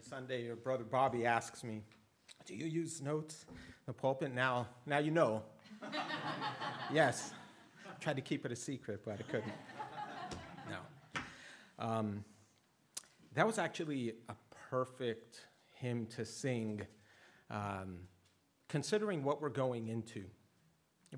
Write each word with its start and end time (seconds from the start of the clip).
Every 0.00 0.08
Sunday, 0.08 0.44
your 0.44 0.56
brother 0.56 0.84
Bobby 0.84 1.26
asks 1.26 1.62
me, 1.62 1.82
Do 2.46 2.54
you 2.54 2.64
use 2.64 3.02
notes 3.02 3.44
in 3.50 3.54
the 3.84 3.92
pulpit? 3.92 4.32
Now, 4.32 4.66
now 4.86 4.96
you 4.96 5.10
know. 5.10 5.42
yes. 6.92 7.34
I 7.86 7.92
tried 8.00 8.16
to 8.16 8.22
keep 8.22 8.46
it 8.46 8.52
a 8.52 8.56
secret, 8.56 9.02
but 9.04 9.18
I 9.18 9.22
couldn't. 9.30 9.52
No. 10.70 10.78
Um, 11.78 12.24
that 13.34 13.46
was 13.46 13.58
actually 13.58 14.14
a 14.30 14.34
perfect 14.70 15.40
hymn 15.74 16.06
to 16.16 16.24
sing, 16.24 16.80
um, 17.50 17.98
considering 18.70 19.22
what 19.22 19.42
we're 19.42 19.50
going 19.50 19.88
into, 19.88 20.24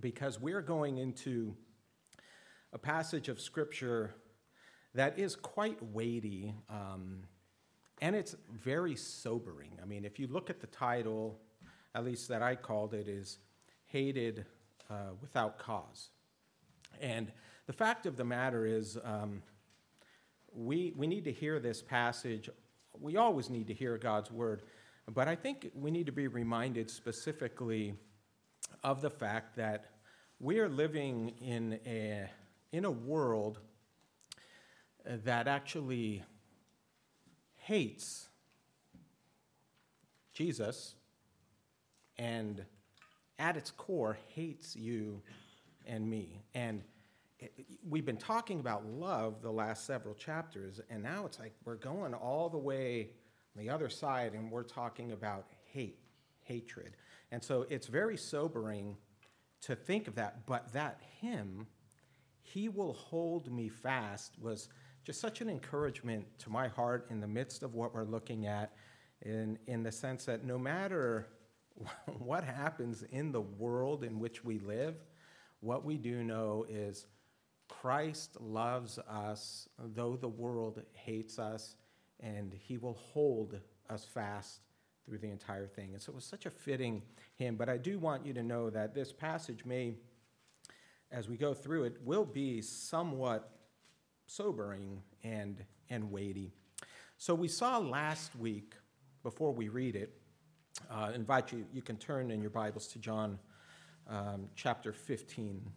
because 0.01 0.41
we're 0.41 0.63
going 0.63 0.99
into 0.99 1.55
a 2.73 2.79
passage 2.79 3.29
of 3.29 3.41
Scripture 3.41 4.17
that 4.95 5.21
is 5.21 5.37
quite 5.37 5.81
weighty. 5.81 6.53
Um, 6.69 7.23
and 8.03 8.17
it's 8.17 8.35
very 8.53 8.97
sobering. 8.97 9.71
I 9.81 9.87
mean, 9.87 10.05
if 10.05 10.19
you 10.19 10.27
look 10.27 10.51
at 10.51 10.61
the 10.61 10.67
title, 10.67 11.39
at 11.95 12.05
least 12.05 12.27
that 12.29 12.43
I 12.43 12.57
called 12.57 12.95
it, 12.95 13.07
is 13.07 13.39
Hated 13.87 14.45
uh, 14.91 15.13
Without 15.21 15.57
Cause. 15.57 16.09
And 17.01 17.31
the 17.69 17.73
fact 17.73 18.07
of 18.07 18.17
the 18.17 18.25
matter 18.25 18.67
is, 18.67 18.99
um, 19.05 19.41
we, 20.53 20.93
we 20.97 21.07
need 21.07 21.23
to 21.25 21.33
hear 21.33 21.61
this 21.61 21.81
passage. 21.81 22.51
We 23.01 23.17
always 23.17 23.49
need 23.49 23.69
to 23.69 23.75
hear 23.75 23.97
God's 23.99 24.33
word. 24.33 24.63
But 25.09 25.29
I 25.29 25.37
think 25.37 25.71
we 25.73 25.93
need 25.93 26.07
to 26.07 26.13
be 26.13 26.27
reminded 26.27 26.91
specifically 26.91 27.95
of 28.83 29.01
the 29.01 29.11
fact 29.11 29.55
that 29.57 29.93
we 30.41 30.59
are 30.59 30.69
living 30.69 31.35
in 31.41 31.79
a, 31.87 32.29
in 32.73 32.85
a 32.85 32.91
world 32.91 33.61
that 35.05 35.47
actually 35.47 36.25
hates 37.63 38.29
Jesus 40.35 40.95
and 42.19 42.65
at 43.39 43.57
its 43.57 43.71
core 43.71 44.19
hates 44.35 44.75
you 44.77 45.23
and 45.87 46.09
me. 46.09 46.43
And 46.55 46.83
we've 47.89 48.05
been 48.05 48.17
talking 48.17 48.61
about 48.61 48.87
love 48.87 49.43
the 49.43 49.51
last 49.51 49.87
several 49.87 50.15
chapters, 50.15 50.81
and 50.91 51.03
now 51.03 51.27
it's 51.27 51.39
like 51.39 51.53
we're 51.65 51.77
going 51.77 52.15
all 52.15 52.49
the 52.49 52.59
way 52.59 53.11
on 53.57 53.65
the 53.65 53.71
other 53.71 53.89
side 53.89 54.33
and 54.33 54.51
we're 54.51 54.63
talking 54.63 55.13
about 55.13 55.47
hate, 55.73 55.99
hatred. 56.41 56.97
And 57.31 57.43
so 57.43 57.67
it's 57.69 57.87
very 57.87 58.17
sobering 58.17 58.97
to 59.63 59.77
think 59.77 60.09
of 60.09 60.17
that, 60.17 60.47
but 60.47 60.73
that 60.73 61.01
hymn, 61.21 61.67
He 62.43 62.69
will 62.69 62.93
hold 62.93 63.53
me 63.53 63.69
fast, 63.69 64.35
was 64.41 64.69
just 65.05 65.21
such 65.21 65.41
an 65.41 65.49
encouragement 65.49 66.27
to 66.39 66.51
my 66.51 66.69
heart 66.69 67.07
in 67.11 67.21
the 67.21 67.27
midst 67.27 67.63
of 67.63 67.75
what 67.75 67.95
we're 67.95 68.05
looking 68.05 68.47
at, 68.47 68.73
in, 69.23 69.59
in 69.67 69.83
the 69.83 69.93
sense 69.93 70.25
that 70.27 70.45
no 70.45 70.59
matter 70.59 71.29
what 72.19 72.45
happens 72.45 73.05
in 73.11 73.33
the 73.33 73.41
world 73.41 74.05
in 74.05 74.19
which 74.21 74.45
we 74.45 74.59
live, 74.59 74.95
what 75.61 75.85
we 75.85 75.97
do 75.97 76.23
know 76.23 76.67
is 76.69 77.07
Christ 77.69 78.37
loves 78.41 78.99
us, 78.99 79.69
though 79.79 80.17
the 80.17 80.29
world 80.29 80.83
hates 80.93 81.39
us, 81.39 81.77
and 82.21 82.53
he 82.53 82.77
will 82.77 82.99
hold 83.13 83.59
us 83.89 84.05
fast 84.05 84.61
through 85.05 85.19
the 85.19 85.31
entire 85.31 85.67
thing. 85.67 85.95
And 85.95 86.03
so 86.03 86.13
it 86.13 86.15
was 86.15 86.25
such 86.25 86.47
a 86.47 86.51
fitting 86.51 87.03
hymn. 87.37 87.57
But 87.57 87.69
I 87.69 87.77
do 87.77 87.99
want 87.99 88.25
you 88.27 88.33
to 88.35 88.43
know 88.43 88.71
that 88.71 88.95
this 88.95 89.13
passage 89.13 89.65
may, 89.65 89.95
as 91.11 91.29
we 91.29 91.37
go 91.37 91.55
through 91.55 91.85
it, 91.85 91.97
will 92.05 92.25
be 92.25 92.61
somewhat 92.61 93.51
sobering 94.33 95.03
and, 95.25 95.63
and 95.91 96.11
weighty. 96.11 96.51
So 97.19 97.35
we 97.35 97.49
saw 97.49 97.77
last 97.77 98.35
week, 98.35 98.73
before 99.23 99.53
we 99.53 99.69
read 99.69 99.95
it, 99.95 100.15
uh, 100.91 101.13
invite 101.15 101.53
you, 101.53 101.67
you 101.71 101.83
can 101.83 101.99
turn 101.99 102.31
in 102.31 102.41
your 102.41 102.51
Bibles 102.51 102.87
to 102.89 102.99
John 102.99 103.39
um, 104.09 104.49
chapter 104.57 104.95
15. 104.95 105.71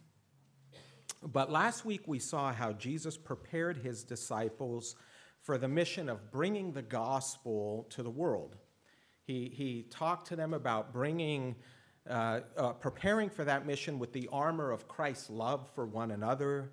But 1.22 1.52
last 1.52 1.84
week 1.84 2.02
we 2.06 2.18
saw 2.18 2.50
how 2.50 2.72
Jesus 2.72 3.18
prepared 3.18 3.76
his 3.76 4.02
disciples 4.02 4.96
for 5.42 5.58
the 5.58 5.68
mission 5.68 6.08
of 6.08 6.30
bringing 6.30 6.72
the 6.72 6.82
gospel 6.82 7.86
to 7.90 8.02
the 8.02 8.10
world. 8.10 8.56
He, 9.24 9.52
he 9.54 9.82
talked 9.90 10.28
to 10.28 10.36
them 10.36 10.54
about 10.54 10.94
bringing, 10.94 11.56
uh, 12.08 12.40
uh, 12.56 12.72
preparing 12.72 13.28
for 13.28 13.44
that 13.44 13.66
mission 13.66 13.98
with 13.98 14.14
the 14.14 14.30
armor 14.32 14.70
of 14.70 14.88
Christ's 14.88 15.28
love 15.28 15.68
for 15.74 15.84
one 15.84 16.10
another, 16.10 16.72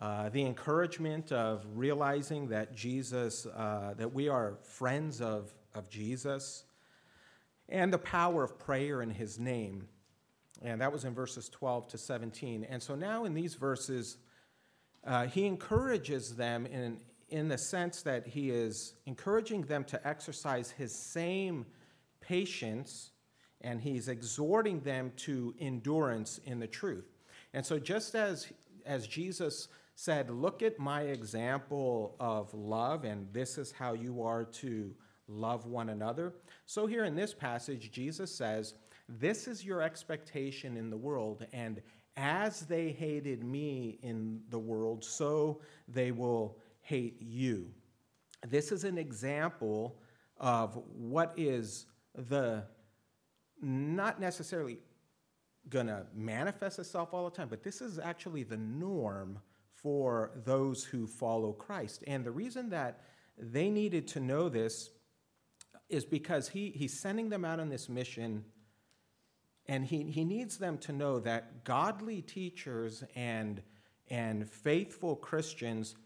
uh, 0.00 0.30
the 0.30 0.42
encouragement 0.42 1.30
of 1.30 1.66
realizing 1.74 2.48
that 2.48 2.74
Jesus, 2.74 3.46
uh, 3.46 3.94
that 3.98 4.14
we 4.14 4.28
are 4.28 4.56
friends 4.62 5.20
of, 5.20 5.52
of 5.74 5.90
Jesus, 5.90 6.64
and 7.68 7.92
the 7.92 7.98
power 7.98 8.42
of 8.42 8.58
prayer 8.58 9.02
in 9.02 9.10
his 9.10 9.38
name. 9.38 9.86
And 10.62 10.80
that 10.80 10.92
was 10.92 11.04
in 11.04 11.14
verses 11.14 11.48
12 11.50 11.88
to 11.88 11.98
17. 11.98 12.64
And 12.64 12.82
so 12.82 12.94
now 12.94 13.24
in 13.24 13.34
these 13.34 13.54
verses, 13.54 14.16
uh, 15.06 15.26
he 15.26 15.46
encourages 15.46 16.34
them 16.34 16.66
in, 16.66 16.98
in 17.28 17.48
the 17.48 17.58
sense 17.58 18.02
that 18.02 18.26
he 18.26 18.50
is 18.50 18.94
encouraging 19.06 19.62
them 19.62 19.84
to 19.84 20.06
exercise 20.06 20.70
his 20.70 20.94
same 20.94 21.66
patience 22.20 23.10
and 23.62 23.80
he's 23.80 24.08
exhorting 24.08 24.80
them 24.80 25.12
to 25.16 25.54
endurance 25.60 26.40
in 26.46 26.58
the 26.58 26.66
truth. 26.66 27.04
And 27.52 27.64
so, 27.64 27.78
just 27.78 28.14
as, 28.14 28.50
as 28.86 29.06
Jesus 29.06 29.68
said, 30.00 30.30
Look 30.30 30.62
at 30.62 30.78
my 30.78 31.02
example 31.02 32.16
of 32.18 32.54
love, 32.54 33.04
and 33.04 33.30
this 33.34 33.58
is 33.58 33.70
how 33.70 33.92
you 33.92 34.22
are 34.22 34.44
to 34.44 34.94
love 35.28 35.66
one 35.66 35.90
another. 35.90 36.32
So, 36.64 36.86
here 36.86 37.04
in 37.04 37.14
this 37.14 37.34
passage, 37.34 37.90
Jesus 37.90 38.34
says, 38.34 38.74
This 39.10 39.46
is 39.46 39.62
your 39.62 39.82
expectation 39.82 40.78
in 40.78 40.88
the 40.88 40.96
world, 40.96 41.44
and 41.52 41.82
as 42.16 42.60
they 42.60 42.92
hated 42.92 43.44
me 43.44 43.98
in 44.02 44.40
the 44.48 44.58
world, 44.58 45.04
so 45.04 45.60
they 45.86 46.12
will 46.12 46.56
hate 46.80 47.20
you. 47.20 47.70
This 48.48 48.72
is 48.72 48.84
an 48.84 48.96
example 48.96 50.00
of 50.38 50.82
what 50.96 51.34
is 51.36 51.84
the 52.14 52.64
not 53.60 54.18
necessarily 54.18 54.78
going 55.68 55.88
to 55.88 56.06
manifest 56.14 56.78
itself 56.78 57.10
all 57.12 57.26
the 57.28 57.36
time, 57.36 57.48
but 57.48 57.62
this 57.62 57.82
is 57.82 57.98
actually 57.98 58.44
the 58.44 58.56
norm 58.56 59.38
for 59.82 60.32
those 60.44 60.84
who 60.84 61.06
follow 61.06 61.52
Christ. 61.52 62.04
And 62.06 62.24
the 62.24 62.30
reason 62.30 62.70
that 62.70 63.00
they 63.38 63.70
needed 63.70 64.08
to 64.08 64.20
know 64.20 64.48
this 64.48 64.90
is 65.88 66.04
because 66.04 66.48
he, 66.48 66.70
he's 66.70 67.00
sending 67.00 67.28
them 67.28 67.44
out 67.44 67.60
on 67.60 67.68
this 67.68 67.88
mission, 67.88 68.44
and 69.66 69.84
he, 69.84 70.04
he 70.04 70.24
needs 70.24 70.58
them 70.58 70.78
to 70.78 70.92
know 70.92 71.18
that 71.20 71.64
godly 71.64 72.22
teachers 72.22 73.02
and, 73.16 73.62
and 74.08 74.48
faithful 74.48 75.16
Christians 75.16 75.96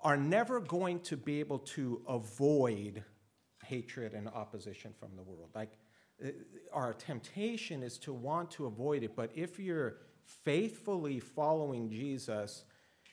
are 0.00 0.16
never 0.16 0.60
going 0.60 1.00
to 1.00 1.16
be 1.16 1.40
able 1.40 1.60
to 1.60 2.02
avoid 2.08 3.04
hatred 3.64 4.14
and 4.14 4.28
opposition 4.28 4.92
from 4.98 5.10
the 5.16 5.22
world. 5.22 5.50
Like, 5.54 5.78
uh, 6.24 6.28
our 6.72 6.92
temptation 6.92 7.82
is 7.82 7.98
to 7.98 8.12
want 8.12 8.50
to 8.52 8.66
avoid 8.66 9.02
it, 9.02 9.16
but 9.16 9.30
if 9.34 9.58
you're 9.58 9.98
faithfully 10.24 11.20
following 11.20 11.90
Jesus, 11.90 12.64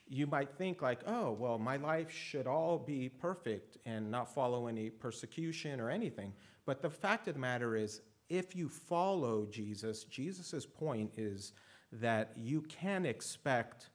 you 0.10 0.26
might 0.26 0.58
think 0.58 0.82
like, 0.82 1.02
oh, 1.06 1.32
well, 1.32 1.60
my 1.60 1.78
life 1.78 2.12
should 2.12 2.48
all 2.48 2.80
be 2.80 3.10
perfect 3.10 3.78
and 3.86 4.10
not 4.10 4.34
follow 4.34 4.68
any 4.68 4.90
persecution 4.90 5.80
or 5.80 5.90
anything. 5.90 6.34
But 6.66 6.82
the 6.82 6.90
fact 6.90 7.28
of 7.28 7.36
the 7.36 7.40
matter 7.40 7.76
is, 7.76 8.02
if 8.28 8.56
you 8.56 8.70
follow 8.70 9.48
Jesus, 9.50 10.04
Jesus' 10.04 10.66
point 10.66 11.12
is 11.18 11.54
that 11.92 12.32
you 12.36 12.62
can 12.62 13.06
expect 13.06 13.90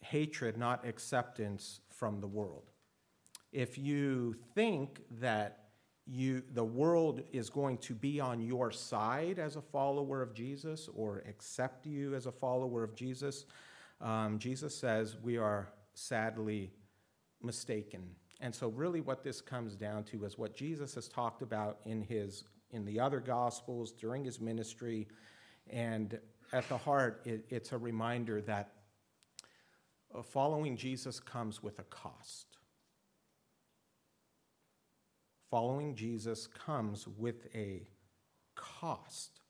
hatred, 0.00 0.56
not 0.56 0.86
acceptance 0.86 1.80
from 1.88 2.20
the 2.20 2.26
world. 2.26 2.70
If 3.52 3.76
you 3.76 4.36
think 4.54 5.00
that 5.20 5.64
you, 6.06 6.42
the 6.54 6.64
world 6.64 7.22
is 7.32 7.50
going 7.50 7.78
to 7.78 7.94
be 7.94 8.20
on 8.20 8.40
your 8.40 8.70
side 8.70 9.38
as 9.38 9.56
a 9.56 9.62
follower 9.62 10.22
of 10.22 10.32
Jesus 10.32 10.88
or 10.94 11.22
accept 11.28 11.86
you 11.86 12.14
as 12.14 12.26
a 12.26 12.32
follower 12.32 12.82
of 12.82 12.94
Jesus, 12.94 13.44
um, 14.00 14.38
Jesus 14.38 14.76
says 14.76 15.16
we 15.22 15.36
are 15.36 15.68
sadly 15.94 16.72
mistaken. 17.42 18.10
And 18.40 18.54
so, 18.54 18.68
really, 18.68 19.00
what 19.00 19.24
this 19.24 19.40
comes 19.40 19.74
down 19.74 20.04
to 20.04 20.24
is 20.24 20.38
what 20.38 20.54
Jesus 20.54 20.94
has 20.94 21.08
talked 21.08 21.42
about 21.42 21.80
in, 21.84 22.02
his, 22.02 22.44
in 22.70 22.84
the 22.84 23.00
other 23.00 23.18
Gospels 23.18 23.92
during 23.92 24.24
his 24.24 24.40
ministry. 24.40 25.08
And 25.68 26.18
at 26.52 26.68
the 26.68 26.78
heart, 26.78 27.22
it, 27.24 27.44
it's 27.48 27.72
a 27.72 27.78
reminder 27.78 28.40
that 28.42 28.72
uh, 30.14 30.22
following 30.22 30.76
Jesus 30.76 31.18
comes 31.18 31.62
with 31.62 31.80
a 31.80 31.84
cost. 31.84 32.46
Following 35.50 35.94
Jesus 35.96 36.46
comes 36.46 37.08
with 37.08 37.48
a 37.54 37.88
cost 38.54 39.40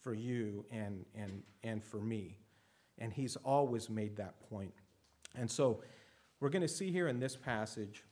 for 0.00 0.14
you 0.14 0.64
and, 0.70 1.04
and, 1.14 1.42
and 1.64 1.82
for 1.82 1.98
me. 1.98 2.38
And 2.98 3.12
he's 3.12 3.36
always 3.36 3.90
made 3.90 4.16
that 4.16 4.40
point. 4.48 4.74
And 5.34 5.50
so 5.50 5.82
we're 6.40 6.48
going 6.48 6.62
to 6.62 6.68
see 6.68 6.90
here 6.90 7.08
in 7.08 7.18
this 7.18 7.36
passage 7.36 8.04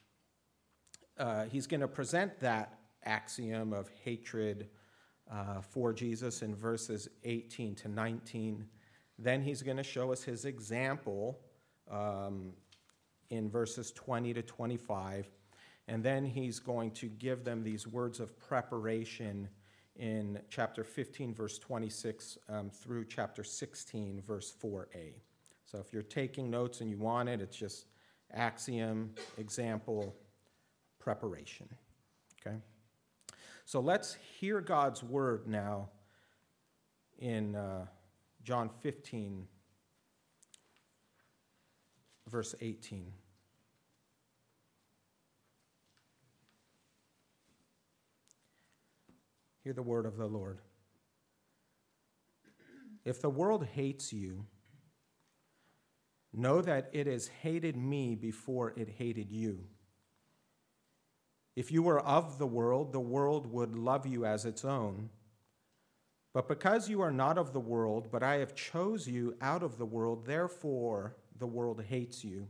uh, 1.18 1.44
he's 1.44 1.66
going 1.66 1.80
to 1.80 1.88
present 1.88 2.38
that 2.40 2.78
axiom 3.04 3.72
of 3.72 3.88
hatred 4.02 4.68
uh, 5.30 5.60
for 5.60 5.92
Jesus 5.92 6.42
in 6.42 6.54
verses 6.54 7.08
18 7.24 7.74
to 7.76 7.88
19. 7.88 8.66
Then 9.18 9.42
he's 9.42 9.62
going 9.62 9.76
to 9.76 9.84
show 9.84 10.12
us 10.12 10.22
his 10.22 10.44
example 10.44 11.38
um, 11.90 12.52
in 13.30 13.48
verses 13.48 13.92
20 13.92 14.34
to 14.34 14.42
25. 14.42 15.30
And 15.86 16.02
then 16.02 16.24
he's 16.24 16.58
going 16.58 16.90
to 16.92 17.06
give 17.06 17.44
them 17.44 17.62
these 17.62 17.86
words 17.86 18.18
of 18.20 18.38
preparation 18.38 19.48
in 19.96 20.40
chapter 20.50 20.82
15, 20.82 21.34
verse 21.34 21.58
26 21.58 22.38
um, 22.48 22.70
through 22.70 23.04
chapter 23.04 23.44
16, 23.44 24.20
verse 24.20 24.52
4a. 24.62 25.14
So 25.64 25.78
if 25.78 25.92
you're 25.92 26.02
taking 26.02 26.50
notes 26.50 26.80
and 26.80 26.90
you 26.90 26.98
want 26.98 27.28
it, 27.28 27.40
it's 27.40 27.56
just 27.56 27.86
axiom, 28.32 29.14
example, 29.38 30.14
preparation. 30.98 31.68
Okay? 32.40 32.56
So 33.64 33.80
let's 33.80 34.14
hear 34.38 34.60
God's 34.60 35.02
word 35.02 35.46
now 35.46 35.88
in 37.18 37.54
uh, 37.54 37.86
John 38.42 38.68
15, 38.82 39.46
verse 42.28 42.54
18. 42.60 43.12
Hear 49.64 49.72
the 49.72 49.82
word 49.82 50.04
of 50.04 50.18
the 50.18 50.26
Lord. 50.26 50.60
If 53.04 53.20
the 53.20 53.30
world 53.30 53.66
hates 53.66 54.12
you, 54.12 54.44
know 56.34 56.60
that 56.60 56.90
it 56.92 57.06
has 57.06 57.28
hated 57.28 57.76
me 57.76 58.14
before 58.14 58.74
it 58.76 58.90
hated 58.98 59.30
you. 59.30 59.64
If 61.56 61.72
you 61.72 61.82
were 61.82 62.00
of 62.00 62.38
the 62.38 62.46
world, 62.46 62.92
the 62.92 63.00
world 63.00 63.46
would 63.46 63.74
love 63.74 64.06
you 64.06 64.26
as 64.26 64.44
its 64.44 64.64
own. 64.64 65.08
But 66.34 66.48
because 66.48 66.88
you 66.88 67.00
are 67.00 67.12
not 67.12 67.38
of 67.38 67.52
the 67.52 67.60
world, 67.60 68.08
but 68.10 68.22
I 68.22 68.36
have 68.36 68.54
chose 68.54 69.08
you 69.08 69.36
out 69.40 69.62
of 69.62 69.78
the 69.78 69.86
world, 69.86 70.26
therefore 70.26 71.16
the 71.38 71.46
world 71.46 71.82
hates 71.88 72.24
you. 72.24 72.48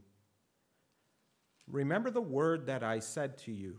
Remember 1.69 2.10
the 2.10 2.20
word 2.20 2.67
that 2.67 2.82
I 2.82 2.99
said 2.99 3.38
to 3.38 3.52
you 3.52 3.78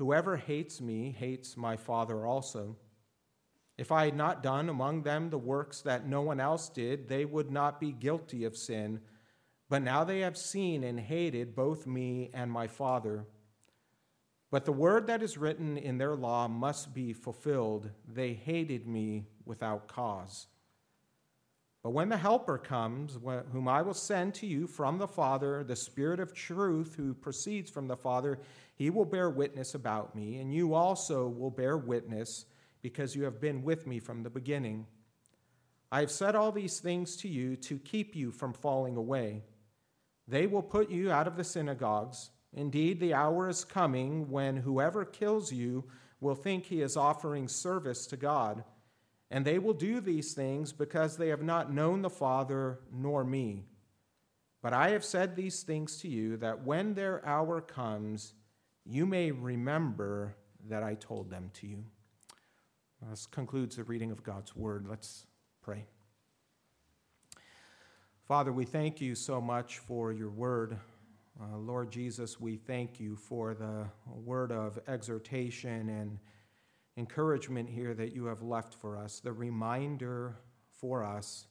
Whoever 0.00 0.38
hates 0.38 0.80
me 0.80 1.14
hates 1.18 1.58
my 1.58 1.76
Father 1.76 2.24
also. 2.24 2.78
If 3.76 3.92
I 3.92 4.06
had 4.06 4.16
not 4.16 4.42
done 4.42 4.70
among 4.70 5.02
them 5.02 5.28
the 5.28 5.36
works 5.36 5.82
that 5.82 6.08
no 6.08 6.22
one 6.22 6.40
else 6.40 6.70
did, 6.70 7.06
they 7.06 7.26
would 7.26 7.50
not 7.50 7.78
be 7.78 7.92
guilty 7.92 8.44
of 8.44 8.56
sin. 8.56 9.02
But 9.68 9.82
now 9.82 10.04
they 10.04 10.20
have 10.20 10.38
seen 10.38 10.84
and 10.84 10.98
hated 10.98 11.54
both 11.54 11.86
me 11.86 12.30
and 12.32 12.50
my 12.50 12.66
Father. 12.66 13.26
But 14.50 14.64
the 14.64 14.72
word 14.72 15.06
that 15.08 15.22
is 15.22 15.36
written 15.36 15.76
in 15.76 15.98
their 15.98 16.16
law 16.16 16.48
must 16.48 16.94
be 16.94 17.12
fulfilled. 17.12 17.90
They 18.08 18.32
hated 18.32 18.86
me 18.86 19.26
without 19.44 19.86
cause. 19.86 20.46
But 21.82 21.90
when 21.90 22.10
the 22.10 22.16
Helper 22.16 22.58
comes, 22.58 23.18
whom 23.52 23.66
I 23.66 23.80
will 23.80 23.94
send 23.94 24.34
to 24.34 24.46
you 24.46 24.66
from 24.66 24.98
the 24.98 25.08
Father, 25.08 25.64
the 25.64 25.76
Spirit 25.76 26.20
of 26.20 26.34
truth 26.34 26.94
who 26.94 27.14
proceeds 27.14 27.70
from 27.70 27.88
the 27.88 27.96
Father, 27.96 28.38
he 28.74 28.90
will 28.90 29.06
bear 29.06 29.30
witness 29.30 29.74
about 29.74 30.14
me, 30.14 30.38
and 30.38 30.52
you 30.54 30.74
also 30.74 31.28
will 31.28 31.50
bear 31.50 31.78
witness 31.78 32.44
because 32.82 33.16
you 33.16 33.24
have 33.24 33.40
been 33.40 33.62
with 33.62 33.86
me 33.86 33.98
from 33.98 34.22
the 34.22 34.30
beginning. 34.30 34.86
I 35.90 36.00
have 36.00 36.10
said 36.10 36.36
all 36.36 36.52
these 36.52 36.80
things 36.80 37.16
to 37.18 37.28
you 37.28 37.56
to 37.56 37.78
keep 37.78 38.14
you 38.14 38.30
from 38.30 38.52
falling 38.52 38.96
away. 38.96 39.42
They 40.28 40.46
will 40.46 40.62
put 40.62 40.90
you 40.90 41.10
out 41.10 41.26
of 41.26 41.36
the 41.36 41.44
synagogues. 41.44 42.30
Indeed, 42.52 43.00
the 43.00 43.14
hour 43.14 43.48
is 43.48 43.64
coming 43.64 44.30
when 44.30 44.58
whoever 44.58 45.04
kills 45.04 45.52
you 45.52 45.84
will 46.20 46.34
think 46.34 46.66
he 46.66 46.82
is 46.82 46.96
offering 46.96 47.48
service 47.48 48.06
to 48.08 48.16
God. 48.16 48.64
And 49.30 49.44
they 49.44 49.58
will 49.58 49.74
do 49.74 50.00
these 50.00 50.34
things 50.34 50.72
because 50.72 51.16
they 51.16 51.28
have 51.28 51.42
not 51.42 51.72
known 51.72 52.02
the 52.02 52.10
Father 52.10 52.80
nor 52.92 53.24
me. 53.24 53.64
But 54.62 54.72
I 54.72 54.90
have 54.90 55.04
said 55.04 55.36
these 55.36 55.62
things 55.62 55.98
to 55.98 56.08
you 56.08 56.36
that 56.38 56.64
when 56.64 56.94
their 56.94 57.24
hour 57.24 57.60
comes, 57.60 58.34
you 58.84 59.06
may 59.06 59.30
remember 59.30 60.34
that 60.68 60.82
I 60.82 60.94
told 60.94 61.30
them 61.30 61.50
to 61.54 61.66
you. 61.66 61.84
This 63.08 63.26
concludes 63.26 63.76
the 63.76 63.84
reading 63.84 64.10
of 64.10 64.22
God's 64.22 64.54
word. 64.54 64.86
Let's 64.88 65.26
pray. 65.62 65.84
Father, 68.26 68.52
we 68.52 68.64
thank 68.64 69.00
you 69.00 69.14
so 69.14 69.40
much 69.40 69.78
for 69.78 70.12
your 70.12 70.28
word. 70.28 70.76
Uh, 71.40 71.56
Lord 71.56 71.90
Jesus, 71.90 72.38
we 72.38 72.56
thank 72.56 73.00
you 73.00 73.16
for 73.16 73.54
the 73.54 73.86
word 74.06 74.52
of 74.52 74.78
exhortation 74.86 75.88
and 75.88 76.18
encouragement 77.00 77.66
here 77.66 77.94
that 77.94 78.14
you 78.14 78.26
have 78.26 78.42
left 78.42 78.74
for 78.74 78.98
us, 78.98 79.20
the 79.20 79.32
reminder 79.32 80.36
for 80.80 81.02
us 81.02 81.46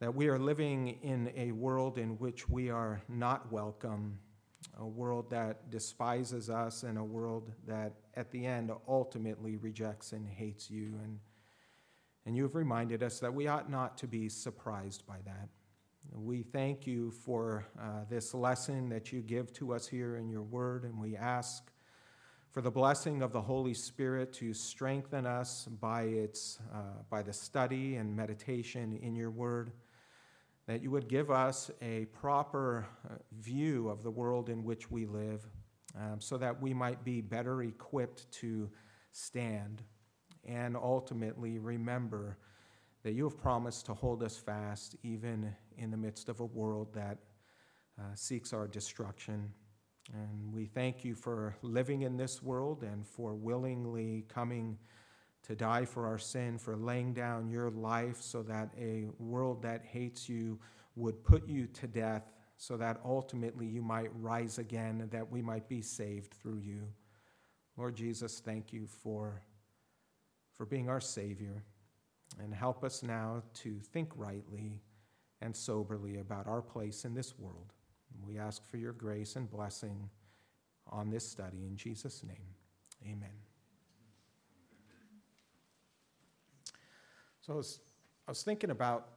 that 0.00 0.12
we 0.12 0.26
are 0.26 0.38
living 0.38 0.98
in 1.00 1.30
a 1.36 1.52
world 1.52 1.96
in 1.96 2.18
which 2.18 2.48
we 2.48 2.68
are 2.68 3.00
not 3.08 3.52
welcome, 3.52 4.18
a 4.80 4.84
world 4.84 5.30
that 5.30 5.70
despises 5.70 6.50
us, 6.50 6.82
and 6.82 6.98
a 6.98 7.04
world 7.04 7.52
that 7.68 7.92
at 8.14 8.32
the 8.32 8.44
end 8.44 8.72
ultimately 8.88 9.54
rejects 9.56 10.10
and 10.10 10.26
hates 10.26 10.68
you. 10.68 10.98
And, 11.04 11.20
and 12.26 12.36
you 12.36 12.42
have 12.42 12.56
reminded 12.56 13.04
us 13.04 13.20
that 13.20 13.32
we 13.32 13.46
ought 13.46 13.70
not 13.70 13.96
to 13.98 14.08
be 14.08 14.28
surprised 14.28 15.06
by 15.06 15.18
that. 15.24 15.48
We 16.12 16.42
thank 16.42 16.84
you 16.84 17.12
for 17.12 17.64
uh, 17.80 18.06
this 18.10 18.34
lesson 18.34 18.88
that 18.88 19.12
you 19.12 19.20
give 19.20 19.52
to 19.52 19.72
us 19.72 19.86
here 19.86 20.16
in 20.16 20.28
your 20.28 20.42
word, 20.42 20.82
and 20.82 21.00
we 21.00 21.16
ask 21.16 21.70
for 22.58 22.62
the 22.62 22.70
blessing 22.72 23.22
of 23.22 23.30
the 23.30 23.40
Holy 23.40 23.72
Spirit 23.72 24.32
to 24.32 24.52
strengthen 24.52 25.26
us 25.26 25.68
by, 25.80 26.02
its, 26.02 26.58
uh, 26.74 27.04
by 27.08 27.22
the 27.22 27.32
study 27.32 27.94
and 27.94 28.16
meditation 28.16 28.98
in 29.00 29.14
your 29.14 29.30
word, 29.30 29.70
that 30.66 30.82
you 30.82 30.90
would 30.90 31.06
give 31.06 31.30
us 31.30 31.70
a 31.80 32.06
proper 32.06 32.84
uh, 33.08 33.14
view 33.38 33.88
of 33.88 34.02
the 34.02 34.10
world 34.10 34.48
in 34.48 34.64
which 34.64 34.90
we 34.90 35.06
live, 35.06 35.46
um, 35.96 36.20
so 36.20 36.36
that 36.36 36.60
we 36.60 36.74
might 36.74 37.04
be 37.04 37.20
better 37.20 37.62
equipped 37.62 38.28
to 38.32 38.68
stand 39.12 39.84
and 40.44 40.76
ultimately 40.76 41.60
remember 41.60 42.38
that 43.04 43.12
you 43.12 43.22
have 43.22 43.38
promised 43.38 43.86
to 43.86 43.94
hold 43.94 44.20
us 44.20 44.36
fast 44.36 44.96
even 45.04 45.54
in 45.76 45.92
the 45.92 45.96
midst 45.96 46.28
of 46.28 46.40
a 46.40 46.46
world 46.46 46.92
that 46.92 47.18
uh, 48.00 48.02
seeks 48.16 48.52
our 48.52 48.66
destruction. 48.66 49.52
And 50.12 50.52
we 50.52 50.64
thank 50.64 51.04
you 51.04 51.14
for 51.14 51.56
living 51.62 52.02
in 52.02 52.16
this 52.16 52.42
world 52.42 52.82
and 52.82 53.06
for 53.06 53.34
willingly 53.34 54.24
coming 54.28 54.78
to 55.42 55.54
die 55.54 55.84
for 55.84 56.06
our 56.06 56.18
sin, 56.18 56.58
for 56.58 56.76
laying 56.76 57.12
down 57.12 57.48
your 57.48 57.70
life 57.70 58.20
so 58.20 58.42
that 58.42 58.70
a 58.78 59.06
world 59.18 59.62
that 59.62 59.84
hates 59.84 60.28
you 60.28 60.58
would 60.96 61.22
put 61.22 61.46
you 61.46 61.66
to 61.66 61.86
death, 61.86 62.32
so 62.56 62.76
that 62.76 63.00
ultimately 63.04 63.66
you 63.66 63.82
might 63.82 64.10
rise 64.14 64.58
again 64.58 65.00
and 65.00 65.10
that 65.10 65.30
we 65.30 65.42
might 65.42 65.68
be 65.68 65.80
saved 65.80 66.34
through 66.34 66.58
you. 66.58 66.88
Lord 67.76 67.94
Jesus, 67.94 68.40
thank 68.40 68.72
you 68.72 68.86
for, 68.86 69.42
for 70.56 70.66
being 70.66 70.88
our 70.88 71.00
Savior. 71.00 71.62
And 72.42 72.52
help 72.52 72.84
us 72.84 73.02
now 73.02 73.42
to 73.62 73.78
think 73.80 74.10
rightly 74.16 74.82
and 75.40 75.54
soberly 75.56 76.18
about 76.18 76.46
our 76.46 76.60
place 76.60 77.04
in 77.04 77.14
this 77.14 77.38
world. 77.38 77.72
We 78.26 78.38
ask 78.38 78.64
for 78.68 78.76
your 78.76 78.92
grace 78.92 79.36
and 79.36 79.50
blessing 79.50 80.10
on 80.86 81.10
this 81.10 81.26
study 81.28 81.64
in 81.66 81.76
Jesus' 81.76 82.22
name. 82.22 82.54
Amen. 83.04 83.30
So 87.40 87.54
I 87.54 87.56
was, 87.56 87.80
I 88.26 88.30
was 88.30 88.42
thinking 88.42 88.70
about 88.70 89.08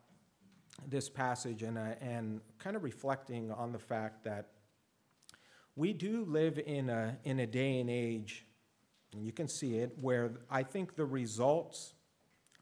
this 0.88 1.10
passage 1.10 1.64
and, 1.64 1.78
uh, 1.78 1.96
and 2.00 2.42
kind 2.60 2.76
of 2.76 2.84
reflecting 2.84 3.52
on 3.52 3.72
the 3.72 3.80
fact 3.80 4.24
that 4.24 4.48
we 5.76 5.94
do 5.94 6.26
live 6.26 6.60
in 6.60 6.90
a, 6.90 7.18
in 7.24 7.40
a 7.40 7.48
day 7.48 7.80
and 7.80 7.90
age, 7.90 8.46
and 9.14 9.26
you 9.26 9.32
can 9.32 9.48
see 9.48 9.78
it, 9.78 9.98
where 10.00 10.32
I 10.50 10.64
think 10.64 10.96
the 10.96 11.06
results 11.06 11.94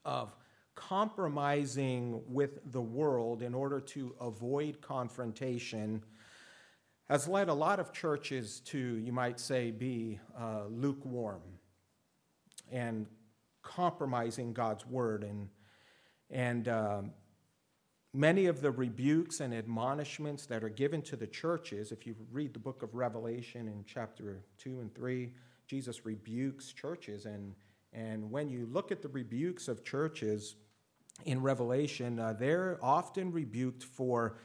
of 0.06 0.36
compromising 0.76 2.22
with 2.28 2.72
the 2.72 2.82
world 2.82 3.42
in 3.42 3.54
order 3.54 3.80
to 3.80 4.16
avoid 4.20 4.82
confrontation 4.82 6.04
has 7.10 7.28
led 7.28 7.50
a 7.50 7.54
lot 7.54 7.80
of 7.80 7.92
churches 7.92 8.60
to, 8.60 8.78
you 8.78 9.12
might 9.12 9.40
say, 9.40 9.72
be 9.72 10.20
uh, 10.40 10.66
lukewarm 10.70 11.42
and 12.72 13.08
compromising 13.64 14.54
God's 14.54 14.86
word. 14.86 15.24
And, 15.24 15.50
and 16.30 16.68
um, 16.68 17.12
many 18.14 18.46
of 18.46 18.62
the 18.62 18.70
rebukes 18.70 19.40
and 19.40 19.56
admonishments 19.56 20.46
that 20.46 20.64
are 20.64 20.70
given 20.70 21.02
to 21.04 21.16
the 21.16 21.26
churches, 21.26 21.92
if 21.92 22.06
you 22.06 22.16
read 22.32 22.54
the 22.54 22.60
book 22.60 22.84
of 22.84 22.94
Revelation 22.94 23.68
in 23.68 23.84
chapter 23.88 24.44
2 24.60 24.82
and 24.82 24.94
3, 24.94 25.34
Jesus 25.68 26.06
rebukes 26.06 26.72
churches. 26.72 27.26
And, 27.26 27.56
and 27.92 28.30
when 28.30 28.50
you 28.50 28.68
look 28.72 28.92
at 28.92 29.02
the 29.02 29.10
rebukes 29.10 29.68
of 29.68 29.84
churches 29.84 30.58
in 31.26 31.42
Revelation, 31.42 32.20
uh, 32.20 32.34
they're 32.34 32.78
often 32.84 33.32
rebuked 33.32 33.84
for 33.84 34.38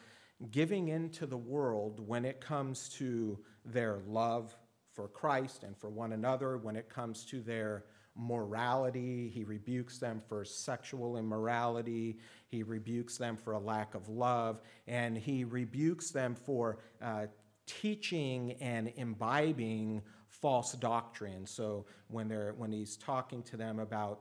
giving 0.50 0.88
into 0.88 1.26
the 1.26 1.36
world 1.36 2.00
when 2.06 2.24
it 2.24 2.40
comes 2.40 2.88
to 2.90 3.38
their 3.64 4.00
love 4.06 4.56
for 4.92 5.08
Christ 5.08 5.64
and 5.64 5.76
for 5.76 5.90
one 5.90 6.12
another, 6.12 6.58
when 6.58 6.76
it 6.76 6.88
comes 6.88 7.24
to 7.26 7.40
their 7.40 7.84
morality. 8.16 9.28
He 9.28 9.44
rebukes 9.44 9.98
them 9.98 10.22
for 10.28 10.44
sexual 10.44 11.16
immorality. 11.16 12.18
He 12.48 12.62
rebukes 12.62 13.18
them 13.18 13.36
for 13.36 13.54
a 13.54 13.58
lack 13.58 13.94
of 13.94 14.08
love. 14.08 14.60
And 14.86 15.18
he 15.18 15.44
rebukes 15.44 16.10
them 16.10 16.34
for 16.34 16.78
uh, 17.02 17.26
teaching 17.66 18.52
and 18.60 18.92
imbibing 18.96 20.02
false 20.28 20.72
doctrine. 20.72 21.46
So 21.46 21.86
when, 22.08 22.28
they're, 22.28 22.54
when 22.56 22.70
he's 22.70 22.96
talking 22.96 23.42
to 23.44 23.56
them 23.56 23.78
about 23.78 24.20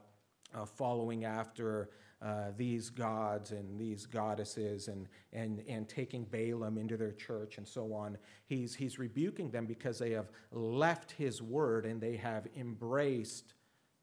uh, 0.55 0.65
following 0.65 1.25
after 1.25 1.89
uh, 2.23 2.51
these 2.55 2.89
gods 2.89 3.51
and 3.51 3.77
these 3.79 4.05
goddesses 4.05 4.87
and, 4.87 5.07
and, 5.33 5.61
and 5.67 5.89
taking 5.89 6.23
Balaam 6.23 6.77
into 6.77 6.95
their 6.95 7.11
church 7.11 7.57
and 7.57 7.67
so 7.67 7.93
on. 7.93 8.17
He's, 8.45 8.73
he's 8.73 8.97
rebuking 8.97 9.51
them 9.51 9.65
because 9.65 9.99
they 9.99 10.11
have 10.11 10.29
left 10.51 11.11
his 11.11 11.41
word 11.41 11.85
and 11.85 11.99
they 11.99 12.15
have 12.17 12.47
embraced 12.55 13.53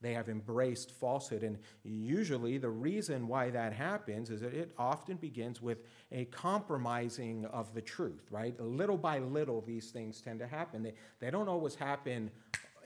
they 0.02 0.14
have 0.14 0.30
embraced 0.30 0.92
falsehood. 0.92 1.42
And 1.42 1.58
usually, 1.84 2.56
the 2.56 2.70
reason 2.70 3.28
why 3.28 3.50
that 3.50 3.74
happens 3.74 4.30
is 4.30 4.40
that 4.40 4.54
it 4.54 4.72
often 4.78 5.18
begins 5.18 5.60
with 5.60 5.84
a 6.10 6.24
compromising 6.26 7.44
of 7.44 7.74
the 7.74 7.82
truth, 7.82 8.26
right? 8.30 8.58
Little 8.58 8.96
by 8.96 9.18
little, 9.18 9.60
these 9.60 9.90
things 9.90 10.22
tend 10.22 10.38
to 10.38 10.46
happen. 10.46 10.82
They, 10.82 10.94
they 11.18 11.30
don't 11.30 11.48
always 11.48 11.74
happen 11.74 12.30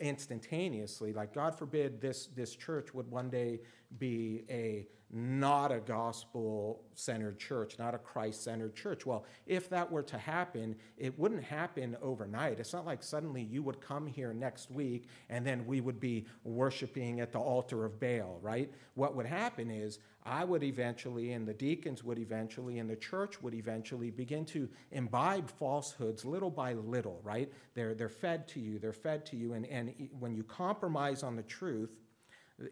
instantaneously. 0.00 1.12
Like, 1.12 1.32
God 1.32 1.56
forbid 1.56 2.00
this, 2.00 2.26
this 2.34 2.56
church 2.56 2.92
would 2.94 3.08
one 3.10 3.30
day 3.30 3.60
be 3.98 4.44
a 4.48 4.86
not 5.16 5.70
a 5.70 5.78
gospel 5.78 6.82
centered 6.94 7.38
church, 7.38 7.78
not 7.78 7.94
a 7.94 7.98
Christ 7.98 8.42
centered 8.42 8.74
church. 8.74 9.06
Well, 9.06 9.24
if 9.46 9.70
that 9.70 9.90
were 9.90 10.02
to 10.02 10.18
happen, 10.18 10.74
it 10.98 11.16
wouldn't 11.16 11.44
happen 11.44 11.96
overnight. 12.02 12.58
It's 12.58 12.72
not 12.72 12.84
like 12.84 13.00
suddenly 13.00 13.40
you 13.40 13.62
would 13.62 13.80
come 13.80 14.08
here 14.08 14.34
next 14.34 14.72
week 14.72 15.06
and 15.28 15.46
then 15.46 15.66
we 15.66 15.80
would 15.80 16.00
be 16.00 16.26
worshiping 16.42 17.20
at 17.20 17.30
the 17.30 17.38
altar 17.38 17.84
of 17.84 18.00
Baal, 18.00 18.40
right? 18.42 18.72
What 18.94 19.14
would 19.14 19.26
happen 19.26 19.70
is 19.70 20.00
I 20.26 20.44
would 20.44 20.64
eventually, 20.64 21.32
and 21.32 21.46
the 21.46 21.54
deacons 21.54 22.02
would 22.02 22.18
eventually, 22.18 22.78
and 22.78 22.90
the 22.90 22.96
church 22.96 23.40
would 23.40 23.54
eventually 23.54 24.10
begin 24.10 24.44
to 24.46 24.68
imbibe 24.90 25.48
falsehoods 25.48 26.24
little 26.24 26.50
by 26.50 26.72
little, 26.72 27.20
right? 27.22 27.52
They're, 27.74 27.94
they're 27.94 28.08
fed 28.08 28.48
to 28.48 28.60
you, 28.60 28.80
they're 28.80 28.92
fed 28.92 29.26
to 29.26 29.36
you. 29.36 29.52
And, 29.52 29.66
and 29.66 29.92
when 30.18 30.34
you 30.34 30.42
compromise 30.42 31.22
on 31.22 31.36
the 31.36 31.42
truth, 31.42 31.90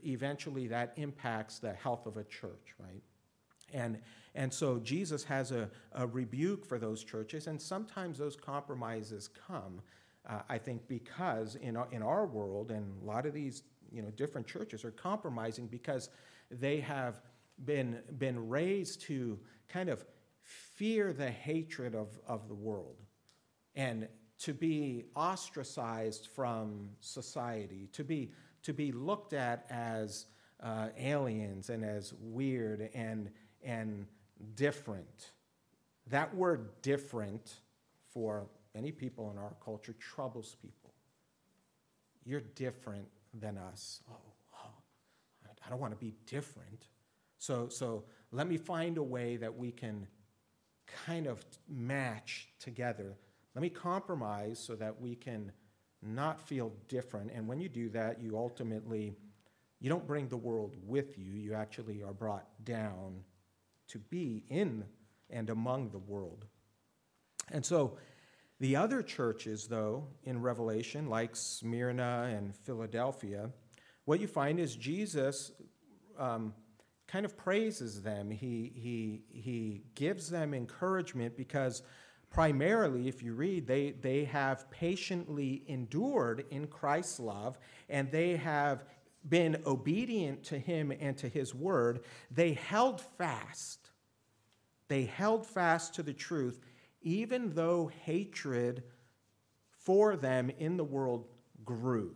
eventually 0.04 0.68
that 0.68 0.92
impacts 0.96 1.58
the 1.58 1.72
health 1.72 2.06
of 2.06 2.16
a 2.16 2.24
church, 2.24 2.74
right? 2.78 3.02
And, 3.72 3.98
and 4.34 4.52
so 4.52 4.78
Jesus 4.78 5.24
has 5.24 5.50
a, 5.50 5.70
a 5.92 6.06
rebuke 6.06 6.66
for 6.66 6.78
those 6.78 7.02
churches, 7.04 7.46
and 7.46 7.60
sometimes 7.60 8.18
those 8.18 8.36
compromises 8.36 9.28
come, 9.46 9.80
uh, 10.28 10.40
I 10.48 10.58
think, 10.58 10.86
because 10.88 11.56
in 11.56 11.76
our, 11.76 11.88
in 11.90 12.02
our 12.02 12.26
world, 12.26 12.70
and 12.70 13.02
a 13.02 13.04
lot 13.04 13.26
of 13.26 13.32
these 13.32 13.62
you 13.90 14.02
know, 14.02 14.10
different 14.10 14.46
churches 14.46 14.84
are 14.84 14.90
compromising 14.90 15.66
because 15.66 16.08
they 16.50 16.80
have 16.80 17.20
been, 17.64 18.00
been 18.18 18.48
raised 18.48 19.02
to 19.02 19.38
kind 19.68 19.88
of 19.88 20.04
fear 20.42 21.12
the 21.12 21.30
hatred 21.30 21.94
of, 21.94 22.08
of 22.26 22.48
the 22.48 22.54
world 22.54 22.96
and 23.74 24.08
to 24.38 24.52
be 24.52 25.04
ostracized 25.14 26.28
from 26.34 26.90
society, 27.00 27.88
to 27.92 28.02
be 28.02 28.32
to 28.62 28.72
be 28.72 28.92
looked 28.92 29.32
at 29.32 29.66
as 29.70 30.26
uh, 30.62 30.88
aliens 30.96 31.70
and 31.70 31.84
as 31.84 32.14
weird 32.20 32.88
and, 32.94 33.30
and 33.64 34.06
different. 34.54 35.32
That 36.08 36.34
word 36.34 36.68
different 36.82 37.54
for 38.12 38.46
many 38.74 38.92
people 38.92 39.30
in 39.30 39.38
our 39.38 39.54
culture 39.64 39.94
troubles 39.94 40.56
people. 40.62 40.94
You're 42.24 42.40
different 42.40 43.08
than 43.34 43.58
us. 43.58 44.00
Oh, 44.10 44.16
oh 44.54 45.50
I 45.66 45.70
don't 45.70 45.80
want 45.80 45.92
to 45.92 45.98
be 45.98 46.14
different. 46.26 46.86
So, 47.38 47.68
so 47.68 48.04
let 48.30 48.46
me 48.46 48.56
find 48.56 48.98
a 48.98 49.02
way 49.02 49.36
that 49.36 49.56
we 49.56 49.72
can 49.72 50.06
kind 51.06 51.26
of 51.26 51.44
match 51.68 52.48
together. 52.60 53.16
Let 53.54 53.62
me 53.62 53.68
compromise 53.68 54.58
so 54.58 54.76
that 54.76 55.00
we 55.00 55.14
can 55.14 55.52
not 56.02 56.40
feel 56.40 56.72
different. 56.88 57.30
And 57.32 57.46
when 57.46 57.60
you 57.60 57.68
do 57.68 57.88
that, 57.90 58.20
you 58.20 58.36
ultimately 58.36 59.14
you 59.82 59.88
don't 59.88 60.06
bring 60.06 60.28
the 60.28 60.36
world 60.36 60.76
with 60.86 61.18
you. 61.18 61.32
You 61.32 61.54
actually 61.54 62.04
are 62.04 62.12
brought 62.12 62.46
down 62.64 63.24
to 63.88 63.98
be 63.98 64.44
in 64.48 64.84
and 65.28 65.50
among 65.50 65.90
the 65.90 65.98
world. 65.98 66.46
And 67.50 67.66
so 67.66 67.98
the 68.60 68.76
other 68.76 69.02
churches, 69.02 69.66
though, 69.66 70.06
in 70.22 70.40
Revelation, 70.40 71.08
like 71.08 71.34
Smyrna 71.34 72.32
and 72.32 72.54
Philadelphia, 72.54 73.50
what 74.04 74.20
you 74.20 74.28
find 74.28 74.60
is 74.60 74.76
Jesus 74.76 75.50
um, 76.16 76.54
kind 77.08 77.24
of 77.24 77.36
praises 77.36 78.02
them. 78.02 78.30
He, 78.30 78.72
he, 78.76 79.24
he 79.28 79.82
gives 79.96 80.30
them 80.30 80.54
encouragement 80.54 81.36
because 81.36 81.82
primarily, 82.32 83.08
if 83.08 83.22
you 83.22 83.34
read, 83.34 83.66
they, 83.66 83.90
they 83.90 84.24
have 84.24 84.70
patiently 84.70 85.62
endured 85.66 86.44
in 86.50 86.66
Christ's 86.66 87.20
love 87.20 87.58
and 87.88 88.10
they 88.10 88.36
have 88.36 88.84
been 89.28 89.62
obedient 89.66 90.42
to 90.44 90.58
him 90.58 90.92
and 90.98 91.16
to 91.18 91.28
his 91.28 91.54
word. 91.54 92.00
They 92.30 92.54
held 92.54 93.00
fast. 93.00 93.90
They 94.88 95.04
held 95.04 95.46
fast 95.46 95.94
to 95.94 96.02
the 96.02 96.12
truth, 96.12 96.58
even 97.02 97.50
though 97.54 97.90
hatred 98.04 98.82
for 99.70 100.16
them 100.16 100.50
in 100.58 100.76
the 100.76 100.84
world 100.84 101.26
grew 101.64 102.14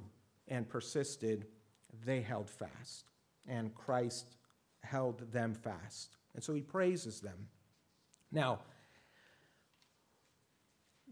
and 0.49 0.68
persisted. 0.68 1.46
They 2.04 2.20
held 2.20 2.50
fast, 2.50 3.11
and 3.46 3.75
Christ 3.75 4.37
held 4.80 5.30
them 5.32 5.54
fast. 5.54 6.16
And 6.35 6.42
so 6.42 6.54
he 6.54 6.61
praises 6.61 7.20
them. 7.20 7.49
Now, 8.32 8.61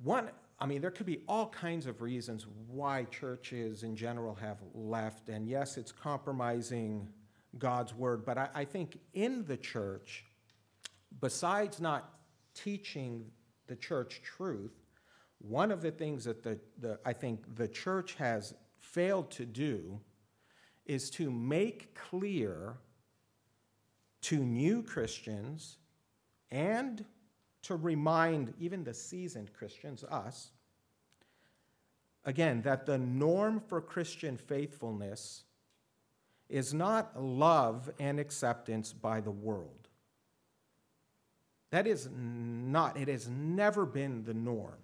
one, 0.02 0.30
I 0.58 0.66
mean, 0.66 0.80
there 0.80 0.90
could 0.90 1.06
be 1.06 1.22
all 1.28 1.48
kinds 1.48 1.86
of 1.86 2.00
reasons 2.00 2.46
why 2.68 3.04
churches 3.04 3.82
in 3.82 3.96
general 3.96 4.34
have 4.36 4.58
left. 4.72 5.28
And 5.28 5.48
yes, 5.48 5.76
it's 5.76 5.92
compromising 5.92 7.08
God's 7.58 7.94
word. 7.94 8.24
But 8.24 8.38
I, 8.38 8.48
I 8.54 8.64
think 8.64 8.98
in 9.12 9.44
the 9.44 9.56
church, 9.56 10.24
besides 11.20 11.80
not 11.80 12.10
teaching 12.54 13.24
the 13.66 13.76
church 13.76 14.22
truth, 14.22 14.72
one 15.38 15.70
of 15.70 15.82
the 15.82 15.90
things 15.90 16.24
that 16.24 16.42
the, 16.42 16.58
the, 16.78 16.98
I 17.04 17.12
think 17.12 17.56
the 17.56 17.68
church 17.68 18.14
has 18.14 18.54
failed 18.78 19.30
to 19.32 19.44
do 19.44 20.00
is 20.86 21.10
to 21.10 21.30
make 21.30 21.94
clear 21.94 22.78
to 24.22 24.38
new 24.38 24.82
Christians 24.82 25.78
and 26.50 27.04
to 27.64 27.76
remind 27.76 28.54
even 28.58 28.84
the 28.84 28.94
seasoned 28.94 29.52
Christians, 29.52 30.04
us, 30.04 30.50
again, 32.24 32.62
that 32.62 32.86
the 32.86 32.98
norm 32.98 33.60
for 33.60 33.80
Christian 33.80 34.36
faithfulness 34.36 35.44
is 36.48 36.74
not 36.74 37.20
love 37.20 37.90
and 37.98 38.20
acceptance 38.20 38.92
by 38.92 39.20
the 39.20 39.30
world. 39.30 39.88
That 41.70 41.86
is 41.86 42.08
not, 42.14 42.96
it 42.96 43.08
has 43.08 43.28
never 43.28 43.84
been 43.86 44.24
the 44.24 44.34
norm. 44.34 44.78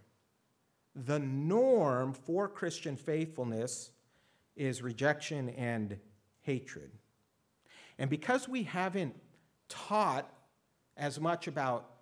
The 0.97 1.19
norm 1.19 2.15
for 2.15 2.49
Christian 2.49 2.97
faithfulness 2.97 3.93
is 4.57 4.83
rejection 4.83 5.51
and 5.51 5.99
hatred. 6.41 6.91
And 7.99 8.11
because 8.11 8.49
we 8.49 8.65
haven't 8.65 9.15
taught 9.69 10.33
as 10.97 11.21
much 11.21 11.47
about 11.47 12.00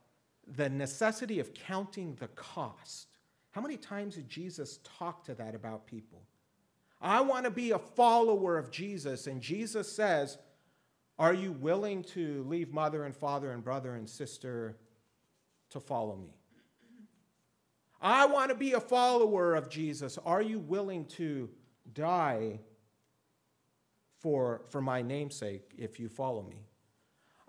the 0.56 0.68
necessity 0.68 1.40
of 1.40 1.54
counting 1.54 2.14
the 2.16 2.28
cost. 2.28 3.08
How 3.50 3.60
many 3.60 3.76
times 3.76 4.14
did 4.14 4.28
Jesus 4.28 4.78
talk 4.98 5.24
to 5.24 5.34
that 5.34 5.54
about 5.54 5.86
people? 5.86 6.22
I 7.00 7.20
want 7.20 7.44
to 7.44 7.50
be 7.50 7.70
a 7.70 7.78
follower 7.78 8.58
of 8.58 8.70
Jesus. 8.70 9.26
And 9.26 9.40
Jesus 9.40 9.90
says, 9.90 10.38
Are 11.18 11.34
you 11.34 11.52
willing 11.52 12.02
to 12.04 12.44
leave 12.48 12.72
mother 12.72 13.04
and 13.04 13.16
father 13.16 13.52
and 13.52 13.62
brother 13.62 13.94
and 13.94 14.08
sister 14.08 14.76
to 15.70 15.80
follow 15.80 16.16
me? 16.16 16.34
I 18.00 18.26
want 18.26 18.50
to 18.50 18.54
be 18.54 18.74
a 18.74 18.80
follower 18.80 19.54
of 19.54 19.68
Jesus. 19.68 20.18
Are 20.18 20.42
you 20.42 20.60
willing 20.60 21.04
to 21.06 21.50
die 21.92 22.60
for, 24.20 24.62
for 24.68 24.80
my 24.80 25.02
namesake 25.02 25.72
if 25.76 25.98
you 25.98 26.08
follow 26.08 26.42
me? 26.42 26.67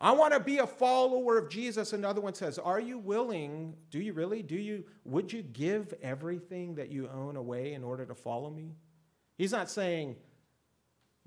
I 0.01 0.13
want 0.13 0.33
to 0.33 0.39
be 0.39 0.59
a 0.59 0.67
follower 0.67 1.37
of 1.37 1.49
Jesus. 1.49 1.91
Another 1.91 2.21
one 2.21 2.33
says, 2.33 2.57
Are 2.57 2.79
you 2.79 2.97
willing? 2.97 3.75
Do 3.91 3.99
you 3.99 4.13
really? 4.13 4.41
Do 4.41 4.55
you? 4.55 4.85
Would 5.03 5.33
you 5.33 5.41
give 5.41 5.93
everything 6.01 6.75
that 6.75 6.89
you 6.89 7.09
own 7.09 7.35
away 7.35 7.73
in 7.73 7.83
order 7.83 8.05
to 8.05 8.15
follow 8.15 8.49
me? 8.49 8.75
He's 9.37 9.51
not 9.51 9.69
saying, 9.69 10.15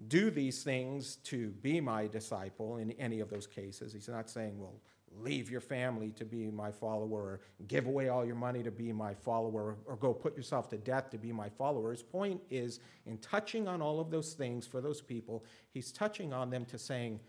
Do 0.08 0.30
these 0.30 0.62
things 0.62 1.16
to 1.24 1.50
be 1.50 1.80
my 1.80 2.06
disciple 2.06 2.78
in 2.78 2.92
any 2.92 3.20
of 3.20 3.28
those 3.28 3.46
cases. 3.46 3.92
He's 3.92 4.08
not 4.08 4.30
saying, 4.30 4.58
Well, 4.58 4.80
leave 5.18 5.50
your 5.50 5.60
family 5.60 6.10
to 6.12 6.24
be 6.24 6.50
my 6.50 6.72
follower, 6.72 7.20
or 7.20 7.40
give 7.68 7.86
away 7.86 8.08
all 8.08 8.24
your 8.24 8.36
money 8.36 8.62
to 8.62 8.70
be 8.70 8.90
my 8.90 9.12
follower, 9.12 9.76
or 9.84 9.96
go 9.96 10.14
put 10.14 10.34
yourself 10.34 10.70
to 10.70 10.78
death 10.78 11.10
to 11.10 11.18
be 11.18 11.30
my 11.30 11.50
follower. 11.50 11.90
His 11.90 12.02
point 12.02 12.40
is, 12.50 12.80
in 13.04 13.18
touching 13.18 13.68
on 13.68 13.82
all 13.82 14.00
of 14.00 14.10
those 14.10 14.32
things 14.32 14.66
for 14.66 14.80
those 14.80 15.02
people, 15.02 15.44
he's 15.74 15.92
touching 15.92 16.32
on 16.32 16.48
them 16.48 16.64
to 16.66 16.78
saying, 16.78 17.20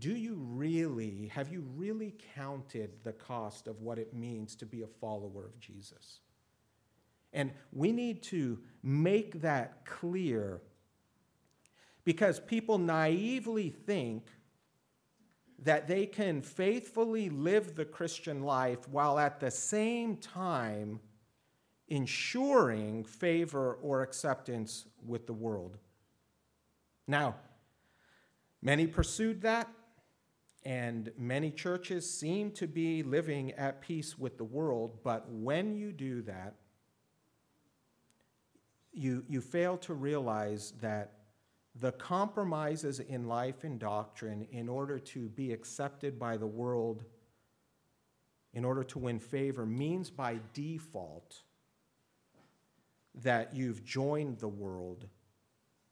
do 0.00 0.16
you 0.16 0.34
really, 0.34 1.30
have 1.32 1.52
you 1.52 1.64
really 1.76 2.14
counted 2.34 2.90
the 3.04 3.12
cost 3.12 3.68
of 3.68 3.80
what 3.82 3.98
it 3.98 4.14
means 4.14 4.56
to 4.56 4.66
be 4.66 4.82
a 4.82 4.86
follower 4.86 5.44
of 5.46 5.60
Jesus? 5.60 6.20
And 7.32 7.52
we 7.72 7.92
need 7.92 8.22
to 8.24 8.58
make 8.82 9.42
that 9.42 9.84
clear 9.84 10.62
because 12.04 12.40
people 12.40 12.78
naively 12.78 13.70
think 13.70 14.26
that 15.62 15.86
they 15.86 16.06
can 16.06 16.40
faithfully 16.40 17.28
live 17.28 17.74
the 17.74 17.84
Christian 17.84 18.42
life 18.42 18.88
while 18.88 19.18
at 19.18 19.38
the 19.38 19.50
same 19.50 20.16
time 20.16 20.98
ensuring 21.88 23.04
favor 23.04 23.74
or 23.82 24.02
acceptance 24.02 24.86
with 25.06 25.26
the 25.26 25.32
world. 25.32 25.76
Now, 27.06 27.34
many 28.62 28.86
pursued 28.86 29.42
that, 29.42 29.68
and 30.64 31.10
many 31.16 31.50
churches 31.50 32.08
seem 32.08 32.50
to 32.52 32.66
be 32.66 33.02
living 33.02 33.52
at 33.52 33.80
peace 33.80 34.18
with 34.18 34.36
the 34.36 34.44
world, 34.44 34.98
but 35.02 35.28
when 35.30 35.74
you 35.74 35.90
do 35.92 36.22
that, 36.22 36.54
you, 38.92 39.24
you 39.28 39.40
fail 39.40 39.78
to 39.78 39.94
realize 39.94 40.72
that 40.80 41.12
the 41.78 41.92
compromises 41.92 43.00
in 43.00 43.26
life 43.26 43.64
and 43.64 43.78
doctrine 43.78 44.46
in 44.50 44.68
order 44.68 44.98
to 44.98 45.28
be 45.28 45.52
accepted 45.52 46.18
by 46.18 46.36
the 46.36 46.46
world, 46.46 47.04
in 48.52 48.64
order 48.64 48.82
to 48.82 48.98
win 48.98 49.18
favor, 49.18 49.64
means 49.64 50.10
by 50.10 50.38
default 50.52 51.42
that 53.14 53.54
you've 53.54 53.84
joined 53.84 54.38
the 54.38 54.48
world 54.48 55.06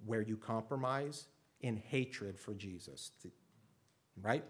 where 0.04 0.22
you 0.22 0.36
compromise 0.36 1.28
in 1.60 1.76
hatred 1.76 2.38
for 2.38 2.54
Jesus. 2.54 3.12
Right? 4.20 4.44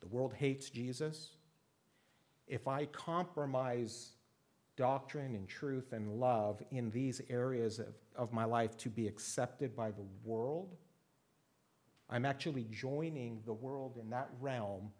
The 0.00 0.08
world 0.08 0.34
hates 0.34 0.70
Jesus. 0.70 1.30
If 2.46 2.68
I 2.68 2.86
compromise 2.86 4.12
doctrine 4.76 5.34
and 5.34 5.48
truth 5.48 5.92
and 5.92 6.20
love 6.20 6.62
in 6.70 6.90
these 6.90 7.20
areas 7.28 7.78
of, 7.78 7.94
of 8.14 8.32
my 8.32 8.44
life 8.44 8.76
to 8.78 8.88
be 8.88 9.08
accepted 9.08 9.74
by 9.74 9.90
the 9.90 10.06
world, 10.24 10.76
I'm 12.08 12.24
actually 12.24 12.64
joining 12.70 13.42
the 13.44 13.52
world 13.52 13.98
in 14.00 14.10
that 14.10 14.30
realm 14.40 14.92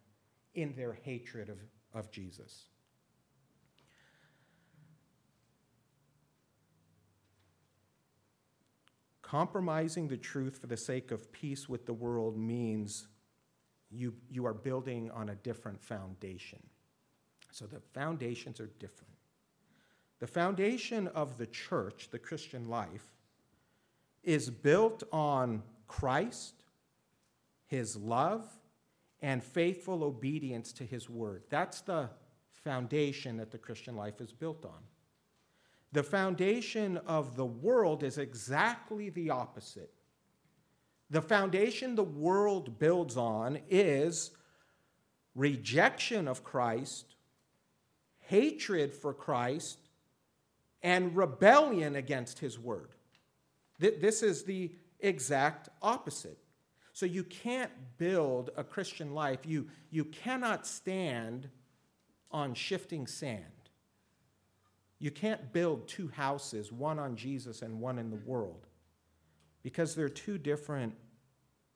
in 0.55 0.75
their 0.75 0.93
hatred 0.93 1.49
of, 1.49 1.59
of 1.95 2.11
Jesus. 2.11 2.65
Compromising 9.23 10.09
the 10.09 10.17
truth 10.17 10.59
for 10.59 10.67
the 10.67 10.77
sake 10.77 11.11
of 11.11 11.31
peace 11.33 11.69
with 11.69 11.87
the 11.87 11.93
world 11.93 12.37
means 12.37 13.09
you, 13.91 14.15
you 14.31 14.47
are 14.47 14.55
building 14.55 15.11
on 15.11 15.31
a 15.31 15.35
different 15.37 15.81
foundation. 15.81 16.61
So 17.51 17.67
the 17.67 17.81
foundations 17.81 18.61
are 18.61 18.71
different. 18.79 19.13
The 20.21 20.27
foundation 20.27 21.09
of 21.09 21.39
the 21.39 21.47
church, 21.47 22.09
the 22.11 22.19
Christian 22.19 22.69
life, 22.69 23.15
is 24.23 24.51
built 24.51 25.05
on 25.13 25.63
Christ, 25.87 26.65
his 27.67 27.97
love, 27.97 28.47
and 29.21 29.43
faithful 29.43 30.05
obedience 30.05 30.73
to 30.75 30.85
his 30.85 31.09
word. 31.09 31.45
That's 31.49 31.81
the 31.81 32.11
foundation 32.53 33.37
that 33.39 33.51
the 33.51 33.59
Christian 33.59 33.97
life 33.97 34.21
is 34.21 34.33
built 34.33 34.65
on. 34.65 34.83
The 35.93 36.03
foundation 36.03 36.99
of 36.99 37.37
the 37.37 37.47
world 37.47 38.03
is 38.03 38.19
exactly 38.19 39.09
the 39.11 39.31
opposite. 39.31 39.93
The 41.11 41.23
foundation 41.23 41.95
the 41.95 42.03
world 42.03 42.79
builds 42.79 43.17
on 43.17 43.61
is 43.71 44.31
rejection 45.35 46.29
of 46.29 46.45
Christ, 46.45 47.15
hatred 48.19 48.95
for 48.95 49.15
Christ, 49.15 49.79
and 50.83 51.17
rebellion 51.17 51.97
against 51.97 52.39
his 52.39 52.59
word. 52.59 52.91
This 53.79 54.23
is 54.23 54.43
the 54.45 54.73
exact 55.01 55.69
opposite. 55.81 56.39
So 56.93 57.07
you 57.07 57.23
can't 57.25 57.71
build 57.97 58.51
a 58.57 58.65
Christian 58.65 59.15
life, 59.15 59.47
you, 59.47 59.69
you 59.91 60.05
cannot 60.05 60.67
stand 60.67 61.49
on 62.31 62.55
shifting 62.55 63.07
sand. 63.07 63.45
You 64.99 65.13
can't 65.13 65.53
build 65.53 65.87
two 65.87 66.09
houses, 66.09 66.73
one 66.73 66.99
on 66.99 67.15
Jesus 67.15 67.63
and 67.63 67.81
one 67.81 67.99
in 67.99 68.11
the 68.11 68.17
world 68.17 68.68
because 69.63 69.95
they're 69.95 70.09
two 70.09 70.39
different 70.39 70.95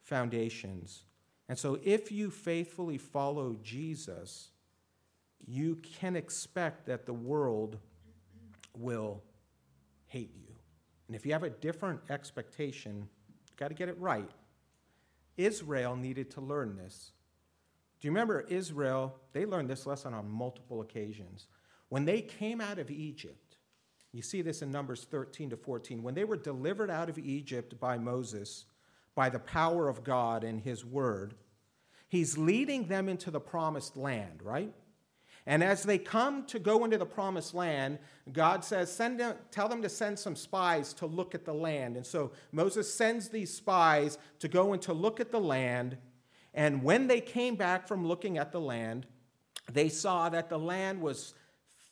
foundations. 0.03 1.05
And 1.49 1.59
so, 1.59 1.79
if 1.83 2.11
you 2.11 2.31
faithfully 2.31 2.99
follow 2.99 3.57
Jesus, 3.63 4.51
you 5.47 5.77
can 5.77 6.17
expect 6.17 6.87
that 6.87 7.07
the 7.07 7.13
world 7.13 7.79
will 8.77 9.23
hate 10.07 10.33
you. 10.35 10.55
And 11.07 11.17
if 11.17 11.27
you 11.27 11.33
have 11.33 11.43
a 11.43 11.51
different 11.51 12.01
expectation, 12.09 13.09
you've 13.49 13.57
got 13.57 13.69
to 13.69 13.75
get 13.75 13.89
it 13.89 13.99
right. 13.99 14.31
Israel 15.37 15.97
needed 15.97 16.31
to 16.33 16.41
learn 16.41 16.77
this. 16.77 17.13
Do 18.01 18.09
you 18.09 18.13
remember 18.13 18.43
Israel? 18.43 19.15
They 19.33 19.47
learned 19.47 19.69
this 19.69 19.87
lesson 19.87 20.15
on 20.15 20.29
multiple 20.29 20.81
occasions. 20.81 21.47
When 21.89 22.05
they 22.05 22.21
came 22.21 22.61
out 22.61 22.79
of 22.79 22.91
Egypt, 22.91 23.42
you 24.13 24.23
see 24.23 24.43
this 24.43 24.61
in 24.61 24.71
Numbers 24.71 25.07
13 25.11 25.51
to 25.51 25.57
14. 25.57 26.03
When 26.03 26.15
they 26.15 26.25
were 26.25 26.37
delivered 26.37 26.91
out 26.91 27.09
of 27.09 27.19
Egypt 27.19 27.81
by 27.81 27.97
Moses, 27.97 28.67
by 29.15 29.31
the 29.31 29.39
power 29.39 29.89
of 29.89 30.05
God 30.05 30.45
and 30.45 30.61
his 30.61 30.85
word, 30.85 31.35
he's 32.09 32.37
leading 32.37 32.89
them 32.89 33.09
into 33.09 33.31
the 33.31 33.41
promised 33.41 33.97
land, 33.97 34.41
right? 34.43 34.73
And 35.47 35.65
as 35.65 35.83
they 35.83 35.99
come 35.99 36.45
to 36.47 36.59
go 36.59 36.85
into 36.85 36.99
the 36.99 37.07
promised 37.07 37.53
land, 37.55 37.99
God 38.33 38.65
says, 38.65 38.93
send 38.93 39.19
them, 39.19 39.35
tell 39.51 39.69
them 39.69 39.83
to 39.83 39.89
send 39.89 40.19
some 40.19 40.37
spies 40.37 40.93
to 40.95 41.07
look 41.07 41.35
at 41.35 41.45
the 41.45 41.55
land. 41.55 41.97
And 41.97 42.07
so 42.07 42.33
Moses 42.53 42.93
sends 42.93 43.29
these 43.29 43.53
spies 43.53 44.19
to 44.39 44.47
go 44.47 44.73
and 44.73 44.81
to 44.83 44.93
look 44.93 45.21
at 45.21 45.33
the 45.33 45.41
land. 45.41 45.97
And 46.55 46.85
when 46.85 47.09
they 47.09 47.21
came 47.21 47.57
back 47.57 47.89
from 47.89 48.07
looking 48.07 48.39
at 48.39 48.53
the 48.53 48.61
land, 48.61 49.07
they 49.73 49.89
saw 49.89 50.29
that 50.29 50.49
the 50.49 50.59
land 50.59 51.01
was 51.01 51.35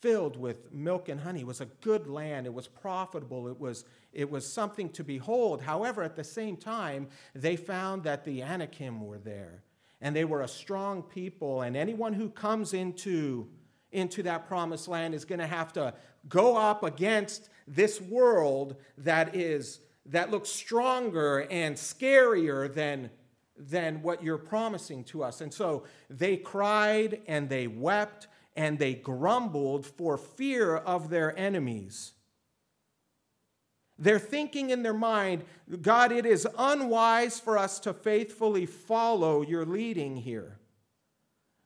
filled 0.01 0.37
with 0.37 0.73
milk 0.73 1.09
and 1.09 1.21
honey. 1.21 1.41
It 1.41 1.47
was 1.47 1.61
a 1.61 1.67
good 1.81 2.07
land. 2.07 2.47
It 2.47 2.55
was 2.55 2.67
profitable. 2.67 3.49
It 3.49 3.59
was, 3.59 3.85
it 4.13 4.31
was 4.31 4.51
something 4.51 4.89
to 4.91 5.05
behold. 5.05 5.63
However, 5.63 6.03
at 6.03 6.17
the 6.17 6.25
same 6.25 6.57
time, 6.57 7.09
they 7.35 7.57
found 7.57 8.05
that 8.05 8.25
the 8.25 8.43
Anakim 8.43 9.01
were 9.07 9.19
there. 9.19 9.63
And 10.01 10.17
they 10.17 10.25
were 10.25 10.43
a 10.43 10.49
strong 10.49 11.03
people. 11.03 11.63
And 11.63 11.77
anyone 11.77 12.15
who 12.15 12.31
comes 12.31 12.73
into, 12.73 13.49
into 13.93 14.23
that 14.23 14.49
promised 14.49 14.89
land 14.89 15.15
is 15.15 15.25
going 15.25 15.41
to 15.41 15.47
have 15.47 15.73
to 15.75 15.95
go 16.29 16.57
up 16.57 16.83
against 16.83 17.51
this 17.67 18.01
world 18.01 18.77
that 18.99 19.37
is 19.37 19.81
that 20.07 20.31
looks 20.31 20.49
stronger 20.49 21.47
and 21.51 21.77
scarier 21.77 22.73
than, 22.73 23.11
than 23.57 24.03
what 24.03 24.23
you're 24.23 24.39
promising 24.39 25.05
to 25.05 25.23
us. 25.23 25.41
And 25.41 25.53
so 25.53 25.85
they 26.09 26.37
cried 26.37 27.21
and 27.27 27.49
they 27.49 27.67
wept 27.67 28.27
and 28.57 28.79
they 28.79 28.95
grumbled 28.95 29.87
for 29.87 30.17
fear 30.17 30.77
of 30.77 31.11
their 31.11 31.37
enemies. 31.39 32.13
They're 33.99 34.19
thinking 34.19 34.71
in 34.71 34.83
their 34.83 34.95
mind, 34.95 35.45
God, 35.83 36.11
it 36.11 36.25
is 36.25 36.49
unwise 36.59 37.39
for 37.39 37.59
us 37.59 37.79
to 37.81 37.93
faithfully 37.93 38.65
follow 38.65 39.43
your 39.43 39.67
leading 39.67 40.17
here. 40.17 40.59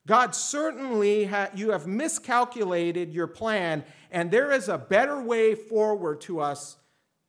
God, 0.07 0.35
certainly 0.35 1.25
ha- 1.25 1.51
you 1.55 1.71
have 1.71 1.87
miscalculated 1.87 3.15
your 3.15 3.29
plan, 3.29 3.85
and 4.11 4.31
there 4.31 4.53
is 4.53 4.69
a 4.69 4.77
better 4.77 5.23
way 5.23 5.55
forward 5.55 6.21
to 6.23 6.41
us 6.41 6.77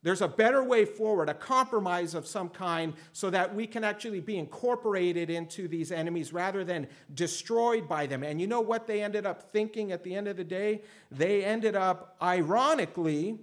There's 0.05 0.21
a 0.21 0.27
better 0.27 0.63
way 0.63 0.85
forward, 0.85 1.29
a 1.29 1.33
compromise 1.33 2.13
of 2.13 2.27
some 2.27 2.49
kind, 2.49 2.93
so 3.11 3.31
that 3.31 3.55
we 3.55 3.65
can 3.65 3.83
actually 3.83 4.19
be 4.19 4.37
incorporated 4.37 5.31
into 5.31 5.67
these 5.67 5.91
enemies 5.91 6.31
rather 6.31 6.63
than 6.63 6.85
destroyed 7.15 7.89
by 7.89 8.05
them. 8.05 8.21
And 8.21 8.39
you 8.39 8.45
know 8.45 8.61
what 8.61 8.85
they 8.85 9.01
ended 9.01 9.25
up 9.25 9.51
thinking 9.51 9.91
at 9.91 10.03
the 10.03 10.13
end 10.13 10.27
of 10.27 10.37
the 10.37 10.43
day? 10.43 10.83
They 11.09 11.43
ended 11.43 11.75
up, 11.75 12.17
ironically, 12.21 13.39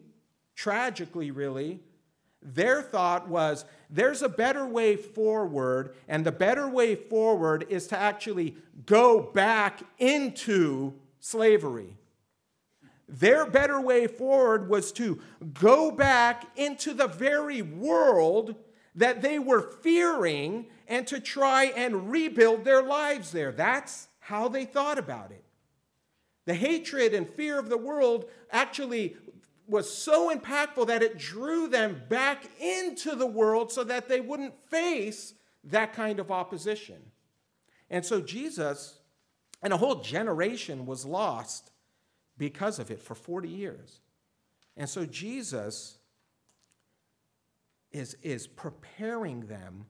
tragically, 0.55 1.33
really, 1.33 1.81
their 2.41 2.81
thought 2.81 3.29
was 3.29 3.65
there's 3.91 4.23
a 4.23 4.29
better 4.29 4.65
way 4.65 4.95
forward, 4.95 5.97
and 6.07 6.25
the 6.25 6.31
better 6.31 6.69
way 6.69 6.95
forward 6.95 7.67
is 7.71 7.89
to 7.89 7.99
actually 7.99 8.55
go 8.87 9.21
back 9.21 9.83
into 9.99 10.95
slavery. 11.19 11.97
Their 13.13 13.45
better 13.45 13.79
way 13.79 14.07
forward 14.07 14.71
was 14.71 14.91
to 14.93 15.21
go 15.53 15.91
back 15.91 16.47
into 16.57 16.95
the 16.95 17.09
very 17.09 17.61
world 17.61 18.55
that 18.95 19.21
they 19.21 19.39
were 19.39 19.61
fearing 19.61 20.67
and 20.89 21.07
to 21.09 21.21
try 21.21 21.65
and 21.65 22.11
rebuild 22.11 22.65
their 22.65 22.83
lives 22.83 23.31
there. 23.31 23.53
That's 23.53 24.09
how 24.19 24.49
they 24.49 24.65
thought 24.65 24.99
about 24.99 25.31
it. 25.31 25.45
The 26.47 26.55
hatred 26.55 27.13
and 27.13 27.29
fear 27.29 27.59
of 27.59 27.69
the 27.69 27.77
world 27.77 28.31
actually 28.51 29.17
was 29.67 29.93
so 29.93 30.35
impactful 30.35 30.87
that 30.87 31.03
it 31.03 31.19
drew 31.19 31.69
them 31.69 32.01
back 32.09 32.45
into 32.61 33.15
the 33.15 33.27
world 33.27 33.71
so 33.71 33.85
that 33.85 34.09
they 34.09 34.21
wouldn't 34.21 34.59
face 34.71 35.35
that 35.65 35.93
kind 35.93 36.19
of 36.19 36.31
opposition. 36.31 36.97
And 37.91 38.07
so 38.07 38.23
Jesus 38.23 39.01
and 39.63 39.73
a 39.73 39.77
whole 39.77 39.97
generation 39.97 40.87
was 40.87 41.05
lost 41.05 41.72
because 42.39 42.79
of 42.79 42.91
it 42.91 43.01
for 43.01 43.15
40 43.15 43.49
years. 43.49 44.01
And 44.77 44.89
so 44.89 45.05
Jesus 45.05 45.99
is, 47.93 48.17
is 48.23 48.47
preparing 48.47 49.47
them 49.47 49.87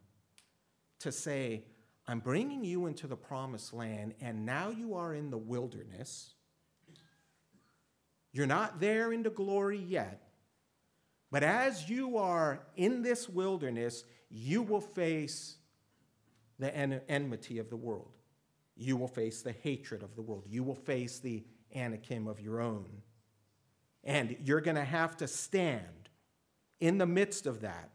to 1.00 1.12
say, 1.12 1.64
I'm 2.06 2.18
bringing 2.18 2.64
you 2.64 2.86
into 2.86 3.06
the 3.06 3.16
promised 3.16 3.72
land, 3.72 4.14
and 4.20 4.44
now 4.44 4.70
you 4.70 4.94
are 4.94 5.14
in 5.14 5.30
the 5.30 5.38
wilderness. 5.38 6.34
You're 8.32 8.46
not 8.46 8.80
there 8.80 9.12
into 9.12 9.30
glory 9.30 9.78
yet. 9.78 10.22
But 11.30 11.42
as 11.42 11.88
you 11.88 12.18
are 12.18 12.60
in 12.76 13.02
this 13.02 13.28
wilderness, 13.28 14.04
you 14.28 14.62
will 14.62 14.80
face 14.80 15.56
the 16.58 16.74
en- 16.76 17.00
enmity 17.08 17.58
of 17.58 17.70
the 17.70 17.76
world. 17.76 18.10
You 18.76 18.96
will 18.96 19.08
face 19.08 19.42
the 19.42 19.52
hatred 19.52 20.02
of 20.02 20.14
the 20.14 20.22
world. 20.22 20.44
You 20.48 20.64
will 20.64 20.74
face 20.74 21.20
the 21.20 21.44
Anakim 21.74 22.26
of 22.26 22.40
your 22.40 22.60
own. 22.60 23.02
And 24.04 24.36
you're 24.42 24.60
going 24.60 24.76
to 24.76 24.84
have 24.84 25.16
to 25.18 25.28
stand 25.28 26.08
in 26.80 26.98
the 26.98 27.06
midst 27.06 27.46
of 27.46 27.60
that. 27.60 27.90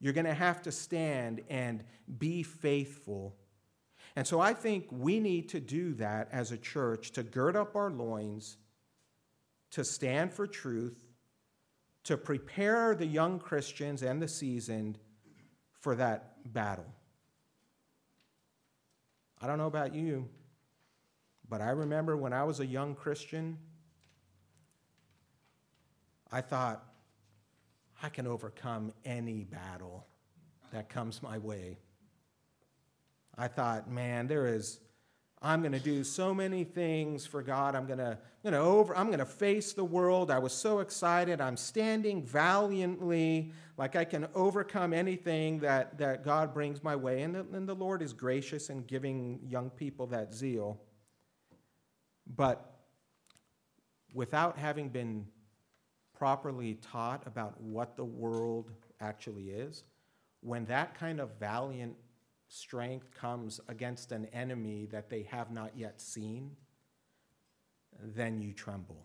You're 0.00 0.12
going 0.12 0.26
to 0.26 0.34
have 0.34 0.62
to 0.62 0.72
stand 0.72 1.42
and 1.48 1.84
be 2.18 2.42
faithful. 2.42 3.36
And 4.16 4.26
so 4.26 4.40
I 4.40 4.52
think 4.52 4.86
we 4.90 5.20
need 5.20 5.48
to 5.50 5.60
do 5.60 5.94
that 5.94 6.28
as 6.32 6.52
a 6.52 6.56
church 6.56 7.12
to 7.12 7.22
gird 7.22 7.56
up 7.56 7.76
our 7.76 7.90
loins, 7.90 8.56
to 9.70 9.84
stand 9.84 10.32
for 10.32 10.46
truth, 10.46 11.02
to 12.04 12.16
prepare 12.16 12.94
the 12.94 13.06
young 13.06 13.38
Christians 13.38 14.02
and 14.02 14.22
the 14.22 14.28
seasoned 14.28 14.98
for 15.80 15.94
that 15.96 16.52
battle. 16.52 16.86
I 19.40 19.46
don't 19.46 19.58
know 19.58 19.66
about 19.66 19.94
you, 19.94 20.28
but 21.48 21.60
I 21.60 21.70
remember 21.70 22.16
when 22.16 22.32
I 22.32 22.44
was 22.44 22.60
a 22.60 22.66
young 22.66 22.94
Christian, 22.94 23.58
I 26.30 26.40
thought, 26.40 26.84
I 28.02 28.08
can 28.08 28.26
overcome 28.26 28.92
any 29.04 29.44
battle 29.44 30.06
that 30.72 30.88
comes 30.88 31.22
my 31.22 31.38
way. 31.38 31.78
I 33.38 33.48
thought, 33.48 33.90
man, 33.90 34.26
there 34.26 34.46
is, 34.46 34.80
I'm 35.40 35.60
going 35.60 35.72
to 35.72 35.80
do 35.80 36.04
so 36.04 36.34
many 36.34 36.64
things 36.64 37.26
for 37.26 37.42
God. 37.42 37.74
I'm 37.74 37.86
going 37.86 37.98
to, 37.98 38.18
going 38.42 38.54
to 38.54 38.58
over, 38.58 38.96
I'm 38.96 39.06
going 39.06 39.18
to 39.18 39.26
face 39.26 39.72
the 39.72 39.84
world. 39.84 40.30
I 40.30 40.38
was 40.38 40.52
so 40.52 40.80
excited. 40.80 41.40
I'm 41.40 41.56
standing 41.56 42.22
valiantly, 42.22 43.52
like 43.76 43.96
I 43.96 44.04
can 44.04 44.28
overcome 44.34 44.92
anything 44.92 45.60
that, 45.60 45.98
that 45.98 46.24
God 46.24 46.52
brings 46.52 46.82
my 46.82 46.96
way. 46.96 47.22
And 47.22 47.34
the, 47.34 47.46
and 47.52 47.68
the 47.68 47.74
Lord 47.74 48.02
is 48.02 48.12
gracious 48.12 48.68
in 48.68 48.82
giving 48.84 49.40
young 49.48 49.70
people 49.70 50.06
that 50.08 50.34
zeal. 50.34 50.80
But 52.26 52.72
without 54.12 54.58
having 54.58 54.88
been 54.88 55.26
properly 56.16 56.74
taught 56.74 57.26
about 57.26 57.60
what 57.60 57.96
the 57.96 58.04
world 58.04 58.72
actually 59.00 59.50
is, 59.50 59.84
when 60.40 60.64
that 60.66 60.98
kind 60.98 61.20
of 61.20 61.38
valiant 61.38 61.96
strength 62.48 63.10
comes 63.12 63.60
against 63.68 64.12
an 64.12 64.26
enemy 64.26 64.86
that 64.86 65.10
they 65.10 65.22
have 65.24 65.50
not 65.50 65.72
yet 65.76 66.00
seen, 66.00 66.52
then 68.00 68.40
you 68.40 68.52
tremble. 68.52 69.04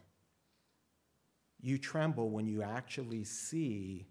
You 1.59 1.77
tremble 1.77 2.29
when 2.29 2.47
you 2.47 2.61
actually 2.63 3.23
see 3.23 4.07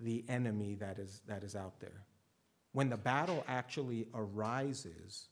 the 0.00 0.24
enemy 0.28 0.74
that 0.76 0.98
is, 0.98 1.22
that 1.26 1.42
is 1.42 1.56
out 1.56 1.80
there. 1.80 2.04
When 2.72 2.90
the 2.90 2.96
battle 2.96 3.44
actually 3.48 4.08
arises, 4.14 5.28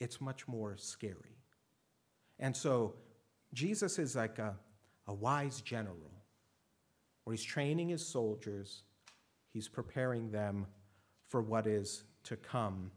it's 0.00 0.20
much 0.20 0.48
more 0.48 0.76
scary. 0.76 1.36
And 2.38 2.56
so 2.56 2.94
Jesus 3.52 3.98
is 3.98 4.16
like 4.16 4.38
a, 4.38 4.56
a 5.06 5.14
wise 5.14 5.60
general 5.60 6.10
where 7.24 7.36
he's 7.36 7.44
training 7.44 7.90
his 7.90 8.04
soldiers, 8.04 8.82
he's 9.52 9.68
preparing 9.68 10.30
them 10.30 10.66
for 11.28 11.42
what 11.42 11.66
is 11.66 12.04
to 12.24 12.36
come 12.36 12.90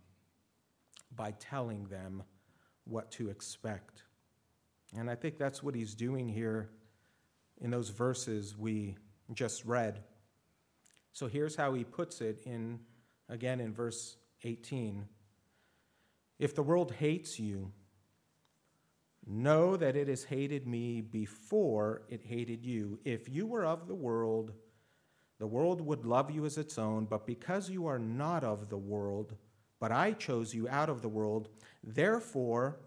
by 1.16 1.32
telling 1.40 1.86
them 1.86 2.24
what 2.86 3.12
to 3.12 3.30
expect. 3.30 4.04
And 4.98 5.10
I 5.10 5.16
think 5.16 5.38
that's 5.38 5.62
what 5.62 5.76
he's 5.76 5.94
doing 5.94 6.28
here 6.30 6.70
in 7.62 7.70
those 7.70 7.90
verses 7.90 8.58
we 8.58 8.96
just 9.34 9.66
read. 9.66 10.04
So 11.12 11.28
here's 11.28 11.56
how 11.56 11.74
he 11.74 11.84
puts 11.84 12.22
it 12.22 12.42
in 12.46 12.80
again 13.30 13.60
in 13.60 13.74
verse 13.74 14.18
18. 14.44 15.06
If 16.40 16.56
the 16.56 16.64
world 16.64 16.92
hates 16.94 17.40
you, 17.40 17.72
know 19.26 19.78
that 19.78 19.96
it 19.96 20.08
has 20.08 20.24
hated 20.24 20.68
me 20.68 21.02
before 21.02 22.04
it 22.10 22.22
hated 22.24 22.66
you. 22.66 23.00
If 23.06 23.30
you 23.30 23.46
were 23.46 23.66
of 23.66 23.88
the 23.88 23.96
world, 23.96 24.52
the 25.40 25.48
world 25.48 25.82
would 25.82 26.06
love 26.06 26.32
you 26.32 26.46
as 26.46 26.58
its 26.58 26.78
own, 26.78 27.06
but 27.06 27.26
because 27.26 27.70
you 27.70 27.88
are 27.88 28.00
not 28.00 28.44
of 28.44 28.70
the 28.70 28.78
world, 28.78 29.36
but 29.80 29.92
I 29.92 30.14
chose 30.14 30.54
you 30.54 30.68
out 30.70 30.90
of 30.90 31.02
the 31.02 31.10
world, 31.10 31.50
therefore 31.84 32.80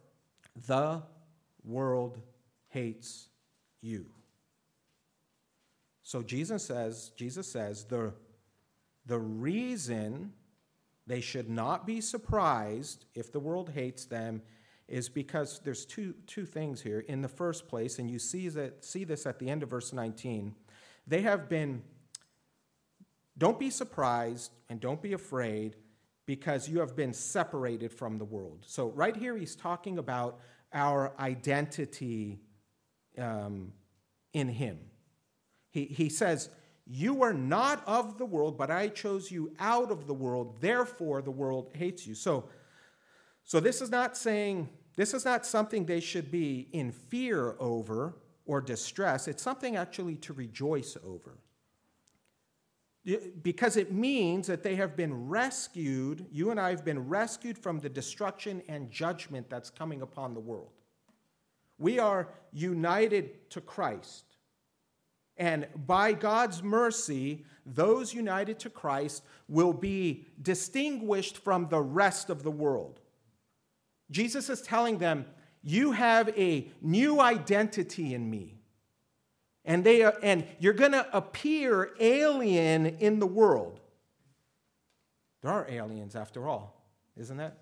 the 0.66 1.02
world 1.64 2.18
hates 2.68 3.28
you. 3.80 4.06
So 6.02 6.22
Jesus 6.22 6.64
says, 6.64 7.10
Jesus 7.16 7.50
says, 7.50 7.84
the, 7.84 8.12
the 9.06 9.18
reason 9.18 10.32
they 11.06 11.20
should 11.20 11.48
not 11.48 11.86
be 11.86 12.00
surprised 12.00 13.06
if 13.14 13.30
the 13.30 13.40
world 13.40 13.70
hates 13.70 14.04
them 14.04 14.42
is 14.88 15.08
because 15.08 15.60
there's 15.64 15.84
two, 15.84 16.14
two 16.26 16.44
things 16.44 16.80
here. 16.80 17.00
In 17.00 17.22
the 17.22 17.28
first 17.28 17.68
place, 17.68 17.98
and 17.98 18.10
you 18.10 18.18
see, 18.18 18.48
that, 18.50 18.84
see 18.84 19.04
this 19.04 19.26
at 19.26 19.38
the 19.38 19.48
end 19.48 19.62
of 19.62 19.70
verse 19.70 19.92
19, 19.92 20.54
they 21.06 21.22
have 21.22 21.48
been, 21.48 21.82
don't 23.38 23.58
be 23.58 23.70
surprised 23.70 24.52
and 24.68 24.80
don't 24.80 25.02
be 25.02 25.12
afraid 25.12 25.76
because 26.24 26.68
you 26.68 26.80
have 26.80 26.96
been 26.96 27.12
separated 27.12 27.92
from 27.92 28.18
the 28.18 28.24
world. 28.24 28.64
So, 28.66 28.88
right 28.90 29.16
here, 29.16 29.36
he's 29.36 29.54
talking 29.54 29.98
about 29.98 30.40
our 30.72 31.12
identity 31.20 32.40
um, 33.16 33.72
in 34.32 34.48
him. 34.48 34.78
He, 35.70 35.84
he 35.84 36.08
says, 36.08 36.48
you 36.86 37.22
are 37.22 37.34
not 37.34 37.82
of 37.86 38.16
the 38.16 38.24
world, 38.24 38.56
but 38.56 38.70
I 38.70 38.88
chose 38.88 39.30
you 39.30 39.52
out 39.58 39.90
of 39.90 40.06
the 40.06 40.14
world. 40.14 40.58
Therefore, 40.60 41.20
the 41.20 41.32
world 41.32 41.70
hates 41.74 42.06
you. 42.06 42.14
So, 42.14 42.48
so 43.42 43.58
this 43.58 43.80
is 43.80 43.90
not 43.90 44.16
saying, 44.16 44.68
this 44.94 45.12
is 45.12 45.24
not 45.24 45.44
something 45.44 45.84
they 45.84 46.00
should 46.00 46.30
be 46.30 46.68
in 46.72 46.92
fear 46.92 47.56
over 47.58 48.16
or 48.44 48.60
distress. 48.60 49.26
It's 49.26 49.42
something 49.42 49.76
actually 49.76 50.14
to 50.16 50.32
rejoice 50.32 50.96
over. 51.04 51.38
Because 53.42 53.76
it 53.76 53.92
means 53.92 54.46
that 54.46 54.62
they 54.62 54.76
have 54.76 54.96
been 54.96 55.28
rescued, 55.28 56.26
you 56.30 56.50
and 56.50 56.58
I 56.58 56.70
have 56.70 56.84
been 56.84 57.08
rescued 57.08 57.58
from 57.58 57.80
the 57.80 57.88
destruction 57.88 58.62
and 58.68 58.90
judgment 58.90 59.50
that's 59.50 59.70
coming 59.70 60.02
upon 60.02 60.34
the 60.34 60.40
world. 60.40 60.70
We 61.78 61.98
are 61.98 62.28
united 62.52 63.50
to 63.50 63.60
Christ. 63.60 64.35
And 65.36 65.66
by 65.74 66.12
God's 66.12 66.62
mercy, 66.62 67.44
those 67.64 68.14
united 68.14 68.58
to 68.60 68.70
Christ 68.70 69.22
will 69.48 69.72
be 69.72 70.24
distinguished 70.40 71.38
from 71.38 71.68
the 71.68 71.80
rest 71.80 72.30
of 72.30 72.42
the 72.42 72.50
world. 72.50 73.00
Jesus 74.10 74.48
is 74.48 74.62
telling 74.62 74.98
them, 74.98 75.26
You 75.62 75.92
have 75.92 76.28
a 76.38 76.68
new 76.80 77.20
identity 77.20 78.14
in 78.14 78.30
me. 78.30 78.54
And, 79.64 79.82
they, 79.82 80.02
are, 80.04 80.16
and 80.22 80.46
you're 80.60 80.72
going 80.72 80.92
to 80.92 81.06
appear 81.14 81.90
alien 81.98 82.86
in 82.86 83.18
the 83.18 83.26
world. 83.26 83.80
There 85.42 85.50
are 85.50 85.66
aliens, 85.68 86.14
after 86.14 86.48
all, 86.48 86.80
isn't 87.16 87.36
that? 87.36 87.58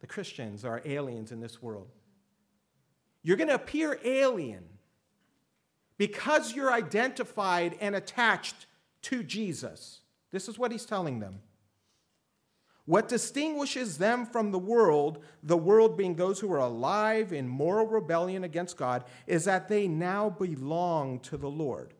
The 0.00 0.06
Christians 0.06 0.64
are 0.64 0.82
aliens 0.84 1.32
in 1.32 1.40
this 1.40 1.62
world. 1.62 1.88
You're 3.22 3.38
going 3.38 3.48
to 3.48 3.54
appear 3.54 3.98
alien 4.04 4.64
because 5.98 6.54
you're 6.54 6.72
identified 6.72 7.76
and 7.80 7.94
attached 7.94 8.66
to 9.02 9.22
Jesus. 9.22 10.00
This 10.30 10.48
is 10.48 10.58
what 10.58 10.72
he's 10.72 10.86
telling 10.86 11.20
them. 11.20 11.40
What 12.86 13.08
distinguishes 13.08 13.98
them 13.98 14.24
from 14.24 14.50
the 14.50 14.58
world, 14.58 15.22
the 15.42 15.58
world 15.58 15.98
being 15.98 16.14
those 16.14 16.40
who 16.40 16.50
are 16.52 16.58
alive 16.58 17.34
in 17.34 17.46
moral 17.46 17.86
rebellion 17.86 18.44
against 18.44 18.78
God, 18.78 19.04
is 19.26 19.44
that 19.44 19.68
they 19.68 19.86
now 19.86 20.30
belong 20.30 21.20
to 21.20 21.36
the 21.36 21.50
Lord. 21.50 21.92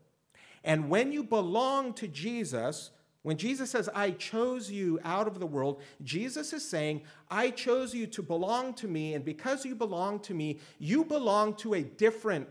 And 0.65 0.89
when 0.89 1.13
you 1.13 1.23
belong 1.23 1.93
to 1.95 2.09
Jesus, 2.09 2.91
when 3.21 3.37
Jesus 3.37 3.71
says, 3.71 3.91
I 3.95 4.13
chose 4.13 4.71
you 4.71 4.99
out 5.05 5.27
of 5.27 5.39
the 5.39 5.47
world, 5.47 5.83
Jesus 6.03 6.55
is 6.55 6.67
saying, 6.67 7.03
I 7.31 7.51
chose 7.51 7.95
you 7.95 8.07
to 8.07 8.23
belong 8.23 8.73
to 8.75 8.89
me, 8.89 9.13
and 9.13 9.25
because 9.25 9.67
you 9.67 9.75
belong 9.75 10.21
to 10.21 10.33
me, 10.33 10.59
you 10.79 11.05
belong 11.05 11.55
to 11.57 11.75
a 11.75 11.83
different 11.83 12.49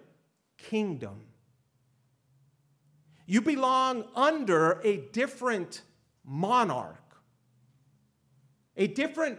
kingdom. 0.60 1.22
You 3.28 3.42
belong 3.42 4.06
under 4.16 4.82
a 4.84 4.98
different 5.12 5.84
monarch, 6.26 7.22
a 8.76 8.88
different 8.88 9.38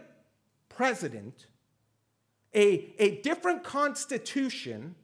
president, 0.69 1.47
a, 2.55 2.93
a 2.97 3.19
different 3.21 3.63
constitution, 3.63 4.95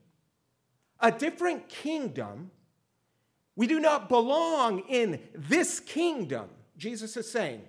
a 1.00 1.12
different 1.12 1.68
kingdom 1.68 2.50
we 3.56 3.66
do 3.66 3.80
not 3.80 4.10
belong 4.10 4.80
in 4.80 5.18
this 5.34 5.80
kingdom. 5.80 6.50
Jesus 6.76 7.16
is 7.16 7.28
saying, 7.28 7.62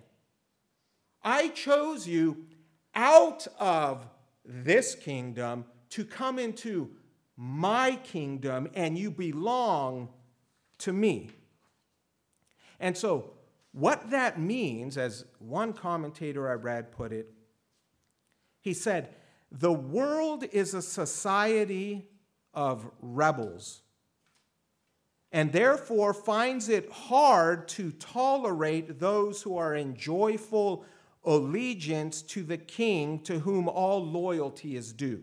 I 1.23 1.47
chose 1.49 2.05
you 2.05 2.45
out 2.93 3.47
of 3.57 4.05
this 4.43 4.95
kingdom 4.95 5.63
to 5.91 6.03
come 6.03 6.39
into 6.39 6.91
my 7.37 7.95
kingdom, 8.03 8.69
and 8.73 8.97
you 8.97 9.09
belong 9.09 10.09
to 10.79 10.93
me. 10.93 11.29
And 12.79 12.97
so, 12.97 13.33
what 13.71 14.09
that 14.11 14.39
means, 14.39 14.97
as 14.97 15.25
one 15.39 15.73
commentator 15.73 16.49
I 16.49 16.53
read 16.53 16.91
put 16.91 17.11
it, 17.11 17.31
he 18.59 18.73
said, 18.73 19.15
The 19.51 19.71
world 19.71 20.43
is 20.51 20.73
a 20.73 20.81
society 20.81 22.09
of 22.53 22.89
rebels 23.01 23.81
and 25.31 25.51
therefore 25.51 26.13
finds 26.13 26.69
it 26.69 26.89
hard 26.91 27.67
to 27.67 27.91
tolerate 27.91 28.99
those 28.99 29.41
who 29.41 29.57
are 29.57 29.75
in 29.75 29.95
joyful 29.95 30.85
allegiance 31.25 32.21
to 32.21 32.43
the 32.43 32.57
king 32.57 33.19
to 33.19 33.39
whom 33.39 33.67
all 33.67 34.03
loyalty 34.03 34.75
is 34.75 34.93
due. 34.93 35.21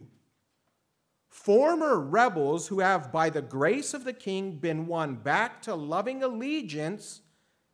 Former 1.34 1.98
rebels 1.98 2.68
who 2.68 2.78
have, 2.78 3.10
by 3.10 3.28
the 3.28 3.42
grace 3.42 3.92
of 3.92 4.04
the 4.04 4.12
king, 4.12 4.52
been 4.52 4.86
won 4.86 5.16
back 5.16 5.60
to 5.62 5.74
loving 5.74 6.22
allegiance 6.22 7.22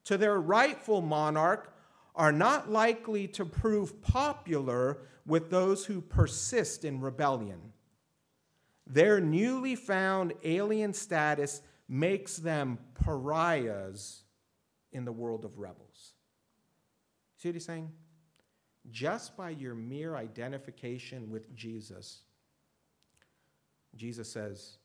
to 0.05 0.16
their 0.16 0.40
rightful 0.40 1.03
monarch 1.03 1.77
are 2.16 2.33
not 2.33 2.70
likely 2.70 3.29
to 3.29 3.44
prove 3.44 4.01
popular 4.01 5.03
with 5.27 5.51
those 5.51 5.85
who 5.85 6.01
persist 6.01 6.87
in 6.87 7.03
rebellion. 7.03 7.61
Their 8.87 9.20
newly 9.20 9.77
found 9.77 10.33
alien 10.42 10.94
status 10.94 11.61
makes 11.87 12.37
them 12.37 12.79
pariahs 12.94 14.23
in 14.90 15.05
the 15.05 15.12
world 15.12 15.44
of 15.44 15.59
rebels. 15.59 16.14
See 17.37 17.51
what 17.51 17.57
he's 17.57 17.66
saying? 17.66 17.92
Just 18.90 19.37
by 19.37 19.51
your 19.51 19.75
mere 19.75 20.16
identification 20.16 21.29
with 21.29 21.55
Jesus, 21.55 22.23
Jesus 23.96 24.31
says, 24.31 24.79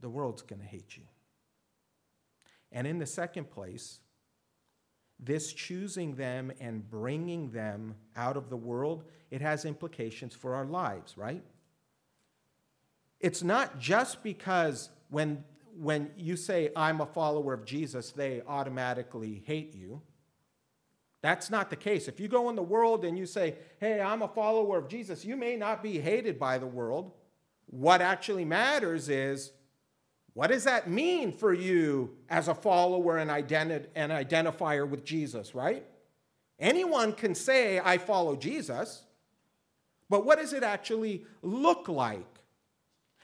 the 0.00 0.08
world's 0.08 0.42
going 0.42 0.60
to 0.60 0.66
hate 0.66 0.96
you. 0.96 1.04
And 2.72 2.86
in 2.86 2.98
the 2.98 3.06
second 3.06 3.50
place, 3.50 4.00
this 5.18 5.52
choosing 5.52 6.14
them 6.14 6.52
and 6.60 6.88
bringing 6.88 7.50
them 7.50 7.94
out 8.16 8.36
of 8.36 8.48
the 8.48 8.56
world, 8.56 9.04
it 9.30 9.40
has 9.40 9.64
implications 9.64 10.34
for 10.34 10.54
our 10.54 10.64
lives, 10.64 11.16
right? 11.16 11.42
It's 13.20 13.42
not 13.42 13.78
just 13.78 14.22
because 14.22 14.88
when 15.10 15.44
when 15.78 16.10
you 16.16 16.36
say, 16.36 16.70
I'm 16.76 17.00
a 17.00 17.06
follower 17.06 17.54
of 17.54 17.64
Jesus, 17.64 18.10
they 18.10 18.42
automatically 18.46 19.42
hate 19.46 19.74
you. 19.74 20.02
That's 21.22 21.50
not 21.50 21.70
the 21.70 21.76
case. 21.76 22.08
If 22.08 22.18
you 22.18 22.28
go 22.28 22.50
in 22.50 22.56
the 22.56 22.62
world 22.62 23.04
and 23.04 23.16
you 23.16 23.26
say, 23.26 23.56
hey, 23.78 24.00
I'm 24.00 24.22
a 24.22 24.28
follower 24.28 24.78
of 24.78 24.88
Jesus, 24.88 25.24
you 25.24 25.36
may 25.36 25.56
not 25.56 25.82
be 25.82 25.98
hated 25.98 26.38
by 26.38 26.58
the 26.58 26.66
world. 26.66 27.12
What 27.70 28.02
actually 28.02 28.44
matters 28.44 29.08
is, 29.08 29.52
what 30.34 30.48
does 30.48 30.64
that 30.64 30.90
mean 30.90 31.32
for 31.32 31.52
you 31.52 32.16
as 32.28 32.48
a 32.48 32.54
follower 32.54 33.18
and, 33.18 33.30
identi- 33.30 33.86
identifier 33.94 34.88
with 34.88 35.04
Jesus, 35.04 35.54
right? 35.54 35.84
Anyone 36.58 37.12
can 37.12 37.34
say, 37.34 37.78
I 37.78 37.98
follow 37.98 38.36
Jesus, 38.36 39.04
but 40.08 40.26
what 40.26 40.38
does 40.38 40.52
it 40.52 40.62
actually 40.64 41.24
look 41.42 41.88
like? 41.88 42.26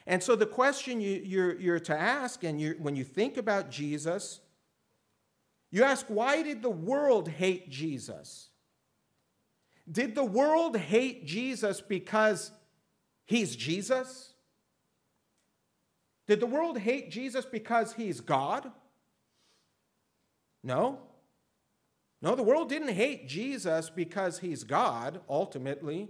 And 0.06 0.22
so 0.22 0.36
the 0.36 0.46
question 0.46 1.00
you, 1.00 1.20
you're, 1.24 1.60
you're 1.60 1.80
to 1.80 1.98
ask, 1.98 2.44
and 2.44 2.60
you 2.60 2.76
when 2.78 2.94
you 2.94 3.02
think 3.02 3.36
about 3.36 3.70
Jesus, 3.70 4.40
you 5.72 5.82
ask, 5.82 6.06
why 6.06 6.42
did 6.42 6.62
the 6.62 6.70
world 6.70 7.28
hate 7.28 7.68
Jesus? 7.68 8.50
Did 9.90 10.14
the 10.14 10.24
world 10.24 10.76
hate 10.76 11.26
Jesus 11.26 11.80
because 11.80 12.52
he's 13.26 13.56
Jesus? 13.56 14.32
Did 16.26 16.40
the 16.40 16.46
world 16.46 16.78
hate 16.78 17.10
Jesus 17.10 17.44
because 17.44 17.94
he's 17.94 18.20
God? 18.20 18.70
No. 20.62 20.98
No, 22.20 22.34
the 22.34 22.42
world 22.42 22.68
didn't 22.68 22.94
hate 22.94 23.28
Jesus 23.28 23.90
because 23.90 24.38
he's 24.38 24.64
God, 24.64 25.20
ultimately. 25.28 26.08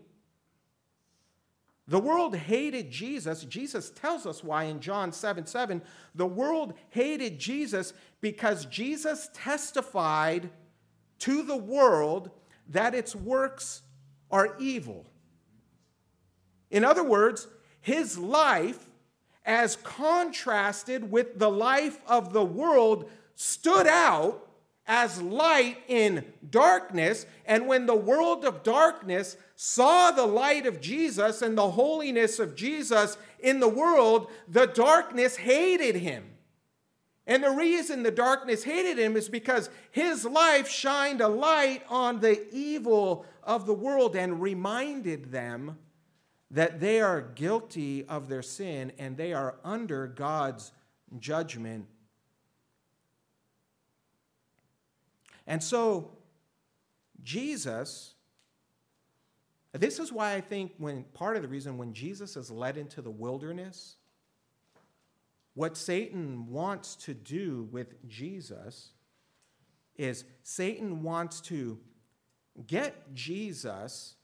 The 1.89 2.01
world 2.01 2.35
hated 2.35 2.91
Jesus. 2.91 3.45
Jesus 3.45 3.91
tells 3.91 4.27
us 4.27 4.43
why 4.43 4.65
in 4.65 4.81
John 4.81 5.13
7 5.13 5.47
7. 5.47 5.83
The 6.15 6.27
world 6.27 6.75
hated 6.91 7.39
Jesus 7.39 7.93
because 8.21 8.67
Jesus 8.67 9.29
testified 9.35 10.51
to 11.21 11.43
the 11.43 11.57
world 11.57 12.31
that 12.69 12.95
its 12.95 13.15
works 13.15 13.83
are 14.31 14.57
evil. 14.59 15.07
In 16.71 16.85
other 16.85 17.05
words, 17.05 17.47
his 17.81 18.19
life, 18.19 18.86
as 19.47 19.77
contrasted 19.77 21.11
with 21.11 21.39
the 21.39 21.51
life 21.51 22.01
of 22.07 22.33
the 22.33 22.45
world, 22.45 23.09
stood 23.37 23.87
out 23.87 24.47
as 24.87 25.23
light 25.23 25.79
in 25.89 26.25
darkness. 26.51 27.27
And 27.47 27.67
when 27.67 27.87
the 27.87 27.97
world 27.97 28.45
of 28.45 28.63
darkness 28.63 29.37
saw 29.55 30.11
the 30.11 30.27
light 30.27 30.67
of 30.67 30.81
Jesus 30.81 31.43
and 31.43 31.57
the 31.57 31.71
holiness 31.71 32.39
of 32.39 32.55
Jesus 32.55 33.17
in 33.41 33.61
the 33.61 33.69
world, 33.69 34.31
the 34.49 34.67
darkness 34.67 35.37
hated 35.37 35.97
him. 35.97 36.25
And 37.27 37.43
the 37.43 37.51
reason 37.51 38.03
the 38.03 38.13
darkness 38.13 38.63
hated 38.63 38.99
him 38.99 39.17
is 39.17 39.29
because 39.29 39.69
his 39.91 40.25
life 40.25 40.69
shined 40.69 41.21
a 41.21 41.29
light 41.29 41.83
on 41.89 42.21
the 42.21 42.47
evil 42.55 43.27
of 43.43 43.67
the 43.67 43.75
world 43.75 44.15
and 44.15 44.41
reminded 44.41 45.33
them 45.33 45.79
that 46.51 46.81
they 46.81 47.01
are 47.01 47.21
guilty 47.21 48.05
of 48.07 48.29
their 48.29 48.43
sin 48.43 48.93
and 48.99 49.17
they 49.17 49.33
are 49.33 49.57
under 49.65 50.07
God's 50.07 50.73
judgment. 51.19 51.87
And 55.47 55.63
so, 55.63 56.11
Jesus, 57.23 58.15
this 59.73 59.99
is 59.99 60.13
why 60.13 60.35
I 60.35 60.41
think 60.41 60.73
when 60.79 61.05
part 61.15 61.37
of 61.37 61.43
the 61.43 61.49
reason 61.49 61.79
when 61.79 61.93
Jesus 61.93 62.37
is 62.37 62.51
led 62.51 62.77
into 62.77 63.03
the 63.03 63.11
wilderness, 63.11 63.97
what 65.55 65.77
Satan 65.77 66.49
wants 66.49 66.97
to 66.97 67.15
do 67.15 67.69
with 67.71 68.07
Jesus 68.09 68.91
is 69.97 70.25
Satan 70.43 71.03
wants 71.03 71.41
to 71.43 71.79
get 72.67 73.15
Jesus 73.15 74.17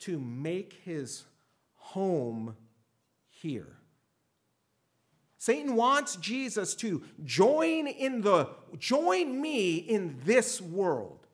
to 0.00 0.18
make 0.18 0.80
his 0.84 1.24
home 1.92 2.56
here. 3.28 3.76
Satan 5.38 5.76
wants 5.76 6.16
Jesus 6.16 6.74
to 6.76 7.02
join 7.24 7.86
in 7.86 8.20
the 8.22 8.48
join 8.78 9.40
me 9.40 9.76
in 9.76 10.18
this 10.24 10.60
world. 10.60 11.26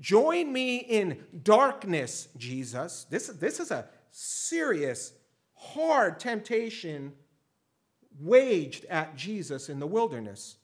Join 0.00 0.52
me 0.52 0.78
in 0.78 1.22
darkness, 1.42 2.28
Jesus. 2.36 3.06
This, 3.10 3.26
this 3.28 3.60
is 3.60 3.70
a 3.70 3.86
serious, 4.10 5.12
hard 5.54 6.18
temptation 6.18 7.12
waged 8.18 8.84
at 8.86 9.16
Jesus 9.16 9.68
in 9.68 9.78
the 9.78 9.86
wilderness. 9.86 10.56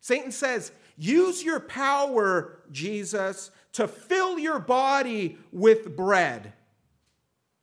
Satan 0.00 0.32
says, 0.32 0.72
Use 0.96 1.44
your 1.44 1.60
power, 1.60 2.58
Jesus, 2.72 3.52
to 3.72 3.86
fill 3.86 4.38
your 4.38 4.58
body 4.58 5.38
with 5.52 5.96
bread. 5.96 6.52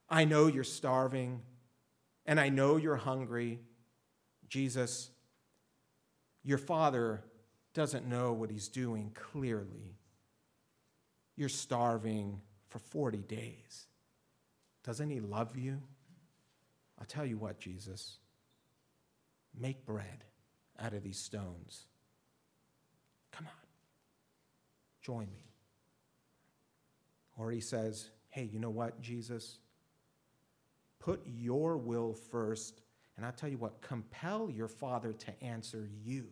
I 0.10 0.26
know 0.26 0.48
you're 0.48 0.64
starving, 0.64 1.42
and 2.26 2.40
I 2.40 2.50
know 2.50 2.78
you're 2.78 2.96
hungry. 2.96 3.60
Jesus, 4.48 5.10
your 6.44 6.58
father 6.58 7.24
doesn't 7.74 8.08
know 8.08 8.34
what 8.34 8.50
he's 8.50 8.68
doing 8.68 9.12
clearly. 9.14 9.98
You're 11.36 11.50
starving 11.50 12.42
for 12.70 12.80
40 12.80 13.18
days. 13.20 13.88
Doesn't 14.84 15.10
he 15.10 15.20
love 15.20 15.58
you? 15.58 15.82
I'll 17.00 17.06
tell 17.06 17.26
you 17.26 17.38
what, 17.38 17.60
Jesus, 17.60 18.20
make 19.60 19.86
bread 19.86 20.24
out 20.80 20.94
of 20.94 21.04
these 21.04 21.18
stones. 21.18 21.86
Come 23.32 23.48
on, 23.48 23.68
join 25.02 25.28
me. 25.34 25.52
Or 27.38 27.52
he 27.52 27.60
says, 27.60 28.10
hey, 28.30 28.44
you 28.44 28.60
know 28.60 28.70
what, 28.70 29.02
Jesus? 29.02 29.58
Put 31.06 31.22
your 31.28 31.78
will 31.78 32.16
first, 32.16 32.82
and 33.16 33.24
I'll 33.24 33.32
tell 33.32 33.48
you 33.48 33.60
what, 33.60 33.80
compel 33.80 34.50
your 34.50 34.68
father 34.68 35.14
to 35.14 35.44
answer 35.44 35.88
you. 36.04 36.26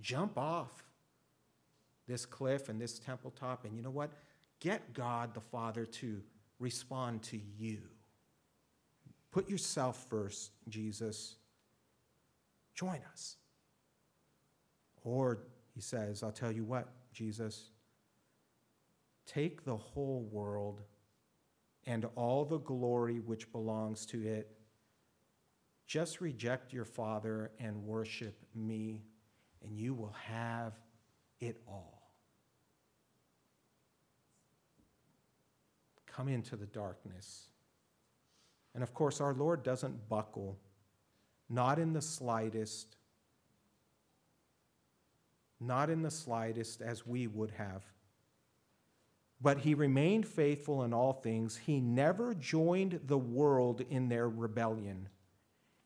Jump 0.00 0.38
off 0.38 0.84
this 2.06 2.24
cliff 2.24 2.68
and 2.68 2.80
this 2.80 3.00
temple 3.00 3.32
top, 3.32 3.64
and 3.64 3.74
you 3.74 3.82
know 3.82 3.90
what? 3.90 4.12
Get 4.60 4.94
God 4.94 5.34
the 5.34 5.40
Father 5.40 5.86
to 5.86 6.22
respond 6.60 7.24
to 7.24 7.40
you. 7.58 7.78
Put 9.32 9.50
yourself 9.50 10.06
first, 10.08 10.52
Jesus. 10.68 11.34
Join 12.76 13.00
us. 13.10 13.38
Or, 15.02 15.38
he 15.74 15.80
says, 15.80 16.22
I'll 16.22 16.30
tell 16.30 16.52
you 16.52 16.62
what, 16.62 16.86
Jesus, 17.12 17.70
take 19.26 19.64
the 19.64 19.76
whole 19.76 20.28
world 20.30 20.82
and 21.90 22.06
all 22.14 22.44
the 22.44 22.60
glory 22.60 23.18
which 23.18 23.50
belongs 23.50 24.06
to 24.06 24.24
it. 24.24 24.48
Just 25.88 26.20
reject 26.20 26.72
your 26.72 26.84
Father 26.84 27.50
and 27.58 27.84
worship 27.84 28.38
me, 28.54 29.02
and 29.64 29.76
you 29.76 29.92
will 29.92 30.14
have 30.24 30.72
it 31.40 31.60
all. 31.66 32.12
Come 36.06 36.28
into 36.28 36.54
the 36.54 36.66
darkness. 36.66 37.48
And 38.72 38.84
of 38.84 38.94
course, 38.94 39.20
our 39.20 39.34
Lord 39.34 39.64
doesn't 39.64 40.08
buckle, 40.08 40.60
not 41.48 41.80
in 41.80 41.92
the 41.92 42.02
slightest, 42.02 42.98
not 45.58 45.90
in 45.90 46.02
the 46.02 46.10
slightest 46.12 46.82
as 46.82 47.04
we 47.04 47.26
would 47.26 47.50
have. 47.50 47.82
But 49.40 49.58
he 49.58 49.74
remained 49.74 50.26
faithful 50.26 50.82
in 50.82 50.92
all 50.92 51.14
things. 51.14 51.56
He 51.56 51.80
never 51.80 52.34
joined 52.34 53.00
the 53.06 53.18
world 53.18 53.80
in 53.88 54.08
their 54.08 54.28
rebellion. 54.28 55.08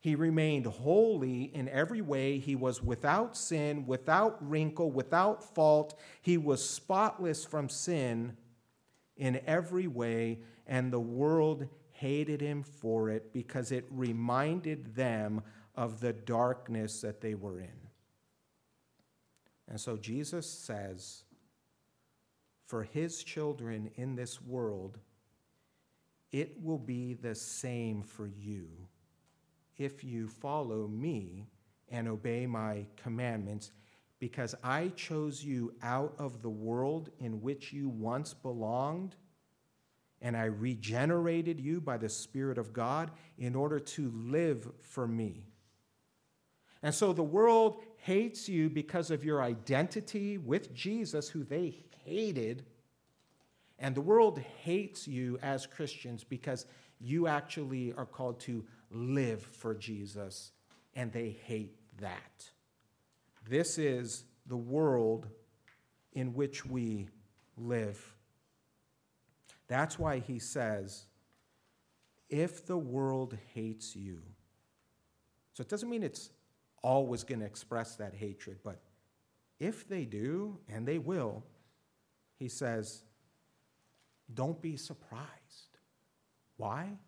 He 0.00 0.16
remained 0.16 0.66
holy 0.66 1.44
in 1.44 1.68
every 1.68 2.02
way. 2.02 2.38
He 2.38 2.56
was 2.56 2.82
without 2.82 3.36
sin, 3.36 3.86
without 3.86 4.36
wrinkle, 4.46 4.90
without 4.90 5.54
fault. 5.54 5.98
He 6.20 6.36
was 6.36 6.68
spotless 6.68 7.44
from 7.44 7.68
sin 7.68 8.36
in 9.16 9.40
every 9.46 9.86
way, 9.86 10.40
and 10.66 10.92
the 10.92 11.00
world 11.00 11.68
hated 11.92 12.40
him 12.40 12.62
for 12.62 13.08
it 13.08 13.32
because 13.32 13.72
it 13.72 13.86
reminded 13.90 14.94
them 14.94 15.42
of 15.74 16.00
the 16.00 16.12
darkness 16.12 17.00
that 17.00 17.20
they 17.20 17.34
were 17.34 17.60
in. 17.60 17.88
And 19.68 19.80
so 19.80 19.96
Jesus 19.96 20.50
says, 20.50 21.23
for 22.74 22.82
his 22.82 23.22
children 23.22 23.88
in 23.94 24.16
this 24.16 24.42
world, 24.42 24.98
it 26.32 26.56
will 26.60 26.76
be 26.76 27.14
the 27.14 27.32
same 27.32 28.02
for 28.02 28.26
you 28.26 28.66
if 29.78 30.02
you 30.02 30.26
follow 30.26 30.88
me 30.88 31.46
and 31.88 32.08
obey 32.08 32.46
my 32.46 32.84
commandments, 32.96 33.70
because 34.18 34.56
I 34.64 34.88
chose 34.96 35.44
you 35.44 35.72
out 35.84 36.16
of 36.18 36.42
the 36.42 36.50
world 36.50 37.10
in 37.20 37.40
which 37.40 37.72
you 37.72 37.88
once 37.88 38.34
belonged, 38.34 39.14
and 40.20 40.36
I 40.36 40.46
regenerated 40.46 41.60
you 41.60 41.80
by 41.80 41.96
the 41.96 42.08
Spirit 42.08 42.58
of 42.58 42.72
God 42.72 43.12
in 43.38 43.54
order 43.54 43.78
to 43.78 44.10
live 44.16 44.68
for 44.82 45.06
me. 45.06 45.46
And 46.82 46.92
so 46.92 47.12
the 47.12 47.22
world 47.22 47.84
hates 47.98 48.48
you 48.48 48.68
because 48.68 49.12
of 49.12 49.24
your 49.24 49.44
identity 49.44 50.38
with 50.38 50.74
Jesus, 50.74 51.28
who 51.28 51.44
they 51.44 51.70
hated. 52.04 52.64
And 53.78 53.94
the 53.94 54.00
world 54.00 54.38
hates 54.62 55.08
you 55.08 55.38
as 55.42 55.66
Christians 55.66 56.24
because 56.24 56.66
you 57.00 57.26
actually 57.26 57.92
are 57.96 58.06
called 58.06 58.40
to 58.40 58.64
live 58.90 59.42
for 59.42 59.74
Jesus, 59.74 60.52
and 60.94 61.12
they 61.12 61.36
hate 61.44 61.74
that. 62.00 62.48
This 63.48 63.78
is 63.78 64.24
the 64.46 64.56
world 64.56 65.26
in 66.12 66.34
which 66.34 66.64
we 66.64 67.08
live. 67.56 68.14
That's 69.66 69.98
why 69.98 70.20
he 70.20 70.38
says, 70.38 71.06
if 72.30 72.66
the 72.66 72.78
world 72.78 73.36
hates 73.54 73.96
you, 73.96 74.22
so 75.52 75.62
it 75.62 75.68
doesn't 75.68 75.90
mean 75.90 76.02
it's 76.02 76.30
always 76.82 77.24
going 77.24 77.40
to 77.40 77.46
express 77.46 77.96
that 77.96 78.14
hatred, 78.14 78.58
but 78.62 78.80
if 79.58 79.88
they 79.88 80.04
do, 80.04 80.58
and 80.68 80.86
they 80.86 80.98
will, 80.98 81.44
he 82.38 82.48
says, 82.48 83.02
don't 84.32 84.60
be 84.60 84.76
surprised. 84.76 85.78
Why? 86.56 86.98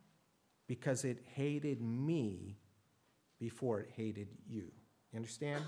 Because 0.67 1.05
it 1.05 1.25
hated 1.35 1.81
me 1.81 2.59
before 3.39 3.81
it 3.81 3.91
hated 3.97 4.29
you. 4.47 4.71
You 5.13 5.17
understand? 5.17 5.63